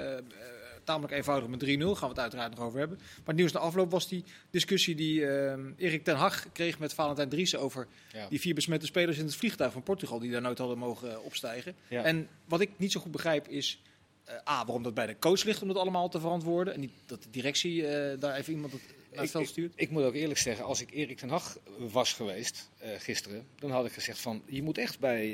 tamelijk 0.90 1.12
eenvoudig 1.14 1.48
met 1.48 1.60
3-0. 1.64 1.66
Gaan 1.66 1.94
we 2.00 2.06
het 2.06 2.18
uiteraard 2.18 2.54
nog 2.56 2.64
over 2.64 2.78
hebben. 2.78 2.96
Maar 2.98 3.26
het 3.26 3.36
nieuws 3.36 3.52
na 3.52 3.60
afloop 3.60 3.90
was 3.90 4.08
die 4.08 4.24
discussie 4.50 4.94
die 4.94 5.26
eh, 5.26 5.58
Erik 5.76 6.04
ten 6.04 6.16
Hag 6.16 6.46
kreeg 6.52 6.78
met 6.78 6.94
Valentijn 6.94 7.28
Driessen 7.28 7.60
over 7.60 7.86
Ja. 8.12 8.28
die 8.28 8.40
vier 8.40 8.54
besmette 8.54 8.86
spelers 8.86 9.18
in 9.18 9.24
het 9.24 9.36
vliegtuig 9.36 9.72
van 9.72 9.82
Portugal. 9.82 10.18
Die 10.18 10.30
daar 10.30 10.40
nooit 10.40 10.58
hadden 10.58 10.78
mogen 10.78 11.10
eh, 11.12 11.24
opstijgen. 11.24 11.74
Ja. 11.88 12.02
En 12.02 12.28
wat 12.44 12.60
ik 12.60 12.70
niet 12.76 12.92
zo 12.92 13.00
goed 13.00 13.12
begrijp 13.12 13.48
is... 13.48 13.80
eh, 14.24 14.34
A, 14.34 14.64
waarom 14.64 14.82
dat 14.82 14.94
bij 14.94 15.06
de 15.06 15.18
coach 15.18 15.42
ligt 15.44 15.62
om 15.62 15.68
dat 15.68 15.76
allemaal 15.76 16.08
te 16.08 16.20
verantwoorden. 16.20 16.74
En 16.74 16.80
niet 16.80 16.92
dat 17.06 17.22
de 17.22 17.30
directie 17.30 17.86
eh, 17.86 18.20
daar 18.20 18.36
even 18.36 18.52
iemand 18.52 18.72
het 18.72 18.82
naar 19.12 19.22
het 19.22 19.30
veld 19.30 19.48
stuurt. 19.48 19.72
ik 19.76 19.90
moet 19.90 20.02
ook 20.02 20.14
eerlijk 20.14 20.38
zeggen, 20.38 20.64
als 20.64 20.80
ik 20.80 20.90
Erik 20.90 21.18
ten 21.18 21.28
Hag 21.28 21.56
was 21.78 22.12
geweest 22.12 22.70
gisteren, 22.98 23.46
dan 23.58 23.70
had 23.70 23.86
ik 23.86 23.92
gezegd 23.92 24.18
van, 24.20 24.42
je 24.46 24.62
moet 24.62 24.78
echt 24.78 24.98
bij, 24.98 25.32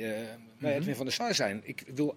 bij 0.58 0.70
Mhm. 0.70 0.78
Edwin 0.80 0.94
van 0.94 1.04
der 1.04 1.14
Sar 1.14 1.34
zijn. 1.34 1.60
Ik 1.64 1.84
wil 1.94 2.16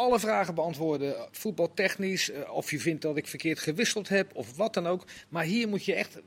alle 0.00 0.18
vragen 0.20 0.54
beantwoorden, 0.54 1.14
voetbaltechnisch, 1.30 2.30
eh, 2.30 2.50
of 2.52 2.70
je 2.70 2.80
vindt 2.80 3.02
dat 3.02 3.16
ik 3.16 3.26
verkeerd 3.26 3.58
gewisseld 3.58 4.08
heb, 4.08 4.30
of 4.34 4.56
wat 4.56 4.74
dan 4.74 4.86
ook. 4.86 5.04
Maar 5.28 5.44
hier 5.44 5.68
moet 5.68 5.84
je 5.84 5.94
echt 5.94 6.18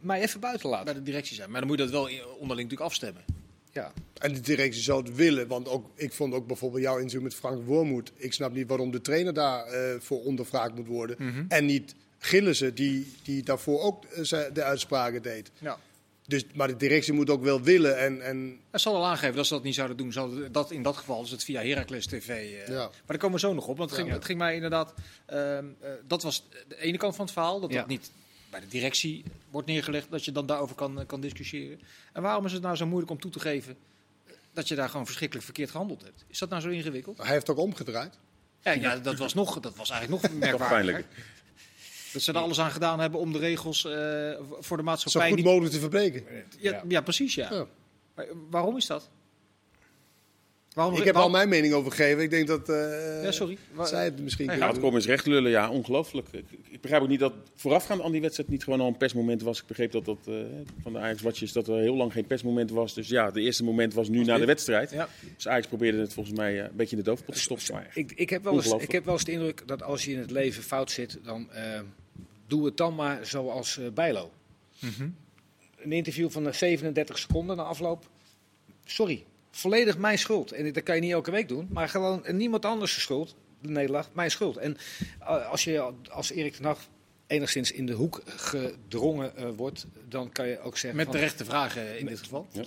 mij 0.00 0.20
even 0.22 0.40
buiten 0.40 0.70
Bij 0.70 0.78
laten. 0.78 0.94
de 0.94 1.02
directie 1.02 1.36
zijn. 1.36 1.50
Maar 1.50 1.60
dan 1.60 1.68
moet 1.68 1.78
je 1.78 1.84
dat 1.84 1.92
wel 1.92 2.06
in- 2.06 2.24
onderling 2.26 2.48
natuurlijk 2.70 2.80
afstemmen. 2.80 3.24
Ja. 3.72 3.92
En 4.18 4.32
de 4.34 4.40
directie 4.40 4.82
zou 4.82 5.02
het 5.04 5.14
willen, 5.14 5.46
want 5.48 5.68
ook, 5.68 5.86
ik 5.94 6.12
vond 6.12 6.34
ook 6.34 6.46
bijvoorbeeld 6.46 6.82
jouw 6.82 6.96
interview 6.98 7.22
met 7.22 7.34
Frank 7.34 7.66
Wormoed. 7.66 8.12
Ik 8.16 8.32
snap 8.32 8.52
niet 8.54 8.68
waarom 8.68 8.90
de 8.90 9.00
trainer 9.00 9.32
daarvoor 9.34 10.00
voor 10.02 10.24
ondervraagd 10.24 10.74
moet 10.74 10.86
worden. 10.86 11.16
Mhm. 11.18 11.44
En 11.48 11.64
niet 11.66 11.94
Gillissen, 12.18 12.74
die, 12.74 13.12
die 13.22 13.42
daarvoor 13.42 13.80
ook 13.80 14.04
eh, 14.04 14.22
zijn- 14.22 14.52
de 14.52 14.62
uitspraken 14.62 15.22
deed. 15.22 15.50
Ja. 15.58 15.78
Dus, 16.26 16.44
maar 16.54 16.68
de 16.68 16.76
directie 16.76 17.12
moet 17.12 17.30
ook 17.30 17.42
wel 17.42 17.62
willen. 17.62 17.98
En, 17.98 18.22
en... 18.22 18.60
Het 18.70 18.80
zal 18.80 18.94
al 18.94 19.06
aangeven 19.06 19.36
dat 19.36 19.46
ze 19.46 19.54
dat 19.54 19.62
niet 19.62 19.74
zouden 19.74 19.96
doen. 19.96 20.12
Zouden 20.12 20.52
dat 20.52 20.70
in 20.70 20.82
dat 20.82 20.96
geval 20.96 21.22
is 21.22 21.30
het 21.30 21.44
via 21.44 21.62
Heracles 21.62 22.06
TV. 22.06 22.28
Uh, 22.28 22.68
ja. 22.68 22.74
Maar 22.74 22.90
daar 23.06 23.18
komen 23.18 23.40
we 23.40 23.46
zo 23.46 23.54
nog 23.54 23.66
op. 23.66 23.76
Want 23.76 23.90
het, 23.90 23.98
ging, 23.98 24.10
het 24.12 24.24
ging 24.24 24.38
mij 24.38 24.54
inderdaad. 24.54 24.94
Uh, 25.30 25.58
uh, 25.58 25.62
dat 26.06 26.22
was 26.22 26.48
de 26.68 26.80
ene 26.80 26.96
kant 26.96 27.16
van 27.16 27.24
het 27.24 27.34
verhaal. 27.34 27.60
Dat 27.60 27.72
dat 27.72 27.86
niet 27.86 28.10
bij 28.50 28.60
de 28.60 28.68
directie 28.68 29.24
wordt 29.50 29.66
neergelegd. 29.66 30.10
Dat 30.10 30.24
je 30.24 30.32
dan 30.32 30.46
daarover 30.46 30.76
kan, 30.76 31.04
kan 31.06 31.20
discussiëren. 31.20 31.80
En 32.12 32.22
waarom 32.22 32.44
is 32.44 32.52
het 32.52 32.62
nou 32.62 32.76
zo 32.76 32.86
moeilijk 32.86 33.10
om 33.10 33.20
toe 33.20 33.30
te 33.30 33.40
geven 33.40 33.76
dat 34.52 34.68
je 34.68 34.74
daar 34.74 34.88
gewoon 34.88 35.06
verschrikkelijk 35.06 35.44
verkeerd 35.44 35.70
gehandeld 35.70 36.02
hebt? 36.02 36.24
Is 36.26 36.38
dat 36.38 36.48
nou 36.48 36.62
zo 36.62 36.68
ingewikkeld? 36.68 37.18
Hij 37.18 37.32
heeft 37.32 37.50
ook 37.50 37.58
omgedraaid. 37.58 38.18
Ja, 38.60 38.72
ja 38.72 38.96
dat, 38.96 39.16
was 39.16 39.34
nog, 39.34 39.60
dat 39.60 39.76
was 39.76 39.90
eigenlijk 39.90 40.22
nog 40.22 40.32
merkwaardiger. 40.32 41.04
Dat 42.16 42.24
ze 42.24 42.32
er 42.32 42.44
alles 42.44 42.60
aan 42.60 42.70
gedaan 42.70 43.00
hebben 43.00 43.20
om 43.20 43.32
de 43.32 43.38
regels 43.38 43.84
uh, 43.84 43.92
voor 44.60 44.76
de 44.76 44.82
maatschappij... 44.82 45.28
Zo 45.28 45.34
goed 45.34 45.44
mogelijk 45.44 45.72
te 45.72 45.80
verbreken. 45.80 46.24
Ja, 46.58 46.82
ja 46.88 47.00
precies, 47.00 47.34
ja. 47.34 47.48
ja. 47.50 47.66
Maar 48.14 48.26
waarom 48.50 48.76
is 48.76 48.86
dat? 48.86 49.10
Waarom, 50.76 50.96
ik 50.96 51.04
heb 51.04 51.14
waarom... 51.14 51.32
al 51.32 51.38
mijn 51.38 51.48
mening 51.48 51.74
over 51.74 51.90
gegeven. 51.90 52.22
Ik 52.22 52.30
denk 52.30 52.46
dat 52.46 52.68
uh, 52.68 53.22
ja, 53.22 53.32
sorry. 53.32 53.58
zij 53.82 54.04
het 54.04 54.20
misschien 54.20 54.46
ja, 54.56 54.68
het 54.68 54.78
komen 54.78 54.94
eens 54.94 55.06
recht 55.06 55.26
lullen, 55.26 55.50
ja, 55.50 55.70
ongelooflijk. 55.70 56.28
Ik, 56.30 56.44
ik, 56.70 56.80
begrijp 56.80 57.02
ook 57.02 57.08
niet 57.08 57.20
dat 57.20 57.32
voorafgaand 57.54 58.02
aan 58.02 58.12
die 58.12 58.20
wedstrijd 58.20 58.48
niet 58.48 58.64
gewoon 58.64 58.80
al 58.80 58.86
een 58.86 58.96
persmoment 58.96 59.42
was. 59.42 59.60
Ik 59.60 59.66
begreep 59.66 59.92
dat 59.92 60.04
dat 60.04 60.18
uh, 60.28 60.36
van 60.82 60.92
de 60.92 60.98
Ajax 60.98 61.22
watjes 61.22 61.52
dat 61.52 61.68
er 61.68 61.76
heel 61.76 61.96
lang 61.96 62.12
geen 62.12 62.26
persmoment 62.26 62.70
was. 62.70 62.94
Dus 62.94 63.08
ja, 63.08 63.26
het 63.26 63.36
eerste 63.36 63.64
moment 63.64 63.94
was 63.94 64.08
nu 64.08 64.18
was 64.18 64.26
na 64.26 64.32
dit? 64.32 64.40
de 64.40 64.46
wedstrijd. 64.46 64.90
Ja. 64.90 65.08
Dus 65.34 65.48
Ajax 65.48 65.66
probeerde 65.66 65.98
het 65.98 66.12
volgens 66.12 66.36
mij 66.36 66.54
uh, 66.54 66.62
een 66.62 66.70
beetje 66.74 66.96
in 66.96 67.02
de 67.02 67.08
doofpot 67.08 67.34
te 67.34 67.40
stoppen. 67.40 67.66
Maar 67.72 67.90
ik, 67.94 68.12
ik, 68.14 68.30
heb 68.30 68.44
wel 68.44 68.54
eens, 68.54 68.72
ik 68.72 68.92
heb 68.92 69.04
wel 69.04 69.14
eens 69.14 69.24
de 69.24 69.32
indruk 69.32 69.62
dat 69.66 69.82
als 69.82 70.04
je 70.04 70.12
in 70.12 70.18
het 70.18 70.30
leven 70.30 70.62
fout 70.62 70.90
zit, 70.90 71.18
dan 71.22 71.48
doe 72.46 72.64
het 72.64 72.76
dan 72.76 72.94
maar 72.94 73.26
zoals 73.26 73.76
uh, 73.76 73.88
Bijlo. 73.88 74.30
Mm 74.78 74.90
-hmm. 74.96 75.16
Een 75.76 75.92
interview 75.92 76.30
van 76.30 76.54
37 76.54 77.18
seconden 77.18 77.56
na 77.56 77.62
afloop. 77.62 78.08
Sorry, 78.84 79.24
volledig 79.50 79.98
mijn 79.98 80.18
schuld. 80.18 80.52
En 80.52 80.72
dat 80.72 80.82
kan 80.82 80.94
je 80.94 81.00
niet 81.00 81.12
elke 81.12 81.30
week 81.30 81.48
doen, 81.48 81.68
maar 81.70 81.88
gewoon 81.88 82.24
niemand 82.30 82.64
anders 82.64 83.00
schuld. 83.00 83.34
De 83.60 83.68
nederlaag, 83.68 84.08
mijn 84.12 84.30
schuld. 84.30 84.56
En 84.56 84.76
als 85.50 85.64
je 85.64 85.92
als 86.10 86.30
Erik 86.30 86.54
ten 86.54 86.64
Hag 86.64 86.88
enigszins 87.26 87.72
in 87.72 87.86
de 87.86 87.92
hoek 87.92 88.22
gedrongen 88.26 89.32
uh, 89.38 89.48
wordt, 89.56 89.86
dan 90.08 90.32
kan 90.32 90.48
je 90.48 90.60
ook 90.60 90.76
zeggen... 90.76 91.00
Met 91.04 91.12
de 91.12 91.18
rechte 91.18 91.44
vragen 91.44 91.98
in 91.98 92.04
met, 92.04 92.12
dit 92.14 92.22
geval? 92.22 92.46
Ja. 92.52 92.64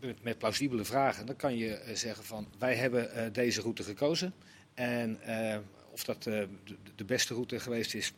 Met, 0.00 0.22
met, 0.22 0.38
plausibele 0.38 0.84
vragen. 0.84 1.26
Dan 1.26 1.36
kan 1.36 1.56
je 1.56 1.68
uh, 1.68 1.94
zeggen 1.94 2.24
van, 2.24 2.48
wij 2.58 2.74
hebben 2.74 3.10
uh, 3.16 3.22
deze 3.32 3.60
route 3.60 3.82
gekozen. 3.82 4.34
En 4.74 5.18
of 5.90 6.04
dat 6.04 6.22
de, 6.22 6.48
de 6.94 7.04
beste 7.04 7.34
route 7.34 7.60
geweest 7.60 7.94
is, 7.94 8.12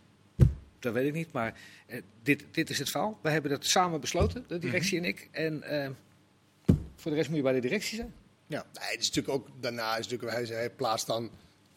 dat 0.80 0.92
weet 0.92 1.06
ik 1.06 1.12
niet. 1.12 1.32
Maar 1.32 1.54
uh, 1.88 2.00
dit, 2.22 2.44
dit 2.50 2.70
is 2.70 2.78
het 2.78 2.90
verhaal. 2.90 3.18
We 3.22 3.30
hebben 3.30 3.50
dat 3.50 3.64
samen 3.64 4.00
besloten, 4.00 4.44
de 4.48 4.58
directie 4.58 4.98
mm 4.98 5.04
-hmm. 5.04 5.14
en 5.32 5.54
ik. 5.54 5.64
En 5.66 5.96
uh, 6.66 6.76
voor 6.96 7.10
de 7.10 7.16
rest 7.16 7.28
moet 7.28 7.38
je 7.38 7.44
bij 7.44 7.52
de 7.52 7.60
directie 7.60 7.96
zijn. 7.96 8.14
Ja, 8.46 8.66
nee, 8.72 8.90
het 8.90 9.00
is 9.00 9.10
natuurlijk 9.10 9.34
ook 9.34 9.48
daarna 9.60 9.96
is 9.96 10.08
natuurlijk, 10.08 10.32
hij, 10.32 10.56
hij 10.56 10.70
plaatst 10.70 11.06
dan 11.06 11.30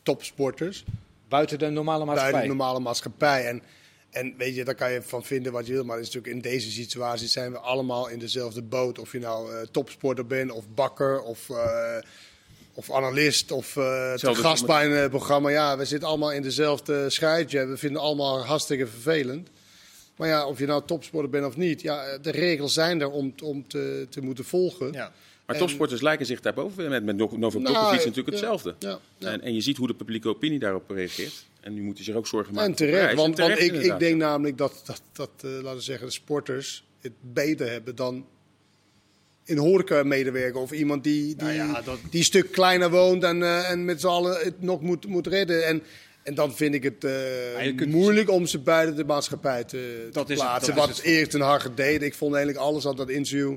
topsporters. 0.04 0.86
Buiten 1.28 1.60
de 1.60 1.70
normale 1.70 2.06
maatschappij. 2.06 2.32
Buiten 2.32 2.52
de 2.52 2.58
normale 2.58 2.80
maatschappij. 2.80 3.48
En, 3.48 3.64
en 4.10 4.38
weet 4.38 4.56
je, 4.56 4.64
daar 4.64 4.76
kan 4.76 4.92
je 4.92 5.02
van 5.02 5.24
vinden 5.24 5.52
wat 5.52 5.68
je 5.68 5.74
wil. 5.74 5.84
Maar 5.84 5.98
het 5.98 6.08
is 6.08 6.14
natuurlijk 6.14 6.46
in 6.46 6.52
deze 6.52 6.72
situatie 6.72 7.28
zijn 7.28 7.52
we 7.52 7.58
allemaal 7.58 8.08
in 8.08 8.20
dezelfde 8.20 8.62
boot. 8.62 9.00
Of 9.00 9.12
je 9.12 9.20
nou 9.20 9.54
uh, 9.54 9.62
topsporter 9.62 10.26
bent, 10.26 10.52
of 10.52 10.70
bakker, 10.70 11.22
of 11.22 11.50
of 12.74 12.92
analist 12.92 13.52
of 13.52 13.76
uh, 13.76 14.14
te 14.14 14.36
gast 14.36 14.66
bij 14.66 15.04
een 15.04 15.10
programma. 15.10 15.50
Ja, 15.50 15.78
we 15.78 15.86
zitten 15.86 16.10
allemaal 16.10 16.32
in 16.32 16.42
dezelfde 16.42 17.10
scheidje. 17.10 17.66
We 17.66 17.78
vinden 17.78 18.02
allemaal 18.02 18.46
hartstikke 18.46 18.88
vervelend. 18.88 19.50
Maar 20.16 20.28
ja, 20.28 20.48
of 20.48 20.60
je 20.60 20.66
nou 20.66 20.84
topsporter 20.86 21.30
bent 21.30 21.46
of 21.46 21.58
niet, 21.58 21.82
ja, 21.82 22.18
de 22.18 22.32
regels 22.32 22.74
zijn 22.74 23.02
er 23.02 23.10
om, 23.10 23.34
om 23.44 23.68
te, 23.68 24.08
te 24.10 24.22
moeten 24.22 24.46
volgen. 24.46 24.92
Ja. 24.92 25.12
Maar 25.46 25.58
topsporters 25.58 26.02
lijken 26.02 26.26
zich 26.26 26.40
daarboven. 26.40 26.90
Met, 26.90 27.04
met 27.04 27.16
Novak 27.16 27.40
Djokovic 27.40 27.74
nou, 27.74 27.96
natuurlijk 27.96 28.30
hetzelfde. 28.30 28.76
Ja. 28.80 29.00
En, 29.20 29.42
en, 29.42 29.54
je 29.54 29.62
ziet 29.62 29.78
hoe 29.78 29.88
de 29.88 29.94
publieke 29.94 30.30
opinie 30.30 30.60
daarop 30.60 30.90
reageert. 30.90 31.46
En 31.60 31.74
nu 31.74 31.82
moeten 31.82 32.04
zich 32.04 32.16
ook 32.16 32.28
zorgen 32.28 32.54
maken. 32.54 32.70
En 32.70 32.76
terecht, 32.76 33.16
want, 33.16 33.38
want 33.38 33.60
ik, 33.60 33.74
ik, 33.74 34.00
denk 34.00 34.18
namelijk 34.18 34.58
dat, 34.58 34.82
dat, 34.86 35.02
dat 35.12 35.30
uh, 35.46 35.52
laten 35.52 35.76
we 35.76 35.82
zeggen, 35.82 36.06
de 36.06 36.14
sporters 36.14 36.84
het 37.00 37.14
beter 37.22 37.70
hebben 37.70 37.96
dan 37.96 38.26
een 39.46 39.58
horeca-medewerker 39.58 40.62
of 40.62 40.72
iemand 40.72 41.04
die, 41.04 41.24
die, 41.24 41.36
nou 41.36 41.54
ja, 41.54 41.82
dat... 41.82 42.00
die 42.10 42.20
een 42.20 42.26
stuk 42.26 42.52
kleiner 42.52 42.90
woont 42.90 43.24
en, 43.24 43.40
uh, 43.40 43.70
en 43.70 43.86
met 43.86 44.02
z'n 44.02 44.08
allen 44.08 44.44
het 44.44 44.62
nog 44.62 44.82
moet, 44.82 45.06
moet 45.06 45.28
redden. 45.28 45.68
En, 45.68 45.84
en 46.24 46.36
dan 46.36 46.56
vind 46.56 46.74
ik 46.74 46.84
het 46.84 47.04
uh, 47.04 47.88
moeilijk 47.88 48.30
om 48.30 48.46
ze 48.46 48.60
buiten 48.60 48.96
de 48.96 49.06
maatschappij 49.06 49.64
te, 49.64 50.10
dat 50.12 50.28
te 50.28 50.34
plaatsen. 50.34 50.76
Wat 50.76 51.00
Erik 51.00 51.30
ten 51.30 51.42
Hag 51.42 51.74
deed. 51.74 52.02
Ik 52.02 52.14
vond 52.14 52.36
eigenlijk 52.36 52.66
alles 52.66 52.88
aan 52.88 52.96
dat 52.96 53.10
interview 53.10 53.56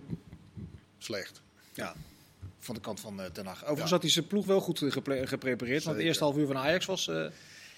slecht. 0.99 1.43
Ja, 1.75 1.95
van 2.59 2.75
de 2.75 2.81
kant 2.81 3.01
van 3.01 3.21
uh, 3.21 3.27
Ten 3.27 3.47
Hag. 3.47 3.59
Overigens 3.61 3.89
ja. 3.89 3.95
had 3.95 4.03
hij 4.03 4.11
zijn 4.11 4.27
ploeg 4.27 4.47
wel 4.47 4.61
goed 4.61 4.83
gepre 4.89 5.27
geprepareerd. 5.27 5.85
Want 5.85 5.97
het 5.97 6.07
eerste 6.07 6.25
half 6.25 6.37
uur 6.37 6.47
van 6.47 6.57
Ajax 6.57 6.87
was... 6.87 7.07
Uh, 7.07 7.25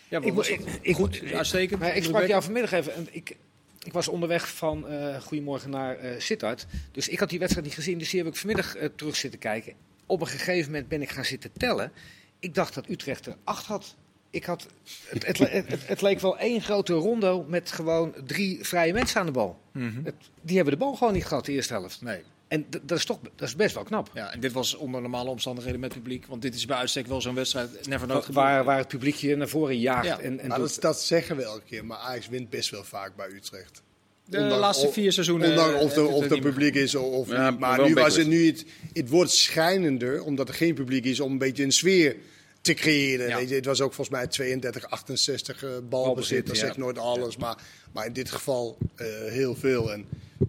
ja, 0.09 0.21
ik, 0.21 0.33
was 0.33 0.49
ik, 0.49 0.61
ik, 0.81 0.95
goed, 0.95 1.23
uitstekend. 1.35 1.81
Maar 1.81 1.97
ik 1.97 2.05
sprak 2.05 2.27
jou 2.27 2.43
vanmiddag 2.43 2.73
even. 2.73 2.95
En 2.95 3.09
ik, 3.11 3.37
ik 3.83 3.93
was 3.93 4.09
onderweg 4.09 4.49
van 4.49 4.93
uh, 4.93 5.21
Goedemorgen 5.21 5.71
naar 5.71 6.05
uh, 6.05 6.11
Sittard. 6.21 6.67
Dus 6.93 7.09
ik 7.09 7.19
had 7.19 7.31
die 7.31 7.39
wedstrijd 7.39 7.67
niet 7.67 7.77
gezien. 7.77 7.99
Dus 7.99 8.11
die 8.11 8.23
heb 8.23 8.29
ik 8.29 8.37
vanmiddag 8.37 8.77
uh, 8.77 8.85
terug 8.97 9.17
zitten 9.17 9.41
kijken. 9.41 9.73
Op 10.07 10.21
een 10.21 10.27
gegeven 10.27 10.71
moment 10.71 10.89
ben 10.89 11.03
ik 11.03 11.11
gaan 11.11 11.25
zitten 11.25 11.53
tellen. 11.53 11.93
Ik 12.39 12.55
dacht 12.55 12.75
dat 12.75 12.89
Utrecht 12.89 13.27
er 13.27 13.37
acht 13.45 13.67
had. 13.67 13.97
Ik 14.31 14.45
had, 14.45 14.67
het, 15.07 15.27
het, 15.27 15.39
het, 15.39 15.87
het, 15.89 16.01
leek 16.01 16.21
wel 16.21 16.39
één 16.39 16.61
grote 16.61 16.93
rondo 16.93 17.45
met 17.49 17.73
gewoon 17.73 18.15
drie 18.27 18.65
vrije 18.65 18.93
mensen 18.93 19.21
aan 19.21 19.27
de 19.27 19.33
bal. 19.33 19.61
Mm 19.73 19.91
-hmm. 19.91 20.05
die 20.41 20.57
hebben 20.57 20.75
de 20.75 20.81
bal 20.81 20.95
gewoon 20.95 21.13
niet 21.13 21.27
gehad, 21.27 21.45
de 21.45 21.53
eerste 21.53 21.73
helft. 21.73 22.03
Nee. 22.03 22.23
En 22.49 22.67
dat 22.83 22.99
is 22.99 23.05
toch 23.05 23.19
dat 23.37 23.49
is 23.49 23.57
best 23.57 23.75
wel 23.75 23.85
knap. 23.85 24.11
Ja, 24.15 24.33
en 24.33 24.41
dit 24.41 24.53
was 24.53 24.75
onder 24.75 25.01
normale 25.01 25.31
omstandigheden 25.31 25.81
met 25.81 25.93
publiek. 25.93 26.27
Want 26.27 26.43
dit 26.43 26.55
is 26.55 26.67
bij 26.67 26.77
uitstek 26.77 27.07
wel 27.07 27.21
zo'n 27.21 27.35
wedstrijd, 27.35 27.87
never 27.89 28.07
nooit 28.07 28.27
waar, 28.27 28.65
waar 28.65 28.79
het 28.79 28.89
publiekje 28.89 29.37
naar 29.37 29.49
voren 29.49 29.79
jaagt. 29.79 30.07
Ja. 30.07 30.21
En, 30.21 30.41
en 30.41 30.49
maar 30.49 30.59
dat, 30.59 30.77
dat, 30.81 31.03
zeggen 31.03 31.37
we 31.37 31.43
elke 31.43 31.65
keer. 31.65 31.85
Maar 31.85 31.99
Ajax 31.99 32.29
wint 32.29 32.51
best 32.51 32.71
wel 32.71 32.85
vaak 32.85 33.17
bij 33.17 33.29
Utrecht. 33.29 33.83
De 34.25 34.37
ondanks, 34.37 34.61
laatste 34.61 34.93
vier 34.93 35.13
seizoenen. 35.13 35.51
Ondanks 35.51 35.83
of, 35.83 35.93
de, 35.93 36.03
of 36.07 36.31
er 36.31 36.41
publiek 36.41 36.75
is 36.75 36.95
of 36.95 37.29
ja, 37.31 37.51
niet. 37.51 37.59
Maar 37.59 37.85
nu 37.85 37.95
was 37.95 38.17
het 38.17 38.27
nu 38.27 38.47
het, 38.47 38.65
het 38.93 39.09
wordt 39.09 39.31
schijnender, 39.31 40.23
omdat 40.23 40.49
er 40.49 40.55
geen 40.55 40.75
publiek 40.75 41.05
is, 41.05 41.21
om 41.21 41.33
een 41.33 41.39
beetje 41.39 41.65
een 41.65 41.73
sfeer 41.73 42.17
te 42.61 42.75
creëren. 42.75 43.29
Ja. 43.29 43.39
Je, 43.39 43.55
het 43.55 43.65
was 43.65 43.81
ook 43.81 43.95
volgens 43.95 44.17
mij 44.17 44.27
32, 44.27 44.91
68 44.91 45.65
uh, 45.65 45.71
balbezit. 45.89 46.47
Dat 46.47 46.57
ja. 46.57 46.65
zegt 46.65 46.77
nooit 46.77 46.99
alles, 46.99 47.37
maar, 47.37 47.57
maar 47.93 48.07
in 48.07 48.13
dit 48.13 48.31
geval 48.31 48.79
uh, 48.97 49.07
heel 49.31 49.55
veel. 49.55 49.93
En 49.93 50.07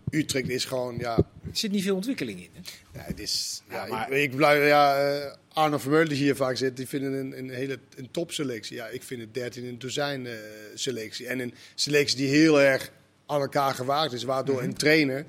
Utrecht 0.09 0.49
is 0.49 0.65
gewoon, 0.65 0.97
ja... 0.97 1.17
Er 1.17 1.25
zit 1.51 1.71
niet 1.71 1.83
veel 1.83 1.95
ontwikkeling 1.95 2.39
in, 2.39 2.49
hè? 2.53 2.59
Ja, 2.99 3.05
het 3.05 3.19
is... 3.19 3.63
Ja, 3.69 3.85
maar... 3.85 4.11
ik, 4.11 4.31
ik 4.31 4.35
blijf, 4.35 4.67
ja, 4.67 5.13
uh, 5.17 5.33
Arno 5.53 5.77
Vermeulen 5.77 6.09
die 6.09 6.17
hier 6.17 6.35
vaak 6.35 6.57
zit, 6.57 6.77
die 6.77 6.87
vinden 6.87 7.13
een, 7.13 7.37
een 7.37 7.49
hele 7.49 7.79
een 7.95 8.11
topselectie. 8.11 8.75
Ja, 8.75 8.87
ik 8.87 9.03
vind 9.03 9.21
het 9.21 9.33
13 9.33 9.63
in 9.63 9.69
een 9.69 9.79
dozijn 9.79 10.27
selectie. 10.73 11.27
En 11.27 11.39
een 11.39 11.53
selectie 11.75 12.17
die 12.17 12.27
heel 12.27 12.61
erg 12.61 12.91
aan 13.25 13.41
elkaar 13.41 13.73
gewaagd 13.73 14.13
is. 14.13 14.23
Waardoor 14.23 14.55
mm 14.55 14.61
-hmm. 14.61 14.69
een 14.69 14.77
trainer 14.77 15.25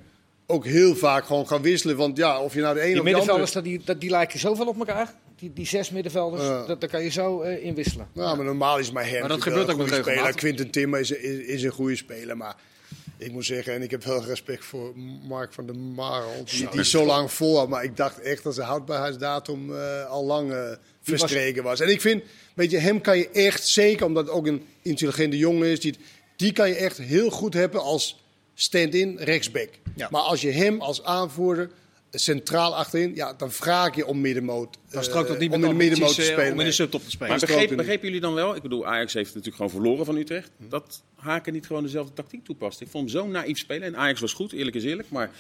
ook 0.51 0.65
heel 0.65 0.95
vaak 0.95 1.25
gewoon 1.25 1.45
kan 1.45 1.63
wisselen. 1.63 1.97
Want 1.97 2.17
ja, 2.17 2.41
of 2.41 2.55
je 2.55 2.61
nou 2.61 2.75
de 2.75 2.81
ene 2.81 2.91
die 2.91 3.01
of 3.01 3.07
de 3.07 3.11
middenvelders, 3.13 3.57
andere... 3.57 3.79
die, 3.85 3.99
die 3.99 4.11
lijken 4.11 4.39
zoveel 4.39 4.67
op 4.67 4.79
elkaar. 4.79 5.15
Die, 5.37 5.53
die 5.53 5.67
zes 5.67 5.91
middenvelders, 5.91 6.43
uh, 6.43 6.67
dat, 6.67 6.81
daar 6.81 6.91
kan 6.91 7.03
je 7.03 7.09
zo 7.09 7.43
uh, 7.43 7.65
inwisselen. 7.65 8.09
Ja, 8.13 8.35
maar 8.35 8.45
normaal 8.45 8.79
is 8.79 8.93
mijn 8.93 9.09
Her 9.09 9.21
Maar 9.21 9.29
dat 9.29 9.43
gebeurt 9.43 9.71
ook 9.71 9.79
met 9.79 9.95
speler. 9.95 10.35
Quinten 10.35 10.71
Timmer 10.71 11.01
is, 11.01 11.11
is, 11.11 11.39
is, 11.39 11.63
een 11.63 11.71
goede 11.71 11.97
speler, 11.97 12.37
maar 12.37 12.57
ik 13.21 13.33
moet 13.33 13.45
zeggen, 13.45 13.75
en 13.75 13.83
ik 13.83 13.91
heb 13.91 14.05
wel 14.05 14.25
respect 14.25 14.65
voor 14.65 14.93
Mark 15.29 15.53
van 15.53 15.67
der 15.67 15.77
Marel, 15.77 16.45
die, 16.45 16.69
die 16.69 16.85
zo 16.85 17.05
lang 17.05 17.33
vol 17.33 17.67
Maar 17.67 17.85
ik 17.85 17.97
dacht 17.97 18.21
echt 18.21 18.43
dat 18.43 18.55
zijn 18.55 18.67
houdbaarheidsdatum 18.67 19.71
uh, 19.71 20.07
al 20.07 20.25
lang 20.25 20.53
uh, 20.53 20.71
verstreken 21.03 21.63
was. 21.63 21.81
En 21.81 21.89
ik 21.89 22.01
vind, 22.01 22.23
weet 22.55 22.71
je, 22.71 22.79
hem 22.79 23.01
kan 23.01 23.19
je 23.19 23.29
echt, 23.29 23.67
zeker 23.67 24.07
omdat 24.07 24.27
het 24.27 24.35
ook 24.35 24.47
een 24.47 24.67
intelligente 24.83 25.39
jongen 25.39 25.69
is, 25.69 25.81
die 25.81 25.95
die 26.41 26.53
kan 26.53 26.69
je 26.69 26.75
echt 26.75 26.99
heel 26.99 27.31
goed 27.31 27.55
hebben 27.55 27.83
als 27.83 28.23
stand-in 28.55 29.17
rechtsback. 29.19 29.69
Ja. 29.97 30.09
Maar 30.11 30.23
als 30.23 30.41
je 30.41 30.51
hem 30.51 30.81
als 30.81 31.05
aanvoerder 31.05 31.71
centraal 32.11 32.77
achterin, 32.77 33.15
ja, 33.15 33.33
dan 33.33 33.53
vraag 33.53 33.97
je 33.97 34.07
om 34.07 34.21
middenmoot. 34.21 34.79
Dan 34.91 35.05
strookt 35.05 35.29
dat 35.29 35.39
niet 35.39 35.53
om 35.53 35.65
in 35.65 35.69
de 35.69 35.75
middenmoot 35.75 36.15
te 36.15 36.23
spelen. 36.23 36.53
Om 36.53 36.61
in 36.61 36.67
de 36.67 36.73
subtop 36.73 37.05
te 37.05 37.11
spelen. 37.11 37.31
Maar 37.31 37.41
begrepen, 37.41 37.77
begrepen 37.77 38.07
jullie 38.07 38.21
dan 38.21 38.35
wel? 38.35 38.57
Ik 38.57 38.63
bedoel, 38.63 38.87
Ajax 38.87 39.13
heeft 39.13 39.29
natuurlijk 39.29 39.57
gewoon 39.57 39.71
verloren 39.71 40.05
van 40.05 40.17
Utrecht. 40.17 40.51
Dat 40.57 41.03
Haken 41.15 41.53
niet 41.53 41.67
gewoon 41.67 41.83
dezelfde 41.83 42.13
tactiek 42.13 42.45
toepast. 42.45 42.81
Ik 42.81 42.89
vond 42.89 43.11
hem 43.11 43.23
zo 43.23 43.29
naïef 43.29 43.59
spelen. 43.59 43.83
En 43.83 43.97
Ajax 43.97 44.21
was 44.21 44.33
goed, 44.33 44.53
eerlijk 44.53 44.77
is 44.77 44.85
eerlijk. 44.85 45.11
Maar 45.11 45.31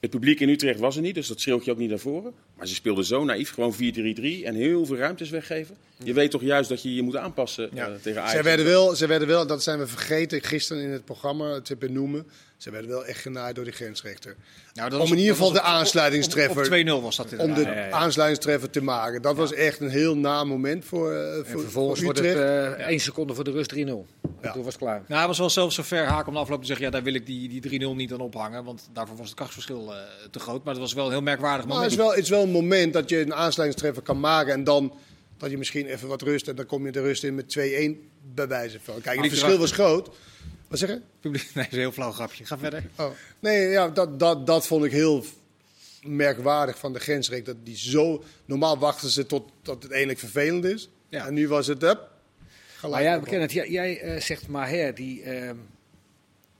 het 0.00 0.10
publiek 0.10 0.40
in 0.40 0.48
Utrecht 0.48 0.78
was 0.78 0.96
er 0.96 1.02
niet, 1.02 1.14
dus 1.14 1.26
dat 1.26 1.40
schreeuwt 1.40 1.64
je 1.64 1.70
ook 1.70 1.78
niet 1.78 1.88
naar 1.88 1.98
voren. 1.98 2.34
Maar 2.62 2.70
ze 2.70 2.76
speelden 2.76 3.04
zo 3.04 3.24
naïef, 3.24 3.52
gewoon 3.52 3.74
4-3-3 3.74 3.76
en 4.44 4.54
heel 4.54 4.86
veel 4.86 4.96
ruimtes 4.96 5.30
weggeven. 5.30 5.76
Je 6.04 6.12
weet 6.12 6.30
toch 6.30 6.42
juist 6.42 6.68
dat 6.68 6.82
je 6.82 6.94
je 6.94 7.02
moet 7.02 7.16
aanpassen 7.16 7.70
ja. 7.72 7.88
uh, 7.88 7.94
tegen 8.02 8.20
Ajax. 8.20 8.36
Ze 8.36 8.42
werden, 8.42 8.66
wel, 8.66 8.94
ze 8.94 9.06
werden 9.06 9.28
wel, 9.28 9.46
dat 9.46 9.62
zijn 9.62 9.78
we 9.78 9.86
vergeten 9.86 10.42
gisteren 10.42 10.82
in 10.82 10.90
het 10.90 11.04
programma 11.04 11.60
te 11.60 11.76
benoemen. 11.76 12.26
Ze 12.56 12.70
werden 12.70 12.90
wel 12.90 13.04
echt 13.04 13.20
genaaid 13.20 13.54
door 13.54 13.64
die 13.64 13.72
grensrechter. 13.72 14.36
Nou, 14.74 14.90
dat 14.90 15.00
om 15.00 15.12
in 15.12 15.18
ieder 15.18 15.34
geval 15.34 15.52
de 15.52 15.60
aansluitingstreffer. 15.60 16.84
2-0 16.84 16.88
was 17.02 17.16
dat 17.16 17.36
Om 17.36 17.54
de 17.54 17.60
ja, 17.60 17.72
ja, 17.72 17.90
aansluitingstreffer 17.90 18.70
te 18.70 18.82
maken. 18.82 19.22
Dat 19.22 19.36
was 19.36 19.52
echt 19.52 19.80
een 19.80 19.88
heel 19.88 20.16
na 20.16 20.44
moment 20.44 20.84
voor, 20.84 21.12
uh, 21.12 21.18
voor 21.18 21.36
en 21.36 21.44
vervolgens 21.44 22.00
voor 22.00 22.14
wordt 22.14 22.18
het 22.18 22.36
uh, 22.36 22.86
1 22.86 23.00
seconde 23.00 23.34
voor 23.34 23.44
de 23.44 23.50
rust 23.50 23.74
3-0. 23.74 23.78
Ja. 24.42 24.52
Toen 24.52 24.62
was 24.62 24.72
het 24.72 24.82
klaar. 24.82 25.02
Nou, 25.06 25.18
hij 25.18 25.26
was 25.26 25.38
wel 25.38 25.50
zelfs 25.50 25.74
zo 25.74 25.82
ver 25.82 26.06
haak 26.06 26.26
om 26.26 26.34
de 26.34 26.40
afloop 26.40 26.60
te 26.60 26.66
zeggen, 26.66 26.84
ja, 26.84 26.90
daar 26.90 27.02
wil 27.02 27.14
ik 27.14 27.26
die, 27.26 27.60
die 27.60 27.80
3-0 27.80 27.96
niet 27.96 28.12
aan 28.12 28.20
ophangen. 28.20 28.64
Want 28.64 28.88
daarvoor 28.92 29.16
was 29.16 29.26
het 29.26 29.36
krachtverschil 29.36 29.92
uh, 29.92 29.96
te 30.30 30.38
groot. 30.38 30.64
Maar 30.64 30.72
het 30.72 30.82
was 30.82 30.92
wel 30.92 31.04
een 31.04 31.10
heel 31.10 31.22
merkwaardig 31.22 31.66
moment. 31.66 31.80
Maar 31.80 31.90
het 31.90 31.92
is 31.92 31.98
wel, 31.98 32.10
het 32.10 32.22
is 32.22 32.28
wel 32.28 32.42
een 32.42 32.50
moment 32.52 32.92
dat 32.92 33.08
je 33.08 33.20
een 33.20 33.34
aansluitingstreffer 33.34 34.02
kan 34.02 34.20
maken 34.20 34.52
en 34.52 34.64
dan 34.64 34.92
dat 35.42 35.50
je 35.50 35.58
misschien 35.58 35.86
even 35.86 36.08
wat 36.08 36.22
rust 36.22 36.48
en 36.48 36.56
dan 36.56 36.66
kom 36.66 36.86
je 36.86 36.92
de 36.92 37.00
rust 37.00 37.24
in 37.24 37.34
met 37.34 37.58
2-1 37.58 37.60
bij 38.34 38.48
wijze 38.48 38.80
van. 38.82 39.00
Kijk, 39.00 39.18
het 39.20 39.28
verschil 39.28 39.58
was 39.58 39.72
groot. 39.72 40.10
Wat 40.68 40.78
zeg 40.78 40.88
je? 40.88 41.00
Nee, 41.30 41.32
dat 41.54 41.66
is 41.66 41.72
een 41.72 41.78
heel 41.78 41.92
flauw 41.92 42.12
grapje. 42.12 42.44
Ga 42.44 42.58
verder. 42.58 42.84
Oh. 42.96 43.10
Nee, 43.38 43.68
ja, 43.68 43.88
dat, 43.88 44.18
dat, 44.18 44.46
dat 44.46 44.66
vond 44.66 44.84
ik 44.84 44.92
heel 44.92 45.24
merkwaardig 46.02 46.78
van 46.78 46.92
de 46.92 46.98
grensreek. 46.98 47.44
Dat 47.44 47.56
die 47.64 47.76
zo... 47.76 48.24
Normaal 48.44 48.78
wachten 48.78 49.08
ze 49.08 49.26
tot, 49.26 49.50
tot 49.62 49.82
het 49.82 49.92
eindelijk 49.92 50.18
vervelend 50.18 50.64
is. 50.64 50.88
Ja. 51.08 51.26
En 51.26 51.34
nu 51.34 51.48
was 51.48 51.66
het... 51.66 51.82
Up, 51.82 52.10
maar 52.90 53.02
ja, 53.02 53.20
we 53.20 53.46
Jij, 53.46 53.70
jij 53.70 54.04
uh, 54.04 54.20
zegt 54.20 54.48
Maher, 54.48 54.94
die 54.94 55.24
uh, 55.24 55.50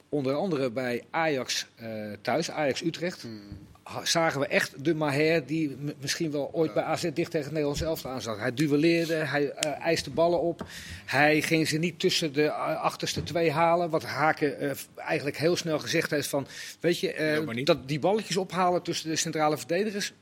onder 0.09 0.35
andere 0.35 0.71
bij 0.71 1.05
Ajax 1.11 1.67
uh, 1.83 2.13
thuis, 2.23 2.51
Ajax 2.51 2.83
Utrecht... 2.83 3.23
Hmm 3.23 3.71
zagen 4.03 4.41
we 4.41 4.47
echt 4.47 4.85
de 4.85 4.95
Maher 4.95 5.47
die 5.47 5.77
misschien 6.01 6.31
wel 6.31 6.51
ooit 6.53 6.75
bij 6.75 6.83
AZ 6.83 7.03
dicht 7.03 7.31
tegen 7.31 7.41
het 7.41 7.51
Nederlands 7.51 7.81
elftal 7.81 8.11
aan 8.11 8.23
zat. 8.23 8.39
Hij 8.39 8.55
duelleerde, 8.55 9.15
hij 9.15 9.43
uh, 9.43 9.81
eiste 9.81 10.11
ballen 10.11 10.41
op. 10.41 10.67
Hij 11.05 11.43
ging 11.43 11.69
ze 11.69 11.79
niet 11.79 11.99
tussen 11.99 12.33
de 12.33 12.53
achterste 12.53 13.23
twee 13.23 13.51
halen. 13.51 13.91
Wat 13.91 14.03
Haken 14.03 14.65
uh, 14.65 14.71
eigenlijk 14.97 15.37
heel 15.37 15.57
snel 15.57 15.79
gezegd 15.79 16.11
heeft 16.11 16.29
van... 16.29 16.47
Weet 16.81 17.01
je, 17.01 17.45
uh, 17.57 17.65
dat 17.65 17.89
die 17.89 17.99
balletjes 17.99 18.37
ophalen 18.37 18.83
tussen 18.83 19.11
de 19.11 19.17
centrale 19.17 19.59
verdedigers 19.59 20.13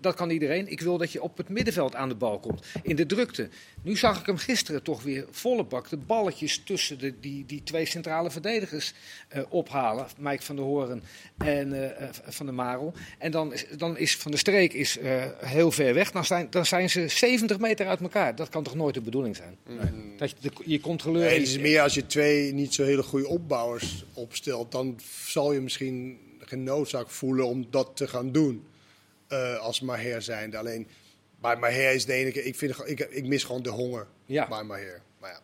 dat 0.00 0.14
kan 0.14 0.30
iedereen. 0.30 0.68
Ik 0.68 0.80
wil 0.80 0.98
dat 0.98 1.12
je 1.12 1.22
op 1.22 1.36
het 1.36 1.48
middenveld 1.48 1.94
aan 1.94 2.08
de 2.08 2.14
bal 2.14 2.38
komt. 2.38 2.66
In 2.82 2.96
de 2.96 3.06
drukte. 3.06 3.48
Nu 3.82 3.96
zag 3.96 4.20
ik 4.20 4.26
hem 4.26 4.36
gisteren 4.36 4.82
toch 4.82 5.02
weer 5.02 5.26
volle 5.30 5.64
bak 5.64 5.88
de 5.88 5.96
balletjes 5.96 6.62
tussen 6.64 6.98
de, 6.98 7.20
die, 7.20 7.46
die 7.46 7.62
twee 7.62 7.86
centrale 7.86 8.30
verdedigers 8.30 8.94
uh, 9.36 9.42
ophalen. 9.48 10.06
Mike 10.18 10.42
van 10.42 10.56
der 10.56 10.64
Hoorn 10.64 11.02
en 11.38 11.72
uh, 11.72 11.88
Van 12.10 12.46
der 12.46 12.54
Marel. 12.54 12.92
En 13.18 13.30
dan, 13.30 13.54
dan 13.76 13.98
is 13.98 14.16
Van 14.16 14.30
der 14.30 14.40
Streek 14.40 14.72
is, 14.72 14.98
uh, 14.98 15.24
heel 15.38 15.70
ver 15.70 15.94
weg. 15.94 16.10
Dan 16.10 16.24
zijn, 16.24 16.46
dan 16.50 16.66
zijn 16.66 16.90
ze 16.90 17.08
70 17.08 17.58
meter 17.58 17.86
uit 17.86 18.00
elkaar. 18.00 18.36
Dat 18.36 18.48
kan 18.48 18.62
toch 18.62 18.74
nooit 18.74 18.94
de 18.94 19.00
bedoeling 19.00 19.36
zijn? 19.36 19.56
Mm. 19.66 20.16
Dat 20.16 20.30
je, 20.30 20.36
de, 20.40 20.50
je 20.64 20.80
controleur... 20.80 21.24
Nee, 21.24 21.38
het 21.38 21.48
is 21.48 21.58
meer 21.58 21.80
als 21.80 21.94
je 21.94 22.06
twee 22.06 22.52
niet 22.52 22.74
zo 22.74 22.84
hele 22.84 23.02
goede 23.02 23.28
opbouwers 23.28 24.04
opstelt. 24.14 24.72
Dan 24.72 24.98
zal 25.26 25.52
je 25.52 25.60
misschien 25.60 26.18
geen 26.38 26.62
noodzaak 26.62 27.10
voelen 27.10 27.46
om 27.46 27.66
dat 27.70 27.90
te 27.94 28.08
gaan 28.08 28.32
doen 28.32 28.64
uh, 29.32 29.58
als 29.58 29.80
Maher 29.80 30.22
zijnde. 30.22 30.58
Alleen 30.58 30.88
bij 31.40 31.56
Maher 31.56 31.94
is 31.94 32.04
de 32.04 32.12
enige. 32.12 32.44
Ik, 32.44 32.56
vind, 32.56 32.88
ik, 32.88 33.00
ik 33.00 33.26
mis 33.26 33.44
gewoon 33.44 33.62
de 33.62 33.70
honger 33.70 34.06
ja. 34.26 34.48
bij 34.48 34.62
Maher. 34.62 35.02
Maar 35.18 35.30
ja. 35.30 35.40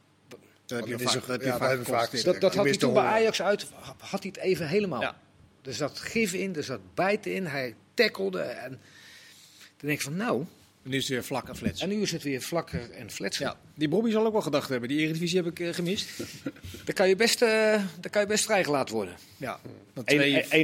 Dat 0.67 0.79
heb 0.79 0.99
je 0.99 1.09
vaak, 1.09 1.27
dat, 1.27 1.45
ja, 1.45 1.59
vaak, 1.59 1.85
vaak 1.85 2.23
dat, 2.23 2.41
dat 2.41 2.55
had 2.55 2.65
hij 2.65 2.77
toen 2.77 2.93
bij 2.93 3.03
Ajax 3.03 3.43
uit, 3.43 3.67
had 3.99 4.23
hij 4.23 4.33
het 4.35 4.37
even 4.37 4.69
helemaal. 4.69 5.01
Ja. 5.01 5.17
Er 5.63 5.75
zat 5.75 5.99
gif 5.99 6.33
in, 6.33 6.57
er 6.57 6.65
zat 6.65 6.81
bijt 6.95 7.27
in, 7.27 7.47
hij 7.47 7.75
tackelde. 7.95 8.41
En 8.41 8.71
dan 8.71 9.89
denk 9.89 9.99
ik 9.99 10.05
van 10.05 10.17
nou... 10.17 10.45
En 10.83 10.91
nu 10.93 10.97
is 10.97 11.03
het 11.03 11.13
weer 11.13 11.25
vlak 11.25 11.49
en 11.49 11.57
flats. 11.57 11.81
En 11.81 11.89
nu 11.89 12.01
is 12.03 12.13
het 12.13 12.23
weer 12.23 12.43
vlakker 12.43 12.91
en 12.91 13.11
flats. 13.11 13.39
Ja, 13.39 13.57
die 13.75 13.89
Bobby 13.89 14.11
zal 14.11 14.27
ook 14.27 14.33
wel 14.33 14.43
gedacht 14.43 14.69
hebben. 14.69 14.89
Die 14.89 14.99
Eredivisie 14.99 15.37
heb 15.37 15.47
ik 15.47 15.59
uh, 15.59 15.75
gemist. 15.75 16.09
daar, 16.85 16.95
kan 16.95 17.09
je 17.09 17.17
best, 17.17 17.43
uh, 17.43 17.49
daar 18.01 18.11
kan 18.11 18.21
je 18.21 18.29
best 18.29 18.45
vrijgelaten 18.45 18.95
worden. 18.95 19.17
Ja. 19.37 19.61
1-0 19.95 20.03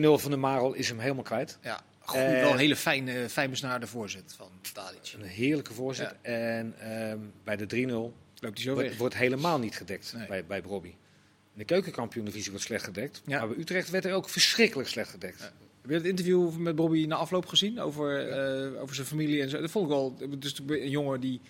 van 0.01 0.31
de 0.31 0.37
Marel 0.37 0.73
is 0.73 0.89
hem 0.89 0.99
helemaal 0.99 1.23
kwijt. 1.23 1.59
Ja. 1.63 1.81
Goed, 2.05 2.21
wel 2.21 2.53
een 2.53 2.59
hele 2.59 2.77
fijne, 2.77 3.29
fijn 3.29 3.51
besnaarde 3.51 3.87
voorzet 3.87 4.35
van 4.37 4.51
Tadic. 4.73 5.15
Een 5.19 5.27
heerlijke 5.27 5.75
voorzet. 5.75 6.15
En 6.23 6.75
uh, 6.79 7.13
bij 7.45 7.57
de 7.57 7.87
3-0 7.87 7.89
loopt 7.89 8.15
hij 8.41 8.63
zo 8.63 8.75
wordt, 8.75 8.97
wordt 8.97 9.17
helemaal 9.17 9.59
niet 9.59 9.77
gedekt 9.77 10.13
nee. 10.17 10.27
bij, 10.27 10.45
bij 10.45 10.63
Brobby. 10.63 10.89
In 10.89 11.59
de 11.59 11.65
keukenkampioen-divisie 11.65 12.51
wordt 12.51 12.67
slecht 12.67 12.85
gedekt. 12.85 13.23
Ja. 13.27 13.39
Maar 13.39 13.49
bij 13.49 13.59
Utrecht 13.59 13.91
werd 13.91 14.05
er 14.05 14.15
ook 14.15 14.29
verschrikkelijk 14.29 14.89
slecht 14.89 15.11
gedekt. 15.11 15.39
Ja. 15.39 15.53
Heb 15.81 15.91
je 15.91 15.97
het 15.97 16.07
interview 16.07 16.57
met 16.57 16.77
Bobby 16.77 17.07
na 17.07 17.17
afloop 17.17 17.47
gezien 17.47 17.81
over, 17.81 18.29
uh, 18.73 18.83
over 18.83 18.95
zijn 18.95 19.07
familie 19.07 19.43
en 19.43 19.49
zo? 19.49 19.61
Dat 19.61 19.71
vond 19.71 19.85
ik 19.85 19.91
wel. 19.91 20.39
Dus 20.39 20.61
een 20.67 20.91
jongen 20.91 21.21
die 21.21 21.41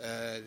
uh, 0.00 0.04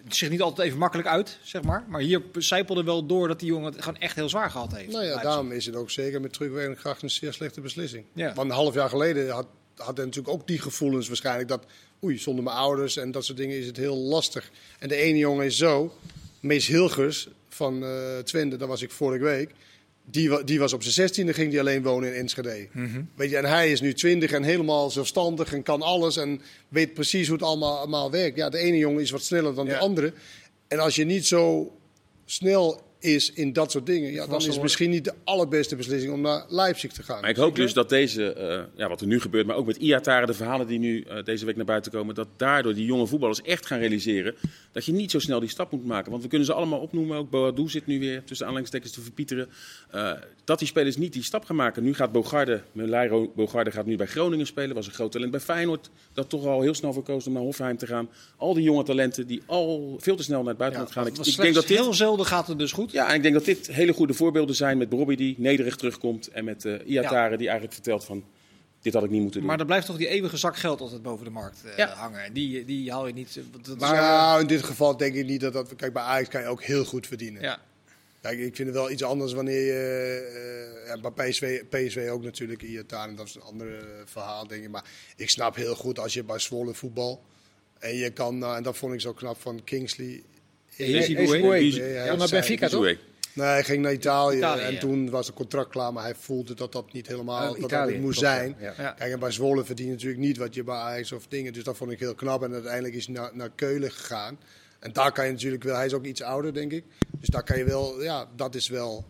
zich 0.08 0.30
niet 0.30 0.42
altijd 0.42 0.68
even 0.68 0.80
makkelijk 0.80 1.08
uit, 1.08 1.40
zeg 1.44 1.62
maar. 1.62 1.86
Maar 1.88 2.02
hier 2.02 2.22
zijpelde 2.38 2.84
wel 2.84 3.06
door 3.06 3.28
dat 3.28 3.40
die 3.40 3.48
jongen 3.48 3.74
het 3.74 3.84
gewoon 3.84 4.00
echt 4.00 4.16
heel 4.16 4.30
zwaar 4.30 4.52
gehad 4.52 4.76
heeft. 4.76 4.92
Nou 4.92 5.06
ja, 5.06 5.22
daarom 5.22 5.52
is 5.52 5.66
het 5.66 5.76
ook 5.76 5.90
zeker 5.90 6.22
met 6.22 6.34
terugwerkende 6.34 6.80
kracht 6.80 7.02
een 7.02 7.10
zeer 7.10 7.34
slechte 7.34 7.62
beslissing. 7.62 8.06
Ja. 8.14 8.34
Want 8.34 8.50
een 8.50 8.56
half 8.56 8.74
jaar 8.74 8.90
geleden 8.90 9.30
had, 9.30 9.48
had 9.76 9.98
hij 9.98 10.06
natuurlijk 10.06 10.36
ook 10.36 10.48
die 10.48 10.60
gevoelens 10.60 11.08
waarschijnlijk 11.08 11.48
dat... 11.48 11.66
Oei, 12.04 12.18
zonder 12.18 12.44
mijn 12.44 12.56
ouders 12.56 12.98
en 12.98 13.12
dat 13.12 13.26
soort 13.26 13.38
dingen 13.38 13.58
is 13.58 13.66
het 13.66 13.78
heel 13.78 13.98
lastig. 13.98 14.52
En 14.80 14.88
de 14.88 14.96
ene 14.96 15.18
jongen 15.18 15.46
is 15.46 15.58
zo, 15.58 15.94
Mees 16.40 16.68
Hilgers 16.68 17.28
van 17.50 17.84
uh, 17.84 18.18
Twente, 18.18 18.58
daar 18.58 18.68
was 18.68 18.82
ik 18.82 18.92
vorige 18.92 19.24
week... 19.24 19.52
Die, 20.10 20.44
die, 20.44 20.60
was 20.60 20.74
op 20.74 20.82
zijn 20.82 20.94
zestiende, 20.94 21.34
ging 21.34 21.50
die 21.50 21.60
alleen 21.60 21.84
wonen 21.84 22.14
in 22.14 22.20
Enschede. 22.20 22.68
Mm 22.72 23.10
weet 23.16 23.30
je, 23.30 23.38
en 23.38 23.46
hij 23.46 23.72
is 23.72 23.82
nu 23.82 23.94
twintig 23.94 24.32
en 24.32 24.44
helemaal 24.44 24.90
zelfstandig 24.90 25.54
en 25.54 25.64
kan 25.64 25.82
alles 25.82 26.18
en 26.18 26.42
weet 26.68 26.94
precies 26.94 27.28
hoe 27.28 27.38
het 27.38 27.46
allemaal, 27.46 27.78
allemaal 27.78 28.12
werkt. 28.12 28.38
Ja, 28.38 28.50
de 28.50 28.58
ene 28.58 28.78
jongen 28.78 29.02
is 29.02 29.12
wat 29.12 29.24
sneller 29.24 29.56
dan 29.56 29.66
de 29.66 29.78
andere. 29.78 30.14
En 30.68 30.80
als 30.80 30.96
je 30.96 31.06
niet 31.06 31.26
zo 31.26 31.72
snel 32.26 32.87
is 33.00 33.32
in 33.34 33.54
dat 33.54 33.72
soort 33.72 33.86
dingen, 33.86 34.12
ja, 34.12 34.28
dan 34.28 34.40
is 34.40 34.46
het 34.46 34.62
misschien 34.62 34.90
niet 34.90 35.04
de 35.04 35.14
allerbeste 35.24 35.76
beslissing 35.76 36.14
om 36.14 36.22
naar 36.22 36.46
Leipzig 36.50 36.92
te 36.92 37.04
gaan. 37.04 37.22
Maar 37.22 37.30
ik 37.30 37.36
hoop 37.36 37.56
dus 37.56 37.74
dat 37.74 37.90
deze, 37.90 38.36
uh, 38.38 38.80
ja, 38.80 38.88
wat 38.88 39.02
er 39.02 39.08
nu 39.08 39.20
gebeurt, 39.20 39.46
maar 39.46 39.56
ook 39.56 39.66
met 39.66 39.78
Iataren, 39.78 40.28
de 40.28 40.34
verhalen 40.34 40.68
die 40.68 40.80
nu 40.80 41.06
uh, 41.08 41.24
deze 41.24 41.46
week 41.46 41.56
naar 41.56 41.66
buiten 41.66 41.92
komen, 41.92 42.16
dat 42.16 42.28
daardoor 42.38 42.74
die 42.74 42.86
jonge 42.86 43.08
voetballers 43.08 43.42
echt 43.42 43.66
gaan 43.66 43.80
realiseren 43.80 44.36
dat 44.72 44.86
je 44.86 44.92
niet 44.92 45.12
zo 45.12 45.20
snel 45.20 45.40
die 45.40 45.50
stap 45.50 45.72
moet 45.72 45.86
maken. 45.86 46.12
Want 46.12 46.24
we 46.24 46.30
kunnen 46.30 46.48
ze 46.48 46.54
allemaal 46.54 46.80
opnoemen, 46.80 47.18
ook 47.18 47.30
Boadou 47.30 47.70
zit 47.70 47.86
nu 47.86 48.00
weer 48.00 48.24
tussen 48.24 48.48
aanleidingstekens 48.48 48.94
te 48.94 49.02
verpieteren. 49.02 49.50
Uh, 49.96 50.12
dat 50.44 50.60
die 50.60 50.68
spelers 50.68 50.98
niet 50.98 51.14
die 51.14 51.24
stap 51.24 51.46
gaan 51.46 51.56
maken. 51.56 51.84
Nu 51.84 51.94
gaat 51.94 52.12
Bogarde, 52.12 52.62
Melairo 52.72 53.32
Bogarde 53.36 53.72
gaat 53.72 53.86
nu 53.86 53.96
bij 53.96 54.08
Groningen 54.08 54.46
spelen, 54.46 54.76
was 54.76 54.88
een 54.88 54.94
groot 54.94 55.12
talent 55.12 55.32
bij 55.32 55.40
Feyenoord, 55.40 55.90
dat 56.14 56.30
toch 56.30 56.46
al 56.46 56.62
heel 56.62 56.74
snel 56.74 56.94
voor 56.94 57.04
koos 57.04 57.28
om 57.28 57.34
naar 57.34 57.42
Hoffenheim 57.42 57.78
te 57.78 57.86
gaan. 57.86 58.10
Al 58.38 58.54
die 58.54 58.64
jonge 58.64 58.84
talenten 58.84 59.28
die 59.28 59.42
al 59.46 59.98
veel 60.00 60.16
te 60.16 60.24
snel 60.24 60.40
naar 60.40 60.48
het 60.48 60.58
buitenland 60.58 60.94
ja, 60.94 61.02
gaan. 61.02 61.12
Ik, 61.12 61.18
ik 61.18 61.36
denk 61.38 61.54
dat 61.54 61.68
dit... 61.68 61.78
heel 61.78 61.94
zelden 61.94 62.26
gaat 62.26 62.48
het 62.48 62.60
dus 62.60 62.72
goed. 62.72 62.87
Ja, 62.92 63.10
en 63.10 63.16
ik 63.16 63.22
denk 63.22 63.34
dat 63.34 63.46
dit 63.46 63.68
hele 63.68 63.94
goede 63.94 64.14
voorbeelden 64.14 64.56
zijn 64.56 64.78
met 64.78 64.90
Bobby 64.90 65.16
die 65.16 65.36
nederig 65.38 65.76
terugkomt. 65.76 66.28
En 66.28 66.46
met 66.46 66.66
uh, 66.66 66.74
Iatare 66.86 67.32
ja. 67.32 67.38
die 67.38 67.48
eigenlijk 67.48 67.74
vertelt 67.74 68.04
van 68.04 68.24
dit 68.82 68.94
had 68.94 69.04
ik 69.04 69.10
niet 69.10 69.22
moeten 69.22 69.40
doen. 69.40 69.50
Maar 69.50 69.60
er 69.60 69.66
blijft 69.66 69.86
toch 69.86 69.98
die 69.98 70.08
eeuwige 70.08 70.38
zak 70.38 70.58
geld 70.58 70.82
altijd 70.82 71.02
boven 71.02 71.26
de 71.26 71.32
markt 71.32 71.62
uh, 71.66 71.78
ja. 71.78 71.88
hangen. 71.88 72.34
Die, 72.34 72.66
die 72.66 72.92
haal 72.92 73.08
je 73.08 73.14
niet. 73.14 73.40
Dat 73.62 73.80
maar 73.80 73.96
ja, 73.96 74.40
in 74.40 74.48
dit 74.48 74.64
geval 74.64 74.98
denk 74.98 75.16
ik 75.16 75.26
niet 75.26 75.42
dat 75.42 75.54
dat. 75.54 75.76
Kijk, 75.76 75.94
bij 75.94 76.04
Ajax 76.04 76.30
kan 76.30 76.42
je 76.42 76.48
ook 76.48 76.64
heel 76.64 76.86
goed 76.86 77.08
verdienen. 77.08 77.42
Ja. 77.42 77.60
Kijk, 78.22 78.40
ik 78.40 78.56
vind 78.56 78.68
het 78.68 78.78
wel 78.78 78.92
iets 78.92 79.04
anders 79.04 79.34
wanneer 79.34 79.66
je. 79.66 80.86
Uh, 80.86 80.88
ja, 80.88 81.12
bij 81.12 81.30
PSV, 81.30 81.64
PSV 81.70 82.10
ook 82.12 82.24
natuurlijk. 82.24 82.62
Iatare, 82.62 83.14
dat 83.14 83.28
is 83.28 83.36
een 83.36 83.42
ander 83.42 83.86
verhaal, 84.06 84.48
denk 84.48 84.64
ik. 84.64 84.70
Maar 84.70 84.86
ik 85.16 85.30
snap 85.30 85.56
heel 85.56 85.76
goed 85.76 86.00
als 86.00 86.14
je 86.14 86.24
bij 86.24 86.40
Zwolle 86.40 86.74
voetbal. 86.74 87.24
En 87.80 87.96
je 87.96 88.10
kan, 88.10 88.46
en 88.46 88.64
dat 88.64 88.78
vond 88.78 88.94
ik 88.94 89.02
zo 89.02 89.14
knap 89.14 89.42
van 89.42 89.64
Kingsley. 89.64 90.24
Ja, 90.78 92.16
maar 92.16 92.30
Benfica 92.30 92.68
toch? 92.68 92.96
Nee, 93.38 93.48
hij 93.48 93.64
ging 93.64 93.84
naar 93.84 93.94
Italië, 93.94 94.42
en 94.42 94.80
toen 94.80 95.10
was 95.10 95.28
het 95.28 95.36
contract 95.36 95.70
klaar, 95.70 95.94
maar 95.94 96.04
hij 96.04 96.16
voelde 96.16 96.54
dat 96.54 96.72
dat 96.72 96.94
niet 96.94 97.08
helemaal 97.08 97.50
oh, 97.50 97.56
dat 97.56 97.58
Italië, 97.58 97.94
dat 97.94 98.02
moest 98.02 98.20
zijn. 98.20 98.56
Ja. 98.60 98.92
Kijk, 98.92 99.12
en 99.12 99.20
bij 99.20 99.32
Zwolle 99.32 99.66
verdient 99.66 99.90
natuurlijk 99.90 100.20
niet 100.20 100.38
wat 100.38 100.54
je 100.54 100.64
bij 100.64 100.76
Ajax 100.76 101.12
of 101.12 101.28
dingen, 101.28 101.54
dus 101.54 101.64
dat 101.64 101.78
vond 101.78 101.92
ik 101.92 102.00
heel 102.00 102.16
knap. 102.16 102.44
En 102.44 102.54
uiteindelijk 102.54 102.94
is 102.94 103.06
hij 103.06 103.16
naar, 103.16 103.30
naar 103.34 103.50
Keulen 103.56 103.92
gegaan. 103.92 104.40
En 104.80 104.94
daar 104.94 105.12
kan 105.12 105.26
je 105.26 105.32
natuurlijk 105.32 105.64
wel, 105.64 105.76
hij 105.76 105.86
is 105.86 105.94
ook 105.94 106.06
iets 106.06 106.22
ouder 106.22 106.54
denk 106.54 106.72
ik, 106.72 106.84
dus 107.20 107.30
daar 107.30 107.44
kan 107.44 107.58
je 107.58 107.64
wel, 107.64 108.04
ja, 108.04 108.28
dat 108.36 108.56
is 108.56 108.68
wel, 108.68 109.06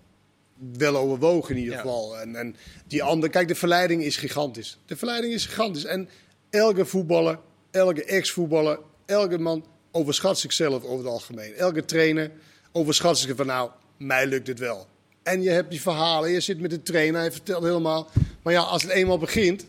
wel 0.78 0.96
overwogen 0.96 1.56
in 1.56 1.62
ieder 1.62 1.78
geval. 1.78 2.20
En, 2.20 2.36
en 2.36 2.56
die 2.88 3.04
andere, 3.04 3.32
kijk, 3.32 3.48
de 3.48 3.56
verleiding 3.56 4.04
is 4.04 4.18
gigantisch. 4.18 4.78
De 4.86 4.98
verleiding 4.98 5.34
is 5.34 5.46
gigantisch. 5.46 5.86
En 5.86 6.10
elke 6.50 6.86
voetballer, 6.86 7.40
elke 7.72 8.04
ex-voetballer, 8.04 8.80
elke 9.06 9.38
man 9.38 9.66
overschat 9.98 10.40
zichzelf 10.40 10.84
over 10.84 10.98
het 10.98 11.14
algemeen. 11.14 11.54
Elke 11.54 11.86
trainer 11.86 12.32
overschat 12.72 13.18
zich 13.20 13.36
van 13.36 13.46
nou, 13.46 13.70
mij 13.98 14.28
lukt 14.28 14.48
het 14.48 14.60
wel. 14.60 14.88
En 15.24 15.42
je 15.42 15.50
hebt 15.50 15.70
die 15.70 15.82
verhalen, 15.82 16.32
je 16.32 16.40
zit 16.40 16.60
met 16.60 16.70
de 16.70 16.84
trainer, 16.84 17.20
hij 17.20 17.32
vertelt 17.32 17.64
helemaal. 17.64 18.10
Maar 18.42 18.54
ja, 18.54 18.62
als 18.62 18.82
het 18.82 18.92
eenmaal 18.92 19.18
begint, 19.18 19.66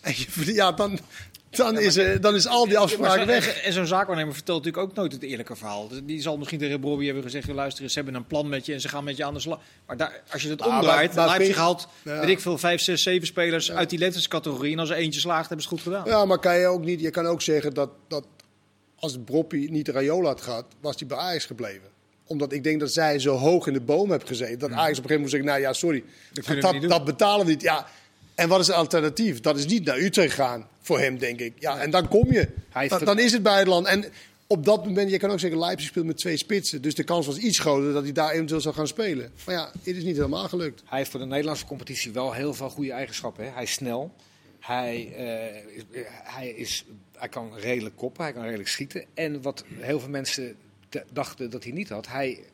en 0.00 0.12
je, 0.16 0.54
ja, 0.54 0.72
dan, 0.72 0.98
dan, 1.50 1.78
is, 1.78 1.96
er, 1.96 2.20
dan 2.20 2.34
is 2.34 2.46
al 2.46 2.66
die 2.68 2.78
afspraken 2.78 3.26
weg. 3.26 3.62
En 3.62 3.72
zo'n 3.72 3.86
zaakwaarnemer 3.86 4.34
vertelt 4.34 4.64
natuurlijk 4.64 4.90
ook 4.90 4.96
nooit 4.96 5.12
het 5.12 5.22
eerlijke 5.22 5.56
verhaal. 5.56 5.88
Dus 5.88 6.00
die 6.02 6.22
zal 6.22 6.36
misschien 6.36 6.58
tegen 6.58 6.80
Bobby 6.80 7.04
hebben 7.04 7.22
gezegd: 7.22 7.48
luister, 7.48 7.88
ze 7.88 7.94
hebben 7.94 8.14
een 8.14 8.26
plan 8.26 8.48
met 8.48 8.66
je 8.66 8.72
en 8.72 8.80
ze 8.80 8.88
gaan 8.88 9.04
met 9.04 9.16
je 9.16 9.24
aan 9.24 9.34
de 9.34 9.40
slag. 9.40 9.60
Maar 9.86 9.96
daar, 9.96 10.22
als 10.32 10.42
je 10.42 10.48
het 10.48 10.62
ah, 10.62 10.74
omdraait, 10.74 11.14
dan 11.14 11.28
heb 11.28 11.40
je 11.40 11.52
gehaald, 11.52 11.88
weet 12.02 12.28
ik 12.28 12.40
veel, 12.40 12.58
vijf, 12.58 12.80
zes, 12.80 13.02
zeven 13.02 13.26
spelers 13.26 13.72
uit 13.72 13.90
die 13.90 13.98
leeftijdscategorie. 13.98 14.72
En 14.72 14.78
als 14.78 14.90
er 14.90 14.96
eentje 14.96 15.20
slaagt, 15.20 15.48
hebben 15.48 15.66
ze 15.66 15.74
het 15.74 15.82
goed 15.82 15.92
gedaan. 15.92 16.08
Ja, 16.08 16.24
maar 16.24 16.38
kan 16.38 16.58
je 16.58 16.66
ook 16.66 16.84
niet, 16.84 17.00
je 17.00 17.10
kan 17.10 17.26
ook 17.26 17.42
zeggen 17.42 17.74
dat, 17.74 17.90
dat 18.08 18.26
als 18.98 19.18
Broppie 19.24 19.70
niet 19.70 19.88
Rayola 19.88 20.28
had 20.28 20.40
gehad, 20.40 20.64
was 20.80 20.98
hij 20.98 21.06
bij 21.06 21.18
Ajax 21.18 21.44
gebleven 21.44 21.94
omdat 22.26 22.52
ik 22.52 22.64
denk 22.64 22.80
dat 22.80 22.92
zij 22.92 23.18
zo 23.18 23.36
hoog 23.36 23.66
in 23.66 23.72
de 23.72 23.80
boom 23.80 24.10
hebben 24.10 24.28
gezeten. 24.28 24.58
Dat 24.58 24.70
Ajax 24.70 24.98
op 24.98 25.04
een 25.04 25.10
gegeven 25.10 25.14
moment 25.14 25.30
zeggen, 25.30 25.48
nou 25.48 25.60
ja, 25.60 25.72
sorry, 25.72 26.04
dat, 26.32 26.60
dat, 26.60 26.90
dat, 26.90 27.04
betalen 27.04 27.46
we 27.46 27.52
niet. 27.52 27.62
Ja. 27.62 27.86
En 28.34 28.48
wat 28.48 28.60
is 28.60 28.66
het 28.66 28.76
alternatief? 28.76 29.40
Dat 29.40 29.56
is 29.56 29.66
niet 29.66 29.84
naar 29.84 29.98
Utrecht 29.98 30.34
gaan 30.34 30.66
voor 30.80 31.00
hem, 31.00 31.18
denk 31.18 31.40
ik. 31.40 31.52
Ja, 31.58 31.78
en 31.78 31.90
dan 31.90 32.08
kom 32.08 32.32
je. 32.32 32.48
Dan, 32.88 33.04
dan 33.04 33.18
is 33.18 33.32
het 33.32 33.42
buitenland. 33.42 33.86
En 33.86 34.04
op 34.46 34.64
dat 34.64 34.84
moment, 34.86 35.10
je 35.10 35.18
kan 35.18 35.30
ook 35.30 35.40
zeggen, 35.40 35.58
Leipzig 35.58 35.88
speelt 35.88 36.06
met 36.06 36.16
twee 36.16 36.36
spitsen. 36.36 36.82
Dus 36.82 36.94
de 36.94 37.04
kans 37.04 37.26
was 37.26 37.36
iets 37.36 37.58
groter 37.58 37.92
dat 37.92 38.02
hij 38.02 38.12
daar 38.12 38.30
eventueel 38.30 38.60
zou 38.60 38.74
gaan 38.74 38.86
spelen. 38.86 39.32
Maar 39.46 39.54
ja, 39.54 39.70
het 39.82 39.96
is 39.96 40.04
niet 40.04 40.16
helemaal 40.16 40.48
gelukt. 40.48 40.82
Hij 40.84 40.98
heeft 40.98 41.10
voor 41.10 41.20
de 41.20 41.26
Nederlandse 41.26 41.66
competitie 41.66 42.12
wel 42.12 42.32
heel 42.32 42.54
veel 42.54 42.70
goede 42.70 42.92
eigenschappen. 42.92 43.44
Hè? 43.44 43.50
Hij 43.50 43.62
is 43.62 43.72
snel. 43.72 44.14
Hij, 44.60 45.08
uh, 45.92 46.04
hij, 46.24 46.48
is, 46.48 46.84
hij 47.16 47.28
kan 47.28 47.56
redelijk 47.56 47.96
koppen, 47.96 48.22
hij 48.22 48.32
kan 48.32 48.42
redelijk 48.42 48.68
schieten. 48.68 49.04
En 49.14 49.42
wat 49.42 49.64
heel 49.68 50.00
veel 50.00 50.08
mensen 50.08 50.56
dachten 51.12 51.50
dat 51.50 51.64
hij 51.64 51.72
niet 51.72 51.88
had, 51.88 52.08
hij, 52.08 52.44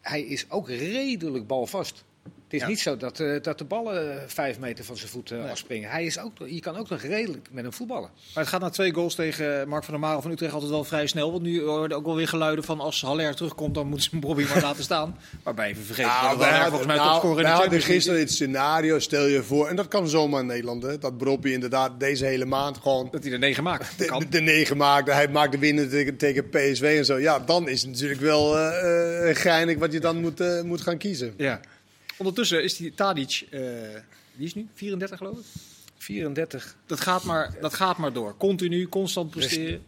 hij 0.00 0.22
is 0.22 0.50
ook 0.50 0.68
redelijk 0.68 1.46
balvast. 1.46 2.04
Het 2.50 2.60
is 2.60 2.68
niet 2.68 2.80
zo 2.80 2.96
dat, 2.96 3.18
uh, 3.18 3.42
dat 3.42 3.58
de 3.58 3.64
ballen 3.64 4.30
vijf 4.30 4.58
meter 4.58 4.84
van 4.84 4.96
zijn 4.96 5.10
voeten 5.10 5.38
nee. 5.38 5.50
afspringen. 5.50 5.90
Hij 5.90 6.04
is 6.04 6.18
ook, 6.18 6.32
je 6.46 6.60
kan 6.60 6.76
ook 6.76 6.88
nog 6.88 7.00
redelijk 7.02 7.48
met 7.50 7.62
hem 7.62 7.72
voetballen. 7.72 8.10
Maar 8.34 8.42
het 8.42 8.52
gaat 8.52 8.60
na 8.60 8.70
twee 8.70 8.92
goals 8.92 9.14
tegen 9.14 9.68
Mark 9.68 9.84
van 9.84 9.92
der 9.92 10.02
Marel 10.02 10.22
van 10.22 10.30
Utrecht 10.30 10.52
altijd 10.52 10.70
wel 10.70 10.84
vrij 10.84 11.06
snel. 11.06 11.30
Want 11.30 11.42
nu 11.42 11.62
worden 11.62 11.96
ook 11.96 12.04
wel 12.04 12.16
weer 12.16 12.28
geluiden 12.28 12.64
van 12.64 12.80
als 12.80 13.02
Haller 13.02 13.34
terugkomt, 13.34 13.74
dan 13.74 13.86
moeten 13.86 14.10
ze 14.10 14.18
Bobby 14.26 14.44
maar 14.48 14.62
laten 14.62 14.82
staan. 14.82 15.18
Waarbij 15.42 15.68
even 15.68 15.84
vergeten 15.84 16.10
nou, 16.10 16.38
dat 16.38 16.48
wij, 16.48 16.60
volgens 16.60 16.86
mij 16.86 16.96
nou, 16.96 17.08
topscorer 17.08 17.64
in 17.64 17.70
de 17.70 17.80
gisteren 17.80 18.20
het 18.20 18.30
scenario, 18.30 18.98
stel 18.98 19.26
je 19.26 19.42
voor, 19.42 19.68
en 19.68 19.76
dat 19.76 19.88
kan 19.88 20.08
zomaar 20.08 20.40
in 20.40 20.46
Nederland, 20.46 20.82
hè, 20.82 20.98
dat 20.98 21.18
Bobby 21.18 21.50
inderdaad 21.50 22.00
deze 22.00 22.24
hele 22.24 22.44
maand 22.44 22.78
gewoon... 22.78 23.08
Dat 23.10 23.22
hij 23.22 23.30
de 23.30 23.38
negen 23.38 23.62
maakt. 23.62 23.98
De, 23.98 24.26
de, 24.30 24.40
negen 24.40 24.76
maakt, 24.76 25.12
hij 25.12 25.28
maakt 25.28 25.52
de 25.52 25.58
winnen 25.58 25.88
tegen, 25.88 26.16
tegen 26.16 26.48
PSV 26.48 26.94
en 26.98 27.04
zo. 27.04 27.18
Ja, 27.18 27.38
dan 27.38 27.68
is 27.68 27.82
het 27.82 27.90
natuurlijk 27.90 28.20
wel 28.20 28.56
uh, 28.56 29.28
uh, 29.28 29.36
geinig 29.36 29.78
wat 29.78 29.92
je 29.92 30.00
dan 30.00 30.20
moet, 30.20 30.40
uh, 30.40 30.62
moet 30.62 30.80
gaan 30.80 30.98
kiezen. 30.98 31.34
Ja. 31.36 31.60
Ondertussen 32.20 32.62
is 32.62 32.76
die 32.76 32.94
Tadic, 32.94 33.46
uh, 33.50 33.60
die 34.36 34.46
is 34.46 34.54
nu 34.54 34.68
34 34.74 35.18
geloof 35.18 35.38
ik? 35.38 35.44
34. 35.96 36.76
Dat 36.86 37.00
gaat 37.00 37.24
maar, 37.24 37.54
dat 37.60 37.74
gaat 37.74 37.96
maar 37.96 38.12
door. 38.12 38.36
Continu, 38.36 38.88
constant 38.88 39.30
presteren. 39.30 39.82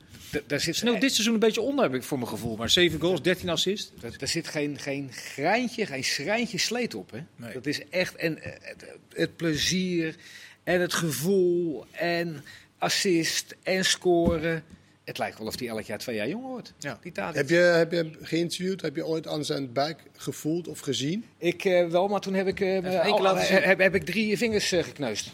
Daar 0.47 0.61
zit 0.61 0.77
Snel 0.77 0.99
dit 0.99 1.13
seizoen 1.13 1.35
een 1.35 1.41
beetje 1.41 1.61
onder, 1.61 1.85
heb 1.85 1.95
ik 1.95 2.03
voor 2.03 2.19
mijn 2.19 2.31
gevoel. 2.31 2.57
Maar 2.57 2.71
7 2.71 3.01
goals, 3.01 3.23
13 3.23 3.49
assists. 3.49 3.93
Daar 4.01 4.29
zit 4.29 4.49
geen, 4.49 4.79
geen 4.79 5.13
greintje, 5.13 5.87
geen 5.87 6.05
schrijntje 6.05 6.59
sleet 6.59 6.95
op. 6.95 7.11
Hè? 7.11 7.21
Nee. 7.37 7.53
Dat 7.53 7.67
is 7.67 7.89
echt 7.89 8.17
en, 8.17 8.39
het, 8.41 8.85
het 9.15 9.37
plezier 9.37 10.17
en 10.65 10.81
het 10.81 10.93
gevoel 10.93 11.87
en 11.91 12.45
assist 12.79 13.57
en 13.63 13.85
scoren. 13.85 14.65
Het 15.05 15.19
lijkt 15.19 15.39
wel 15.39 15.47
of 15.47 15.59
hij 15.59 15.69
elk 15.69 15.83
jaar 15.83 15.99
twee 15.99 16.17
jaar 16.17 16.29
jonger 16.29 16.49
wordt. 16.49 16.75
Ja. 16.79 16.99
Die 17.03 17.13
heb, 17.15 17.49
je, 17.49 17.57
heb 17.57 17.91
je 17.91 17.97
hem 17.97 18.17
geïnterviewd? 18.23 18.81
Heb 18.81 18.97
je 18.97 19.07
ooit 19.07 19.27
aan 19.27 19.45
zijn 19.45 19.73
buik 19.73 20.03
gevoeld 20.17 20.69
of 20.69 20.81
gezien? 20.81 21.25
Ik 21.39 21.65
uh, 21.65 21.89
wel, 21.89 22.09
maar 22.09 22.21
toen 22.21 22.35
heb 22.35 22.47
ik, 22.47 22.61
uh, 22.61 23.05
al, 23.05 23.37
heb, 23.37 23.79
heb, 23.79 23.95
ik 23.95 24.05
drie 24.05 24.37
vingers 24.39 24.73
uh, 24.73 24.83
gekneusd. 24.83 25.31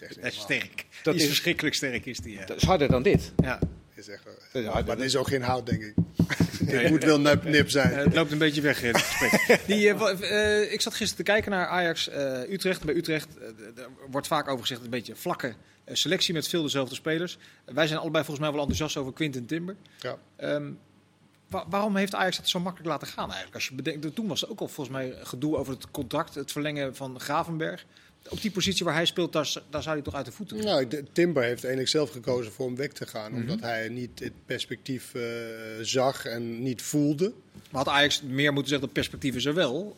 Dat 0.00 0.32
is 0.32 0.40
sterk. 0.40 0.86
Dat 1.02 1.14
is, 1.14 1.20
is, 1.20 1.26
verschrikkelijk 1.26 1.74
sterk, 1.74 2.06
is 2.06 2.18
die. 2.18 2.44
Dat 2.46 2.56
is 2.56 2.62
harder 2.62 2.88
dan 2.88 3.02
dit. 3.02 3.32
Ja. 3.36 3.58
Is 3.98 4.08
echt, 4.08 4.24
dat 4.52 4.62
is 4.62 4.70
maar 4.70 4.84
dat 4.84 5.00
is 5.00 5.16
ook 5.16 5.28
geen 5.28 5.42
hout, 5.42 5.66
denk 5.66 5.82
ik. 5.82 5.94
Het 6.66 6.90
moet 6.90 7.04
wel 7.04 7.20
nip, 7.20 7.44
nip 7.44 7.70
zijn. 7.70 7.94
het 7.94 8.14
loopt 8.14 8.32
een 8.32 8.38
beetje 8.38 8.60
weg, 8.60 8.80
het 8.80 8.96
gesprek. 8.96 9.60
Die, 9.66 9.88
ik 10.70 10.80
zat 10.80 10.94
gisteren 10.94 11.24
te 11.24 11.32
kijken 11.32 11.50
naar 11.50 11.66
Ajax 11.66 12.08
Utrecht. 12.48 12.84
Bij 12.84 12.94
Utrecht 12.94 13.36
er 13.76 13.88
wordt 14.10 14.26
vaak 14.26 14.48
over 14.48 14.60
gezegd 14.60 14.84
een 14.84 14.90
beetje 14.90 15.16
vlakke 15.16 15.54
eh, 15.88 15.94
selectie 15.94 16.34
met 16.34 16.48
veel 16.48 16.62
dezelfde 16.62 16.94
spelers. 16.94 17.38
wij 17.64 17.86
zijn 17.86 17.98
allebei 17.98 18.24
volgens 18.24 18.46
mij 18.46 18.54
wel 18.54 18.66
enthousiast 18.66 18.96
over 18.96 19.12
Quinten 19.12 19.46
Timber. 19.46 19.76
Ja. 19.98 20.18
Um, 20.54 20.78
waarom 21.68 21.96
heeft 21.96 22.14
Ajax 22.14 22.36
het 22.36 22.48
zo 22.48 22.60
makkelijk 22.60 22.90
laten 22.90 23.06
gaan 23.06 23.26
eigenlijk? 23.26 23.54
Als 23.54 23.68
je 23.68 23.74
bedenkt, 23.74 24.14
toen 24.14 24.28
was 24.28 24.42
er 24.42 24.50
ook 24.50 24.60
al 24.60 24.68
volgens 24.68 24.96
mij 24.96 25.14
gedoe 25.22 25.56
over 25.56 25.72
het 25.72 25.90
contract, 25.90 26.34
het 26.34 26.52
verlengen 26.52 26.96
van 26.96 27.20
Gravenberg. 27.20 27.86
Op 28.28 28.40
die 28.40 28.50
positie 28.50 28.84
waar 28.84 28.94
hij 28.94 29.06
speelt, 29.06 29.32
daar, 29.32 29.52
daar 29.70 29.82
zou 29.82 29.94
hij 29.94 30.04
toch 30.04 30.14
uit 30.14 30.26
de 30.26 30.32
voeten 30.32 30.64
Nou, 30.64 30.88
Timber 31.12 31.42
heeft 31.42 31.62
eigenlijk 31.62 31.88
zelf 31.88 32.10
gekozen 32.10 32.52
voor 32.52 32.66
om 32.66 32.76
weg 32.76 32.92
te 32.92 33.06
gaan. 33.06 33.32
Mhm. 33.32 33.40
Omdat 33.40 33.60
hij 33.60 33.88
niet 33.88 34.20
het 34.20 34.32
perspectief 34.46 35.14
uh, 35.14 35.22
zag 35.80 36.24
en 36.24 36.62
niet 36.62 36.82
voelde. 36.82 37.32
Maar 37.70 37.84
had 37.84 37.94
Ajax 37.94 38.22
meer 38.22 38.52
moeten 38.52 38.68
zeggen, 38.68 38.86
dat 38.86 38.96
perspectief 38.96 39.34
is 39.34 39.44
er 39.44 39.54
wel? 39.54 39.96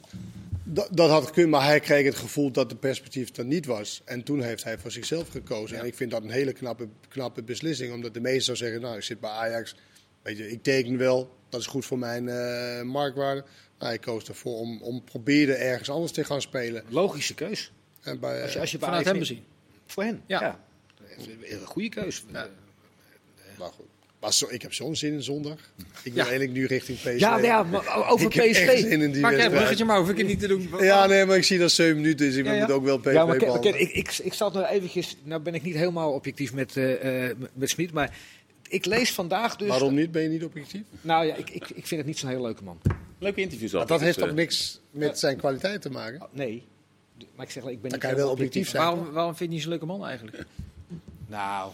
Dat, 0.64 0.88
dat 0.90 1.10
had 1.10 1.26
gekund, 1.26 1.50
maar 1.50 1.64
hij 1.64 1.80
kreeg 1.80 2.04
het 2.04 2.16
gevoel 2.16 2.50
dat 2.50 2.68
de 2.68 2.76
perspectief 2.76 3.36
er 3.36 3.44
niet 3.44 3.66
was. 3.66 4.02
En 4.04 4.22
toen 4.22 4.42
heeft 4.42 4.64
hij 4.64 4.78
voor 4.78 4.90
zichzelf 4.90 5.28
gekozen. 5.28 5.78
En 5.78 5.86
ik 5.86 5.94
vind 5.94 6.10
dat 6.10 6.22
een 6.22 6.30
hele 6.30 6.52
knappe, 6.52 6.88
knappe 7.08 7.42
beslissing. 7.42 7.92
Omdat 7.92 8.14
de 8.14 8.20
meesten 8.20 8.44
zou 8.44 8.56
zeggen, 8.56 8.80
nou, 8.80 8.96
ik 8.96 9.02
zit 9.02 9.20
bij 9.20 9.30
Ajax. 9.30 9.74
Weet 10.22 10.38
je, 10.38 10.50
ik 10.50 10.62
teken 10.62 10.96
wel, 10.96 11.36
dat 11.48 11.60
is 11.60 11.66
goed 11.66 11.84
voor 11.84 11.98
mijn 11.98 12.26
uh, 12.26 12.82
marktwaarde. 12.82 13.44
Nou, 13.78 13.92
ik 13.92 14.00
koos 14.00 14.28
ervoor 14.28 14.58
om, 14.58 14.82
om 14.82 15.04
proberen 15.04 15.60
ergens 15.60 15.90
anders 15.90 16.12
te 16.12 16.24
gaan 16.24 16.40
spelen. 16.40 16.84
Logische 16.88 17.34
keus. 17.34 17.72
En 18.01 18.20
bij, 18.20 18.42
als 18.42 18.53
je, 18.53 18.61
als 18.61 18.70
je 18.70 18.78
vanuit 18.78 19.05
hem 19.05 19.18
bezien. 19.18 19.44
Voor 19.86 20.03
hen, 20.03 20.22
ja. 20.26 20.40
ja. 20.40 20.61
Een 21.42 21.66
goede 21.66 21.88
keus. 21.88 22.24
Ja. 22.32 22.48
Maar 23.59 23.68
goed. 23.68 23.86
Maar 24.20 24.32
zo, 24.32 24.46
ik 24.51 24.62
heb 24.62 24.72
zo'n 24.72 24.96
zin 24.96 25.12
in 25.12 25.22
zondag. 25.22 25.59
Ik 26.03 26.12
wil 26.12 26.22
eigenlijk 26.22 26.53
nu 26.53 26.66
richting 26.66 26.98
PSV. 26.98 27.14
Ja, 27.18 27.38
ja 27.38 27.62
maar 27.62 28.09
over 28.12 28.26
ik 28.26 28.51
PSV. 28.51 29.16
Maak 29.20 29.32
jij 29.32 29.44
een 29.44 29.51
bruggetje 29.51 29.84
maar, 29.84 29.98
hoef 29.98 30.11
ik 30.11 30.16
het 30.16 30.26
niet 30.26 30.40
te 30.40 30.46
doen. 30.46 30.68
Ja, 30.80 31.07
nee, 31.07 31.24
maar 31.24 31.36
ik 31.36 31.44
zie 31.44 31.59
dat 31.59 31.70
7 31.70 31.96
minuten 31.96 32.26
is. 32.26 32.36
Ik 32.36 32.44
ja, 32.44 32.59
moet 32.59 32.70
ook 32.70 32.84
wel 32.84 32.98
PSV 32.98 33.12
ja, 33.12 33.26
maar 33.26 33.36
ik, 33.36 33.64
ik, 33.64 33.90
ik, 33.90 34.18
ik 34.18 34.32
zat 34.32 34.53
nog 34.53 34.68
eventjes... 34.68 35.16
Nou 35.22 35.42
ben 35.42 35.55
ik 35.55 35.62
niet 35.62 35.74
helemaal 35.74 36.12
objectief 36.12 36.53
met, 36.53 36.76
uh, 36.76 37.30
met 37.53 37.70
Smit, 37.70 37.92
maar... 37.92 38.16
Ik 38.68 38.84
lees 38.84 39.12
vandaag 39.12 39.57
dus... 39.57 39.68
Waarom 39.68 39.94
niet? 39.94 40.12
Ben 40.12 40.22
je 40.22 40.28
niet 40.28 40.44
objectief? 40.44 40.82
Nou 41.01 41.26
ja, 41.26 41.34
ik, 41.34 41.51
ik, 41.51 41.70
ik 41.70 41.86
vind 41.86 42.01
het 42.01 42.07
niet 42.07 42.18
zo'n 42.18 42.28
heel 42.28 42.42
leuke 42.42 42.64
man. 42.64 42.80
Leuke 43.18 43.40
interviews 43.40 43.74
al. 43.74 43.86
Dat 43.86 44.01
heeft 44.01 44.18
toch 44.18 44.32
niks 44.34 44.80
met 44.90 45.18
zijn 45.18 45.36
kwaliteit 45.36 45.82
te 45.82 45.90
maken? 45.90 46.22
Oh, 46.22 46.28
nee. 46.32 46.66
Maar 47.34 47.46
ik 47.46 47.52
zeg, 47.52 47.64
ik 47.64 47.80
ben 47.80 47.90
Dan 47.90 47.98
kan 47.98 48.10
je 48.10 48.16
wel 48.16 48.30
objectief 48.30 48.68
zijn. 48.68 48.82
Waarom, 48.82 49.10
waarom 49.10 49.36
vind 49.36 49.48
je 49.48 49.54
niet 49.54 49.62
zo'n 49.62 49.70
leuke 49.70 49.86
man 49.86 50.06
eigenlijk? 50.06 50.44
Nou, 51.26 51.72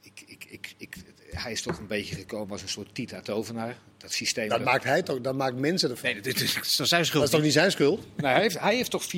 ik, 0.00 0.24
ik, 0.26 0.46
ik, 0.48 0.74
ik, 0.76 0.96
hij 1.30 1.52
is 1.52 1.62
toch 1.62 1.78
een 1.78 1.86
beetje 1.86 2.14
gekomen 2.14 2.50
als 2.50 2.62
een 2.62 2.68
soort 2.68 2.94
Tita 2.94 3.20
Tovenaar. 3.20 3.76
Dat 3.98 4.12
systeem. 4.12 4.48
Dat 4.48 4.64
maakt 4.64 4.84
hij 4.84 5.02
toch, 5.02 5.20
dat 5.20 5.34
maakt 5.34 5.56
mensen 5.56 5.90
ervan. 5.90 6.12
Nee, 6.12 6.20
dat 6.20 6.40
is, 6.40 6.52
zijn 6.76 6.86
schuld. 6.86 7.12
Dat 7.12 7.22
is 7.22 7.30
toch 7.30 7.42
niet 7.42 7.52
zijn 7.52 7.70
schuld? 7.70 8.06
Nee, 8.16 8.32
hij, 8.32 8.40
heeft, 8.42 8.58
hij 8.58 8.76
heeft 8.76 8.90
toch 8.90 9.04
4-2-2. 9.04 9.08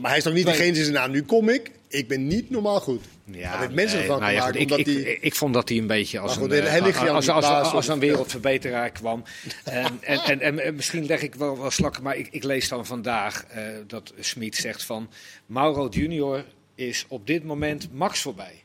maar 0.00 0.10
hij 0.10 0.16
is 0.16 0.22
toch 0.22 0.32
niet 0.32 0.46
degene 0.46 0.72
die 0.72 0.82
zegt, 0.82 0.96
nou 0.96 1.10
nu 1.10 1.22
kom 1.22 1.48
ik, 1.48 1.70
ik 1.94 2.08
ben 2.08 2.26
niet 2.26 2.50
normaal 2.50 2.80
goed. 2.80 3.04
Ja, 3.24 3.50
dat 3.50 3.60
heeft 3.60 3.74
mensen 3.74 3.98
ervan 3.98 4.20
nou, 4.20 4.32
gemaakt. 4.32 4.54
Ja, 4.54 4.76
ik, 4.76 4.86
ik, 4.86 5.18
ik, 5.22 5.34
vond 5.34 5.54
dat 5.54 5.68
hij 5.68 5.78
een 5.78 5.86
beetje 5.86 6.18
als, 6.18 6.36
een, 6.36 6.52
uh, 6.52 7.14
als, 7.14 7.28
als, 7.28 7.72
als, 7.72 7.88
een 7.88 7.98
wereldverbeteraar 7.98 8.90
kwam. 8.90 9.24
en, 9.64 9.98
en, 10.00 10.40
en, 10.40 10.58
en, 10.58 10.74
misschien 10.74 11.06
leg 11.06 11.22
ik 11.22 11.34
wel, 11.34 11.58
wel 11.58 11.70
slakken, 11.70 12.02
maar 12.02 12.16
ik, 12.16 12.28
ik 12.30 12.44
lees 12.44 12.68
dan 12.68 12.86
vandaag 12.86 13.44
uh, 13.56 13.62
dat 13.86 14.12
Smit 14.18 14.56
zegt 14.56 14.84
van... 14.84 15.10
Mauro 15.46 15.88
Junior 15.88 16.44
is 16.74 17.04
op 17.08 17.26
dit 17.26 17.44
moment 17.44 17.92
max 17.92 18.20
voorbij. 18.20 18.62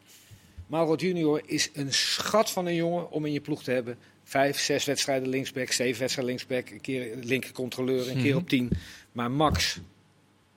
Mauro 0.67 0.95
Junior 0.95 1.41
is 1.45 1.69
een 1.73 1.93
schat 1.93 2.51
van 2.51 2.65
een 2.65 2.75
jongen 2.75 3.11
om 3.11 3.25
in 3.25 3.31
je 3.31 3.41
ploeg 3.41 3.63
te 3.63 3.71
hebben. 3.71 3.97
Vijf, 4.23 4.59
zes 4.59 4.85
wedstrijden 4.85 5.29
linksback, 5.29 5.71
zeven 5.71 5.99
wedstrijden 5.99 6.35
linksback, 6.35 6.69
een 6.69 6.81
keer 6.81 7.15
linkercontroleur, 7.21 8.09
een 8.09 8.21
keer 8.21 8.33
mhm. 8.33 8.37
op 8.37 8.49
tien. 8.49 8.69
Maar 9.11 9.31
Max, 9.31 9.79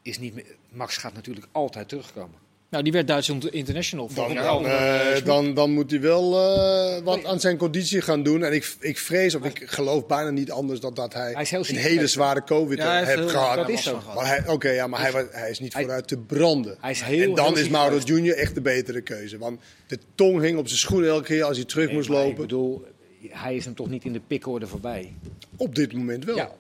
is 0.03 0.19
niet 0.19 0.35
meer, 0.35 0.45
Max 0.69 0.97
gaat 0.97 1.15
natuurlijk 1.15 1.47
altijd 1.53 1.89
terugkomen. 1.89 2.42
Nou, 2.73 2.85
die 2.85 2.93
werd 2.93 3.07
Duits 3.07 3.29
international. 3.51 4.11
Dan, 4.15 4.35
dan, 4.35 4.65
uh, 4.65 5.25
dan, 5.25 5.55
dan, 5.55 5.71
moet 5.71 5.91
hij 5.91 6.01
wel 6.01 6.33
uh, 6.33 7.05
wat 7.05 7.25
aan 7.25 7.41
zijn 7.41 7.57
conditie 7.57 8.01
gaan 8.01 8.23
doen. 8.23 8.45
En 8.45 8.53
ik, 8.53 8.75
ik 8.81 8.99
vrees, 8.99 9.35
of 9.35 9.45
ik 9.45 9.63
geloof 9.67 10.07
bijna 10.07 10.31
niet 10.31 10.51
anders, 10.51 10.81
dat, 10.81 10.97
dat 10.97 11.13
hij, 11.13 11.33
hij 11.33 11.59
een 11.59 11.77
hele 11.77 12.07
zware 12.07 12.45
COVID 12.45 12.79
ja, 12.79 13.05
heeft 13.05 13.31
gehad. 13.31 13.57
Dat 13.57 13.69
is 13.69 13.83
zo. 13.83 14.03
Oké, 14.47 14.71
ja, 14.71 14.87
maar 14.87 15.01
hij, 15.01 15.27
hij, 15.31 15.51
is 15.51 15.61
niet 15.61 15.73
vooruit 15.73 16.09
te 16.09 16.17
branden. 16.19 16.77
Hij 16.81 16.91
is 16.91 17.01
heel, 17.01 17.29
en 17.29 17.35
dan 17.35 17.59
is 17.59 17.69
Mauro 17.69 17.99
Junior 17.99 18.37
echt 18.37 18.55
de 18.55 18.61
betere 18.61 19.01
keuze. 19.01 19.39
Want 19.39 19.61
de 19.87 19.99
tong 20.15 20.41
hing 20.41 20.59
op 20.59 20.67
zijn 20.67 20.81
schoenen 20.81 21.09
elke 21.09 21.25
keer 21.25 21.45
als 21.45 21.57
hij 21.57 21.67
terug 21.67 21.93
moest 21.93 22.09
lopen. 22.09 22.31
Ik 22.31 22.37
bedoel, 22.37 22.85
hij 23.29 23.57
is 23.57 23.65
hem 23.65 23.75
toch 23.75 23.89
niet 23.89 24.05
in 24.05 24.13
de 24.13 24.21
pikorde 24.27 24.67
voorbij? 24.67 25.13
Op 25.57 25.75
dit 25.75 25.93
moment 25.93 26.25
wel. 26.25 26.37
Ja. 26.37 26.53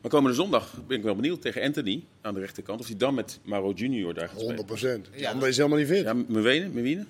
Maar 0.00 0.10
komende 0.10 0.36
zondag 0.36 0.74
ben 0.86 0.96
ik 0.96 1.02
wel 1.02 1.14
benieuwd 1.14 1.42
tegen 1.42 1.62
Anthony 1.62 2.04
aan 2.20 2.34
de 2.34 2.40
rechterkant. 2.40 2.80
Of 2.80 2.86
hij 2.86 2.96
dan 2.96 3.14
met 3.14 3.38
Maro 3.42 3.72
Junior 3.72 4.14
daar 4.14 4.28
gaat 4.28 4.40
100 4.40 4.66
procent. 4.66 5.08
Ja, 5.16 5.34
dat 5.34 5.48
is 5.48 5.56
helemaal 5.56 5.78
niet 5.78 5.86
fit. 5.86 6.02
Ja, 6.02 6.12
Mwene, 6.12 6.68
Mwene. 6.68 7.04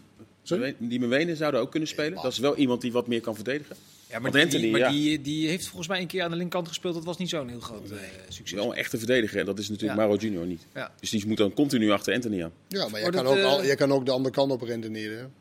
Die 0.79 1.01
Mwene 1.01 1.37
zouden 1.37 1.61
ook 1.61 1.71
kunnen 1.71 1.89
spelen. 1.89 2.23
Dat 2.23 2.33
is 2.33 2.39
wel 2.39 2.57
iemand 2.57 2.81
die 2.81 2.93
wat 2.93 3.07
meer 3.07 3.21
kan 3.21 3.35
verdedigen. 3.35 3.77
Ja, 4.11 4.19
maar, 4.19 4.31
die, 4.31 4.43
Anthony, 4.43 4.71
maar 4.71 4.91
die, 4.91 5.21
die, 5.21 5.49
heeft 5.49 5.67
volgens 5.67 5.89
mij 5.89 6.01
een 6.01 6.07
keer 6.07 6.23
aan 6.23 6.31
de 6.31 6.37
linkerkant 6.37 6.69
gespeeld. 6.69 6.95
Dat 6.95 7.05
was 7.05 7.17
niet 7.17 7.29
zo'n 7.29 7.49
heel 7.49 7.61
groot 7.61 7.91
uh, 7.91 7.99
succes. 8.29 8.59
Wel 8.59 8.71
een 8.71 8.77
echte 8.77 8.99
verdediger. 8.99 9.39
En 9.39 9.47
dat 9.47 9.59
is 9.59 9.69
natuurlijk 9.69 10.01
Maro 10.01 10.17
Junior 10.17 10.47
niet. 10.47 10.67
Dus 11.01 11.11
die 11.11 11.27
moet 11.27 11.37
dan 11.37 11.53
continu 11.53 11.91
achter 11.91 12.15
Anthony 12.15 12.43
aan. 12.43 12.53
Ja, 12.69 12.89
maar 12.89 13.05
je, 13.05 13.11
kan, 13.11 13.27
ook, 13.27 13.39
al, 13.39 13.65
je 13.65 13.75
kan 13.75 13.93
ook 13.93 14.07
de 14.07 14.13
andere 14.13 14.35
kant 14.35 14.53
op 14.53 14.63
rendeneren. 14.63 15.33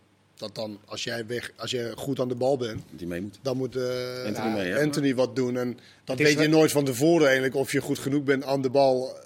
Dat 0.43 0.55
dan, 0.55 0.79
als 0.85 1.03
jij, 1.03 1.25
weg, 1.25 1.51
als 1.55 1.71
je 1.71 1.91
goed 1.95 2.19
aan 2.19 2.27
de 2.27 2.35
bal 2.35 2.57
bent, 2.57 2.83
die 2.89 3.07
mee 3.07 3.21
moet. 3.21 3.39
dan 3.41 3.57
moet 3.57 3.75
uh, 3.75 4.25
Anthony, 4.25 4.53
mee, 4.53 4.75
Anthony, 4.75 5.15
wat 5.15 5.35
doen. 5.35 5.57
En 5.57 5.79
dat 6.03 6.17
weet 6.17 6.39
je 6.39 6.47
nooit 6.47 6.71
van 6.71 6.85
tevoren 6.85 7.25
eigenlijk 7.25 7.55
of 7.55 7.71
je 7.71 7.81
goed 7.81 7.99
genoeg 7.99 8.23
bent 8.23 8.43
aan 8.43 8.61
de 8.61 8.69
bal 8.69 9.09
eh, 9.09 9.21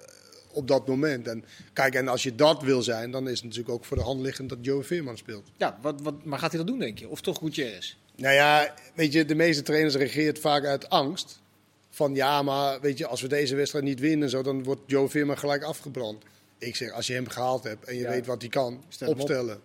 op 0.52 0.68
dat 0.68 0.88
moment. 0.88 1.28
En 1.28 1.44
kijk, 1.74 1.96
en 1.96 2.08
als 2.08 2.24
je 2.24 2.36
dat 2.36 2.62
wil 2.62 2.82
zijn, 2.82 3.12
dan 3.12 3.28
is 3.30 3.36
het 3.36 3.44
natuurlijk 3.44 3.70
ook 3.70 3.86
voor 3.86 3.98
de 3.98 4.04
hand 4.04 4.22
liggend 4.22 4.50
dat 4.50 4.58
Joe 4.62 4.84
Veerman 4.84 5.18
speelt. 5.18 5.48
Ja, 5.58 5.80
wat, 5.82 6.02
wat, 6.02 6.24
maar 6.24 6.40
gaat 6.40 6.52
hij 6.52 6.60
dat 6.60 6.68
doen, 6.68 6.80
denk 6.80 7.00
je? 7.00 7.08
Of 7.08 7.22
toch 7.22 7.38
Gutierrez? 7.38 7.96
Nou 8.16 8.34
ja, 8.34 8.74
weet 8.94 9.14
je, 9.14 9.26
de 9.26 9.36
meeste 9.36 9.62
trainers 9.62 9.96
reageert 9.96 10.40
vaak 10.40 10.66
uit 10.66 10.90
angst. 10.90 11.40
Van 11.90 12.16
ja, 12.16 12.42
maar 12.42 12.82
weet 12.82 12.98
je, 12.98 13.08
als 13.08 13.22
we 13.22 13.28
deze 13.28 13.56
wedstrijd 13.56 13.86
niet 13.86 14.00
winnen, 14.00 14.30
zo, 14.30 14.42
dan 14.42 14.64
wordt 14.64 14.82
Joe 14.86 15.10
Veerman 15.10 15.38
gelijk 15.38 15.64
afgebrand. 15.64 16.24
Ik 16.58 16.76
zeg, 16.76 16.92
als 16.92 17.08
je 17.08 17.14
hem 17.14 17.28
gehaald 17.28 17.64
hebt 17.64 17.86
en 17.86 17.96
je 17.96 18.08
weet 18.08 18.26
wat 18.26 18.42
hij 18.42 18.50
kan, 18.50 18.84
opstellen. 19.06 19.60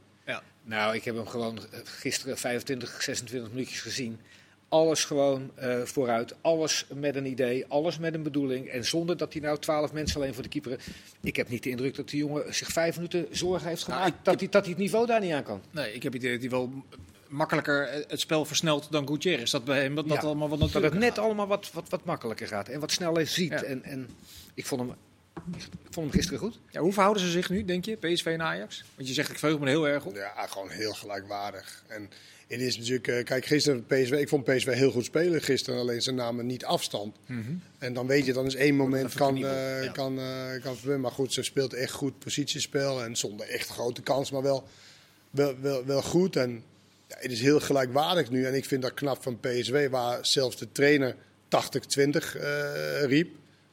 Nou, 0.65 0.95
ik 0.95 1.05
heb 1.05 1.15
hem 1.15 1.27
gewoon 1.27 1.59
gisteren 1.85 2.39
25, 2.39 3.03
26 3.03 3.51
minuutjes 3.51 3.81
gezien. 3.81 4.21
Alles 4.69 5.05
gewoon 5.05 5.51
uh, 5.63 5.83
vooruit, 5.83 6.35
alles 6.41 6.87
met 6.95 7.17
een 7.17 7.27
idee, 7.27 7.67
alles 7.69 7.99
met 7.99 8.15
een 8.15 8.23
bedoeling. 8.23 8.69
En 8.69 8.85
zonder 8.85 9.17
dat 9.17 9.33
hij 9.33 9.43
nou 9.43 9.59
twaalf 9.59 9.93
mensen 9.93 10.21
alleen 10.21 10.35
voor 10.35 10.43
de 10.43 10.49
keeper... 10.49 10.79
Ik 11.21 11.37
heb 11.37 11.49
niet 11.49 11.63
de 11.63 11.71
indruk 11.71 11.95
dat 11.95 12.09
die 12.09 12.19
jongen 12.19 12.55
zich 12.55 12.69
vijf 12.69 12.97
minuten 12.97 13.27
zorgen 13.31 13.69
heeft 13.69 13.87
nou, 13.87 14.01
gemaakt... 14.01 14.25
dat, 14.25 14.41
hij, 14.41 14.49
dat 14.49 14.63
hij 14.63 14.71
het 14.71 14.81
niveau 14.81 15.07
daar 15.07 15.21
niet 15.21 15.33
aan 15.33 15.43
kan. 15.43 15.63
Nee, 15.71 15.95
ik 15.95 16.03
heb 16.03 16.13
het 16.13 16.23
idee 16.23 16.33
dat 16.33 16.41
hij 16.41 16.51
wel 16.51 16.85
makkelijker 17.29 18.05
het 18.09 18.21
spel 18.21 18.45
versnelt 18.45 18.87
dan 18.91 19.09
Gutierrez. 19.09 19.51
Dat 19.51 19.65
bij 19.65 19.83
hem 19.83 19.95
dat, 19.95 20.25
allemaal 20.25 20.49
wat 20.49 20.73
Dat 20.73 20.83
het 20.83 20.95
net 20.95 21.19
allemaal 21.19 21.47
wat, 21.47 21.71
wat, 21.73 21.89
wat 21.89 22.05
makkelijker 22.05 22.47
gaat 22.47 22.69
en 22.69 22.81
wat 22.81 22.91
sneller 22.91 23.27
ziet. 23.27 23.63
En, 23.63 23.85
en 23.85 24.09
ik 24.55 24.67
vond 24.67 24.81
hem 24.81 24.95
ik 25.51 25.69
vond 25.91 26.07
hem 26.07 26.11
gisteren 26.11 26.39
goed. 26.39 26.59
Ja, 26.71 26.81
hoe 26.81 26.93
verhouden 26.93 27.23
ze 27.23 27.31
zich 27.31 27.51
nu, 27.51 27.65
denk 27.65 27.85
je, 27.85 27.97
PSV 27.97 28.27
en 28.27 28.43
Ajax? 28.43 28.85
Want 28.95 29.09
je 29.09 29.15
zegt, 29.15 29.31
ik 29.31 29.39
verheug 29.39 29.59
me 29.59 29.69
heel 29.69 29.89
erg 29.89 30.05
op. 30.05 30.15
Ja, 30.15 30.47
gewoon 30.47 30.71
heel 30.71 30.93
gelijkwaardig. 30.93 31.85
En 31.87 32.11
het 32.53 32.61
is 32.61 32.79
natuurlijk, 32.79 33.07
uh, 33.07 33.25
kijk, 33.25 33.47
gisteren 33.47 33.87
PSV, 33.87 34.11
ik 34.11 34.29
vond 34.29 34.45
PSV 34.45 34.73
heel 34.73 34.91
goed 34.91 35.05
spelen 35.05 35.43
gisteren, 35.43 35.81
alleen 35.81 36.03
ze 36.03 36.13
namen 36.13 36.47
niet 36.47 36.65
afstand. 36.65 37.17
Mm 37.27 37.45
-hmm. 37.45 37.63
En 37.79 37.95
dan 37.95 38.07
weet 38.07 38.27
je, 38.27 38.33
dan 38.33 38.47
is 38.47 38.55
één 38.55 38.75
moment 38.75 39.15
kan, 39.15 39.37
uh, 39.37 39.85
ja. 39.85 39.93
kan, 39.93 40.19
uh, 40.19 40.63
kan 40.63 41.01
Maar 41.01 41.11
goed, 41.11 41.33
ze 41.33 41.43
speelt 41.43 41.75
echt 41.75 41.93
goed 41.93 42.19
positiespel 42.19 43.03
en 43.03 43.17
zonder 43.17 43.49
echt 43.49 43.69
grote 43.69 44.03
kans, 44.03 44.31
maar 44.31 44.43
wel, 44.43 44.69
wel, 45.31 45.61
wel, 45.61 45.85
wel 45.85 46.03
goed. 46.03 46.37
En 46.37 46.63
ja, 47.07 47.17
het 47.19 47.33
is 47.33 47.41
heel 47.41 47.61
gelijkwaardig 47.61 48.31
nu. 48.31 48.45
En 48.45 48.55
ik 48.55 48.65
vind 48.65 48.83
dat 48.83 48.95
knap 48.95 49.23
van 49.23 49.41
PSV, 49.41 49.89
waar 49.91 50.27
zelfs 50.27 50.57
de 50.57 50.73
trainer 50.73 51.15
80-20 51.15 51.19
riep. 53.07 53.31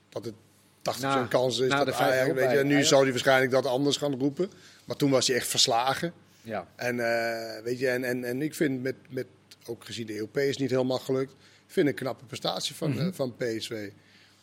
Dat 0.09 0.25
het 0.25 0.33
80% 0.79 0.99
na, 1.01 1.25
kans 1.29 1.59
is 1.59 1.69
dat 1.69 1.85
de 1.85 1.93
Ajax, 1.93 2.33
weet 2.33 2.51
je, 2.51 2.63
Nu 2.63 2.83
zou 2.83 3.01
hij 3.01 3.11
waarschijnlijk 3.11 3.51
dat 3.51 3.65
anders 3.65 3.97
gaan 3.97 4.19
roepen. 4.19 4.51
Maar 4.85 4.95
toen 4.95 5.09
was 5.09 5.27
hij 5.27 5.35
echt 5.35 5.47
verslagen. 5.47 6.13
Ja. 6.41 6.67
En, 6.75 6.95
uh, 6.95 7.63
weet 7.63 7.79
je, 7.79 7.87
en, 7.87 8.03
en, 8.03 8.23
en 8.23 8.41
ik 8.41 8.55
vind 8.55 8.81
met, 8.81 8.95
met, 9.09 9.25
ook 9.65 9.85
gezien 9.85 10.05
de 10.05 10.13
EOP 10.13 10.37
is 10.37 10.57
niet 10.57 10.69
helemaal 10.69 10.99
gelukt, 10.99 11.33
vind 11.67 11.87
ik 11.87 11.93
een 11.93 11.99
knappe 11.99 12.25
prestatie 12.25 12.75
van, 12.75 12.91
mm 12.91 12.97
-hmm. 12.97 13.07
uh, 13.07 13.13
van 13.13 13.35
PSV. 13.35 13.89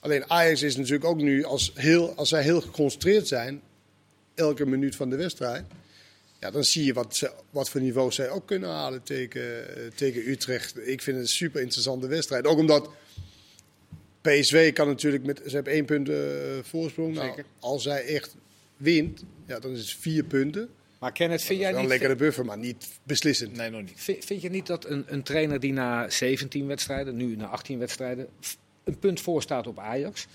Alleen 0.01 0.31
Ajax 0.31 0.63
is 0.63 0.77
natuurlijk 0.77 1.05
ook 1.05 1.21
nu, 1.21 1.45
als, 1.45 1.73
heel, 1.75 2.15
als 2.17 2.29
zij 2.29 2.43
heel 2.43 2.61
geconcentreerd 2.61 3.29
zijn, 3.29 3.63
elke 4.35 4.67
minuut 4.67 4.97
van 4.97 5.11
de 5.11 5.17
wedstrijd, 5.17 5.65
ja, 6.41 6.51
dan 6.51 6.65
zie 6.65 6.85
je 6.85 6.93
wat, 6.93 7.17
ze, 7.17 7.33
wat 7.51 7.69
voor 7.69 7.81
niveau 7.81 8.13
zij 8.13 8.31
ook 8.31 8.47
kunnen 8.47 8.71
halen 8.71 9.03
tegen, 9.03 9.65
tegen 9.95 10.29
Utrecht. 10.29 10.89
Ik 10.89 11.03
vind 11.03 11.17
het 11.17 11.27
een 11.27 11.33
super 11.33 11.61
interessante 11.61 12.07
wedstrijd. 12.07 12.47
Ook 12.47 12.59
omdat 12.59 12.91
PSV 14.31 14.73
kan 14.73 14.87
natuurlijk 14.87 15.25
met, 15.25 15.43
ze 15.47 15.55
hebben 15.55 15.73
één 15.73 15.85
punt 15.85 16.09
uh, 16.09 16.17
voorsprong. 16.63 17.15
Nou, 17.15 17.43
als 17.61 17.83
zij 17.83 18.05
echt 18.05 18.37
wint, 18.77 19.25
ja, 19.47 19.59
dan 19.59 19.73
is 19.73 19.81
het 19.81 19.91
vier 19.91 20.25
punten. 20.25 20.69
Maar 20.99 21.13
Kenneth, 21.13 21.43
vind 21.43 21.61
jij 21.61 21.71
niet... 21.73 21.81
Een 21.81 21.87
lekkere 21.87 22.17
buffer, 22.17 22.45
maar 22.45 22.59
niet 22.59 22.89
beslissend. 23.03 23.57
Nee, 23.57 23.71
nog 23.71 23.83
niet. 23.83 23.93
Vind, 23.95 24.25
vind 24.25 24.43
je 24.43 24.51
niet 24.51 24.67
dat 24.67 24.85
een, 24.85 25.05
een, 25.07 25.23
trainer 25.23 25.61
die 25.61 25.73
na 25.73 26.11
17 26.11 26.67
wedstrijden, 26.67 27.17
nu 27.17 27.37
na 27.37 27.47
18 27.47 27.79
wedstrijden, 27.79 28.29
een 28.85 28.99
punt 28.99 29.21
voor 29.21 29.43
staat 29.43 29.67
op 29.67 29.79
Ajax... 29.79 30.27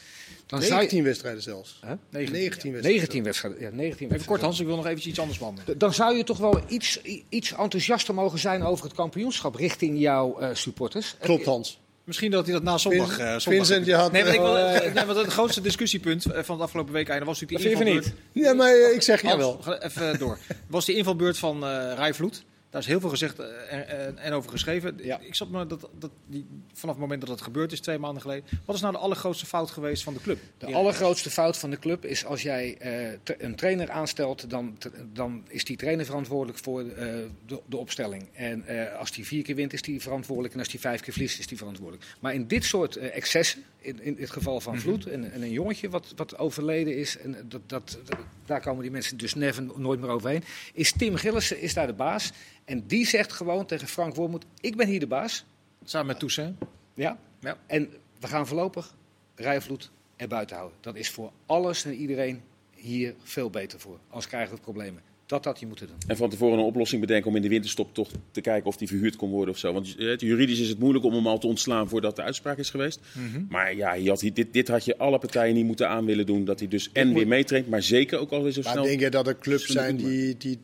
Dan 0.46 0.60
19 0.60 0.98
je... 0.98 1.04
wedstrijden 1.04 1.42
zelfs. 1.42 1.80
Huh? 1.82 1.92
19, 2.10 2.40
19 2.40 2.72
wedstrijden. 2.72 2.82
19 2.82 3.24
wedstrijden. 3.24 3.62
Ja, 3.62 3.70
19 3.70 3.88
wedstrijden. 3.88 4.16
Even 4.16 4.28
kort 4.28 4.42
Hans, 4.42 4.60
ik 4.60 4.66
wil 4.66 4.76
nog 4.76 4.86
even 4.86 5.10
iets 5.10 5.20
anders 5.20 5.38
behandelen. 5.38 5.78
Dan 5.78 5.94
zou 5.94 6.18
je 6.18 6.24
toch 6.24 6.38
wel 6.38 6.62
iets, 6.68 7.02
iets 7.30 7.52
enthousiaster 7.52 8.14
mogen 8.14 8.40
zijn 8.40 8.64
over 8.64 8.86
het 8.86 8.94
kampioenschap 8.94 9.56
richting 9.56 10.00
jouw 10.00 10.42
uh, 10.42 10.50
supporters. 10.54 11.16
Klopt 11.20 11.46
Hans. 11.46 11.81
Misschien 12.12 12.32
dat 12.32 12.46
hij 12.46 12.54
dat 12.54 12.64
na 12.64 12.78
zondag... 12.78 13.10
Uh, 13.10 13.16
zondag 13.18 13.42
Vincent, 13.42 13.86
je 13.86 13.96
had... 13.96 14.12
Nee, 14.12 14.24
maar 14.24 14.34
ik 14.34 14.40
wil, 14.40 14.58
uh, 14.58 14.94
nee, 14.94 15.06
want 15.06 15.18
het 15.18 15.28
grootste 15.28 15.62
discussiepunt 15.62 16.24
van 16.24 16.56
het 16.56 16.64
afgelopen 16.64 16.94
week 16.94 17.10
einde 17.10 17.26
was 17.26 17.40
natuurlijk 17.42 17.70
die 17.70 17.80
invalbeurt... 17.80 18.14
niet? 18.34 18.44
Ja, 18.46 18.54
maar 18.54 18.92
ik 18.94 19.02
zeg 19.02 19.22
ja 19.22 19.38
wel. 19.38 19.60
Even 19.80 20.20
door. 20.20 20.38
Was 20.68 20.86
die 20.86 20.96
invalbeurt 20.96 21.38
van 21.38 21.64
uh, 21.64 21.94
Rijvloed. 21.96 22.44
Daar 22.72 22.82
is 22.82 22.88
heel 22.88 23.00
veel 23.00 23.10
gezegd 23.10 23.40
en, 23.70 24.18
en 24.18 24.34
over 24.34 24.52
geschreven. 24.52 24.98
Ja. 25.02 25.20
Ik 25.20 25.36
zat 25.36 25.50
me 25.50 25.68
dat, 25.68 25.90
dat 26.00 26.12
die, 26.28 26.46
vanaf 26.74 26.96
het 26.96 27.04
moment 27.04 27.22
dat 27.22 27.30
het 27.30 27.42
gebeurd 27.42 27.72
is, 27.72 27.80
twee 27.80 27.98
maanden 27.98 28.22
geleden. 28.22 28.46
Wat 28.66 28.76
is 28.76 28.82
nou 28.82 28.94
de 28.94 29.00
allergrootste 29.00 29.46
fout 29.46 29.72
geweest 29.72 30.04
van 30.04 30.14
de 30.14 30.20
club? 30.20 30.40
De 30.58 30.74
allergrootste 30.74 31.30
fout 31.30 31.58
van 31.58 31.70
de 31.70 31.80
club 31.80 32.06
is 32.06 32.26
als 32.26 32.42
jij 32.42 32.78
uh, 32.82 33.36
een 33.38 33.56
trainer 33.56 33.90
aanstelt, 33.90 34.50
dan, 34.50 34.78
dan 35.14 35.44
is 35.48 35.64
die 35.64 35.78
trainer 35.78 36.06
verantwoordelijk 36.06 36.60
voor 36.60 36.84
uh, 36.84 36.96
de, 36.96 37.62
de, 37.66 37.78
opstelling. 37.78 38.28
En 38.34 38.64
uh, 38.70 38.98
als 38.98 39.12
die 39.12 39.26
vier 39.26 39.44
keer 39.44 39.56
wint, 39.56 39.74
is 39.74 39.82
die 39.82 40.02
verantwoordelijk. 40.02 40.54
En 40.54 40.60
als 40.60 40.70
die 40.70 40.80
vijf 40.80 41.02
keer 41.02 41.14
verliest, 41.14 41.40
is 41.40 41.48
die 41.48 41.58
verantwoordelijk. 41.58 42.06
Maar 42.20 42.34
in 42.34 42.48
dit 42.48 42.64
soort 42.64 42.96
excessen, 42.96 43.64
in, 43.82 44.02
in 44.02 44.16
het 44.20 44.30
geval 44.30 44.62
van 44.62 44.74
mhm. 44.74 44.82
Vloed 44.82 45.06
en, 45.06 45.32
en, 45.32 45.42
een 45.42 45.52
jongetje 45.52 45.90
wat, 45.90 46.14
wat 46.16 46.38
overleden 46.38 46.98
is, 46.98 47.18
en 47.18 47.36
dat, 47.48 47.62
dat, 47.66 48.00
daar 48.46 48.62
komen 48.62 48.82
die 48.82 48.92
mensen 48.92 49.18
dus 49.18 49.34
never, 49.34 49.64
nooit 49.76 50.00
meer 50.00 50.10
overheen, 50.10 50.44
is 50.74 50.92
Tim 50.92 51.16
Gillissen 51.16 51.60
is 51.60 51.74
daar 51.74 51.88
de 51.88 51.94
baas. 51.94 52.32
En 52.66 52.84
die 52.88 53.06
zegt 53.08 53.32
gewoon 53.32 53.66
tegen 53.66 53.88
Frank 53.88 54.16
Wormoed, 54.16 54.46
ik 54.60 54.76
ben 54.76 54.88
hier 54.88 55.00
de 55.00 55.08
baas. 55.08 55.46
Samen 55.84 56.08
met 56.08 56.20
Toussaint. 56.20 56.58
Ja. 56.94 57.20
ja. 57.40 57.58
En 57.68 57.90
we 58.20 58.28
gaan 58.28 58.48
voorlopig 58.48 58.96
Rijvloed 59.36 59.92
er 60.16 60.28
buiten 60.28 60.56
houden. 60.56 60.78
Dat 60.82 60.96
is 60.96 61.10
voor 61.10 61.32
alles 61.46 61.86
en 61.86 61.94
iedereen 61.94 62.42
hier 62.76 63.14
veel 63.24 63.50
beter 63.50 63.80
voor. 63.80 64.00
Als 64.10 64.28
krijgen 64.28 64.56
we 64.56 64.62
problemen. 64.62 65.02
Dat 65.26 65.46
had 65.46 65.60
je 65.60 65.68
moeten 65.68 65.88
doen. 65.88 65.96
En 66.08 66.18
van 66.18 66.30
tevoren 66.30 66.58
een 66.60 66.66
oplossing 66.66 67.02
bedenken 67.02 67.30
om 67.30 67.36
in 67.36 67.42
de 67.42 67.48
winterstop 67.48 67.94
toch 67.94 68.10
te 68.32 68.42
kijken 68.42 68.68
of 68.68 68.78
die 68.78 68.88
verhuurd 68.88 69.16
kon 69.16 69.30
worden 69.30 69.54
of 69.54 69.60
zo. 69.60 69.74
Want 69.74 69.96
juridisch 70.18 70.60
is 70.60 70.70
het 70.70 70.80
moeilijk 70.80 71.06
om 71.06 71.14
hem 71.14 71.28
al 71.28 71.38
te 71.38 71.48
ontslaan 71.48 71.90
voordat 71.90 72.16
de 72.16 72.22
uitspraak 72.22 72.58
is 72.58 72.70
geweest. 72.70 73.00
Mm 73.14 73.34
-hmm. 73.34 73.48
Maar 73.50 73.76
ja, 73.76 74.00
had, 74.04 74.20
dit, 74.20 74.54
dit 74.54 74.68
had 74.68 74.86
je 74.86 74.98
alle 74.98 75.20
partijen 75.20 75.56
niet 75.56 75.66
moeten 75.66 75.90
aan 75.90 76.06
willen 76.06 76.26
doen. 76.26 76.46
Dat 76.46 76.60
hij 76.60 76.68
dus 76.68 76.92
en 76.92 77.14
weer 77.14 77.28
meetraint, 77.28 77.70
maar 77.70 77.82
zeker 77.82 78.20
ook 78.20 78.32
alweer 78.32 78.52
zo 78.52 78.62
maar 78.62 78.72
snel... 78.72 78.84
denk 78.84 79.00
je 79.00 79.10
dat 79.10 79.28
er 79.28 79.38
clubs 79.38 79.66
zijn 79.66 79.98
die, 79.98 80.38
die 80.38 80.60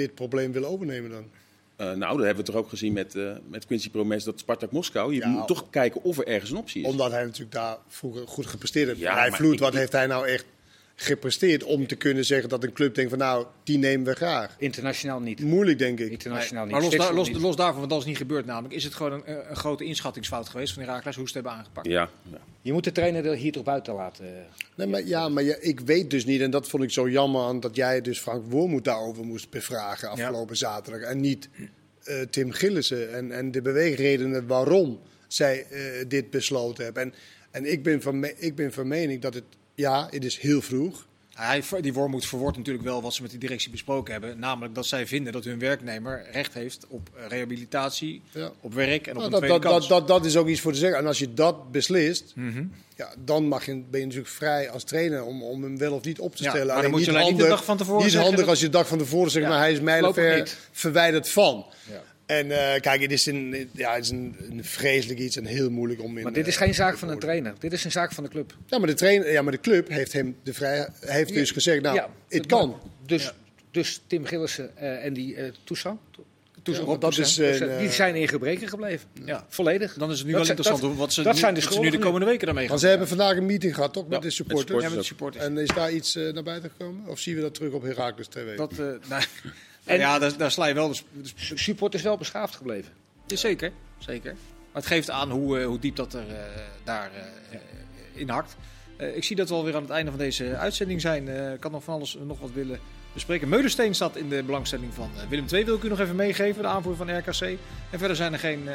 dit 0.00 0.14
probleem 0.14 0.52
willen 0.52 0.68
overnemen 0.68 1.10
dan? 1.10 1.24
Uh, 1.80 1.86
nou, 1.92 2.16
dat 2.16 2.26
hebben 2.26 2.44
we 2.44 2.50
toch 2.50 2.60
ook 2.60 2.68
gezien 2.68 2.92
met, 2.92 3.14
uh, 3.14 3.32
met 3.48 3.66
Quincy 3.66 3.90
Promes, 3.90 4.24
dat 4.24 4.38
Spartak 4.38 4.70
Moskou. 4.70 5.14
Je 5.14 5.20
ja, 5.20 5.28
moet 5.28 5.46
toch 5.46 5.70
kijken 5.70 6.02
of 6.02 6.18
er 6.18 6.26
ergens 6.26 6.50
een 6.50 6.56
optie 6.56 6.82
is. 6.82 6.88
Omdat 6.88 7.10
hij 7.10 7.24
natuurlijk 7.24 7.52
daar 7.52 7.76
vroeger 7.88 8.26
goed 8.28 8.46
gepresteerd 8.46 8.88
heeft. 8.88 9.00
Ja, 9.00 9.18
hij 9.18 9.30
vloeit, 9.30 9.60
wat 9.60 9.72
ik, 9.72 9.78
heeft 9.78 9.92
hij 9.92 10.06
nou 10.06 10.26
echt 10.26 10.44
gepresteerd 11.02 11.64
om 11.64 11.86
te 11.86 11.96
kunnen 11.96 12.24
zeggen 12.24 12.48
dat 12.48 12.64
een 12.64 12.72
club 12.72 12.94
denkt 12.94 13.10
van 13.10 13.18
nou, 13.18 13.46
die 13.64 13.78
nemen 13.78 14.06
we 14.06 14.14
graag. 14.14 14.56
Internationaal 14.58 15.20
niet. 15.20 15.40
Moeilijk 15.40 15.78
denk 15.78 16.00
ik. 16.00 16.10
Internationaal 16.10 16.66
nee, 16.66 16.80
niet. 16.80 16.98
Maar 16.98 17.14
los, 17.14 17.30
los, 17.30 17.42
los, 17.42 17.56
daarvan, 17.56 17.78
want 17.78 17.90
dat 17.90 18.00
is 18.00 18.06
niet 18.06 18.16
gebeurd 18.16 18.46
namelijk, 18.46 18.74
is 18.74 18.84
het 18.84 18.94
gewoon 18.94 19.12
een, 19.12 19.50
een 19.50 19.56
grote 19.56 19.84
inschattingsfout 19.84 20.48
geweest 20.48 20.72
van 20.72 20.82
Herakles 20.82 21.16
hoe 21.16 21.28
ze 21.28 21.36
het 21.36 21.44
hebben 21.44 21.52
aangepakt. 21.52 21.86
Ja. 21.86 22.10
ja. 22.30 22.38
Je 22.60 22.72
moet 22.72 22.84
de 22.84 22.92
trainer 22.92 23.26
er 23.26 23.34
hier 23.34 23.52
toch 23.52 23.62
buiten 23.62 23.94
laten. 23.94 24.26
Nee, 24.74 24.86
maar, 24.86 25.06
ja, 25.06 25.28
maar 25.28 25.42
ja, 25.42 25.56
ik 25.60 25.80
weet 25.80 26.10
dus 26.10 26.24
niet, 26.24 26.40
en 26.40 26.50
dat 26.50 26.68
vond 26.68 26.82
ik 26.82 26.90
zo 26.90 27.08
jammer 27.08 27.42
aan 27.42 27.60
dat 27.60 27.76
jij 27.76 28.00
dus 28.00 28.18
Frank 28.18 28.44
Wormoed 28.46 28.84
daarover 28.84 29.24
moest 29.24 29.50
bevragen 29.50 30.08
afgelopen 30.08 30.54
ja. 30.54 30.68
zaterdag. 30.68 31.08
En 31.08 31.20
niet 31.20 31.48
uh, 32.04 32.20
Tim 32.20 32.52
Gillissen 32.52 33.14
en, 33.14 33.32
en 33.32 33.50
de 33.50 33.62
beweegredenen 33.62 34.46
waarom 34.46 35.00
zij 35.28 35.66
uh, 35.70 35.80
dit 36.08 36.30
besloten 36.30 36.84
hebben. 36.84 37.02
En, 37.02 37.14
en 37.50 37.72
ik, 37.72 37.82
ben 37.82 38.02
van 38.02 38.24
ik 38.24 38.54
ben 38.54 38.72
van 38.72 38.88
mening 38.88 39.22
dat 39.22 39.34
het, 39.34 39.44
ja, 39.80 40.08
het 40.10 40.24
is 40.24 40.38
heel 40.38 40.62
vroeg. 40.62 41.08
Hij, 41.34 41.62
die 41.80 41.92
Wormoed 41.92 42.26
verwoordt 42.26 42.56
natuurlijk 42.56 42.84
wel 42.84 43.02
wat 43.02 43.14
ze 43.14 43.22
met 43.22 43.30
die 43.30 43.40
directie 43.40 43.70
besproken 43.70 44.12
hebben. 44.12 44.38
Namelijk 44.38 44.74
dat 44.74 44.86
zij 44.86 45.06
vinden 45.06 45.32
dat 45.32 45.44
hun 45.44 45.58
werknemer 45.58 46.26
recht 46.32 46.54
heeft 46.54 46.86
op 46.88 47.10
rehabilitatie, 47.28 48.22
ja. 48.30 48.50
op 48.60 48.74
werk 48.74 49.06
en 49.06 49.12
op 49.16 49.22
nou, 49.22 49.32
een 49.32 49.38
tweede 49.38 49.58
dat, 49.58 49.70
kans. 49.70 49.88
Dat, 49.88 49.98
dat, 49.98 50.08
dat, 50.08 50.24
is 50.24 50.36
ook 50.36 50.48
iets 50.48 50.60
voor 50.60 50.72
te 50.72 50.78
zeggen. 50.78 50.98
En 50.98 51.06
als 51.06 51.18
je 51.18 51.34
dat 51.34 51.72
beslist, 51.72 52.32
mm 52.34 52.52
-hmm. 52.52 52.72
ja, 52.96 53.14
dan 53.24 53.46
mag 53.46 53.66
je, 53.66 53.82
ben 53.90 54.00
je 54.00 54.06
natuurlijk 54.06 54.32
vrij 54.32 54.70
als 54.70 54.84
trainer 54.84 55.24
om, 55.24 55.42
om 55.42 55.62
hem 55.62 55.78
wel 55.78 55.92
of 55.92 56.04
niet 56.04 56.18
op 56.18 56.36
te 56.36 56.42
stellen. 56.42 56.66
Ja, 56.66 56.72
maar 56.72 56.82
dan 56.82 56.90
moet 56.90 57.04
je 57.04 57.10
alleen 57.10 57.26
niet 57.26 57.42
de 57.42 57.48
dag 57.48 57.64
van 57.64 57.76
tevoren 57.76 58.04
Niet 58.04 58.14
handig 58.14 58.46
als 58.46 58.60
je 58.60 58.64
de 58.64 58.72
dag 58.72 58.88
van 58.88 58.98
tevoren 58.98 59.30
zegt, 59.30 59.48
maar 59.48 59.58
hij 59.58 59.72
is 59.72 59.80
mijlenver 59.80 60.56
verwijderd 60.72 61.28
van. 61.28 61.66
En 62.30 62.46
uh, 62.46 62.80
kijk, 62.80 63.00
het 63.00 63.12
is, 63.12 63.26
een, 63.26 63.70
ja, 63.72 63.94
het 63.94 64.04
is 64.04 64.10
een, 64.10 64.36
een, 64.50 64.64
vreselijk 64.64 65.20
iets 65.20 65.36
en 65.36 65.44
heel 65.44 65.70
moeilijk 65.70 66.02
om 66.02 66.16
in. 66.16 66.22
Maar 66.22 66.32
dit 66.32 66.46
is 66.46 66.56
geen 66.56 66.74
zaak 66.74 66.98
van 66.98 67.08
een 67.08 67.18
trainer. 67.18 67.54
Dit 67.58 67.72
is 67.72 67.84
een 67.84 67.90
zaak 67.90 68.12
van 68.12 68.24
de 68.24 68.30
club. 68.30 68.56
Ja, 68.66 68.78
maar 68.78 68.86
de, 68.86 68.94
trainer, 68.94 69.32
ja, 69.32 69.42
maar 69.42 69.52
de 69.52 69.60
club 69.60 69.88
heeft 69.88 70.12
hem 70.12 70.36
de 70.42 70.54
vrij, 70.54 70.88
heeft 71.00 71.34
dus 71.34 71.50
gezegd, 71.50 71.82
nou, 71.82 71.96
ja, 71.96 72.10
het 72.28 72.46
kan. 72.46 72.80
Dus, 73.06 73.22
ja. 73.22 73.32
dus 73.70 74.02
Tim 74.06 74.24
Gillissen 74.24 74.70
uh, 74.80 75.04
en 75.04 75.12
die 75.12 75.36
uh, 75.36 75.52
Toussaint. 75.64 75.98
Toussaint, 76.62 77.00
dat 77.00 77.18
is, 77.18 77.38
uh, 77.38 77.78
die 77.78 77.90
zijn 77.90 78.14
in 78.14 78.28
gebreken 78.28 78.68
gebleven. 78.68 79.08
Ja. 79.24 79.46
Volledig. 79.48 79.94
Dan 79.94 80.10
is 80.10 80.18
het 80.18 80.26
nu 80.26 80.32
dat 80.32 80.40
wel 80.40 80.50
interessant 80.50 80.80
dat, 80.80 80.96
wat 80.96 81.12
ze, 81.12 81.22
dat 81.22 81.32
nu, 81.34 81.38
zijn 81.38 81.54
de, 81.54 81.60
wat 81.60 81.72
ze 81.72 81.80
nu 81.80 81.90
de 81.90 81.98
komende 81.98 82.26
weken 82.26 82.46
daarmee 82.46 82.62
gaan. 82.62 82.70
Want 82.70 82.80
ze 82.80 82.88
hebben 82.88 83.08
vandaag 83.08 83.36
een 83.36 83.46
meeting 83.46 83.74
gehad, 83.74 83.92
toch? 83.92 84.08
Met 84.08 84.22
de 84.22 84.30
supporters. 84.30 84.70
Met 84.70 84.80
supporters. 84.80 84.84
Ja, 84.84 84.90
met 84.90 84.98
de 84.98 85.06
supporters. 85.06 85.44
En 85.44 85.58
is 85.58 85.68
daar 85.68 85.92
iets 85.92 86.14
naar 86.34 86.42
buiten 86.42 86.70
gekomen? 86.70 87.06
Of 87.06 87.18
zien 87.18 87.34
we 87.34 87.40
dat 87.40 87.54
terug 87.54 87.72
op 87.72 87.82
Heracles 87.82 88.26
TV? 88.26 88.56
Dat, 88.56 88.72
nou, 89.08 89.22
en 89.84 89.98
ja, 89.98 90.18
daar, 90.18 90.36
daar 90.36 90.50
sla 90.50 90.66
je 90.66 90.74
wel. 90.74 90.88
De, 90.88 91.02
de 91.12 91.58
support 91.58 91.94
is 91.94 92.02
wel 92.02 92.16
beschaafd 92.16 92.56
gebleven. 92.56 92.92
Ja, 93.26 93.36
zeker, 93.36 93.72
zeker. 93.98 94.32
Maar 94.32 94.82
het 94.82 94.86
geeft 94.86 95.10
aan 95.10 95.30
hoe, 95.30 95.60
uh, 95.60 95.66
hoe 95.66 95.78
diep 95.78 95.96
dat 95.96 96.14
er 96.14 96.26
uh, 96.28 96.36
daar 96.84 97.10
uh, 97.14 97.60
in 98.12 98.28
hakt. 98.28 98.56
ik 99.14 99.24
zie 99.24 99.36
dat 99.36 99.48
we 99.48 99.54
alweer 99.54 99.74
aan 99.74 99.82
het 99.82 99.90
einde 99.90 100.10
van 100.10 100.20
deze 100.20 100.56
uitzending 100.56 101.00
zijn. 101.00 101.28
ik 101.54 101.62
had 101.62 101.72
nog 101.72 101.84
van 101.84 101.94
alles 101.94 102.16
nog 102.26 102.40
wat 102.40 102.50
willen 102.52 102.78
bespreken. 103.12 103.48
Meulensteen 103.48 103.94
staat 103.94 104.16
in 104.16 104.28
de 104.28 104.42
belangstelling 104.42 104.94
van 104.94 105.10
Willem 105.28 105.46
II. 105.52 105.64
Wil 105.64 105.76
ik 105.76 105.82
u 105.82 105.88
nog 105.88 106.00
even 106.00 106.16
meegeven, 106.16 106.62
de 106.62 106.68
aanvoer 106.68 106.96
van 106.96 107.18
RKC. 107.18 107.40
En 107.90 107.98
verder 107.98 108.16
zijn 108.16 108.32
er 108.32 108.38
geen 108.38 108.68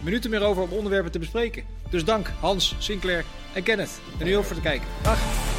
minuten 0.00 0.30
meer 0.30 0.42
over 0.42 0.62
om 0.62 0.72
onderwerpen 0.72 1.12
te 1.12 1.18
bespreken. 1.18 1.64
Dus 1.90 2.04
dank 2.04 2.28
Hans, 2.40 2.74
Sinclair 2.78 3.24
en 3.54 3.62
Kenneth. 3.62 4.00
En 4.18 4.26
u 4.26 4.32
ook 4.32 4.44
voor 4.44 4.56
het 4.56 4.64
kijken. 4.64 4.86
Dag. 5.02 5.51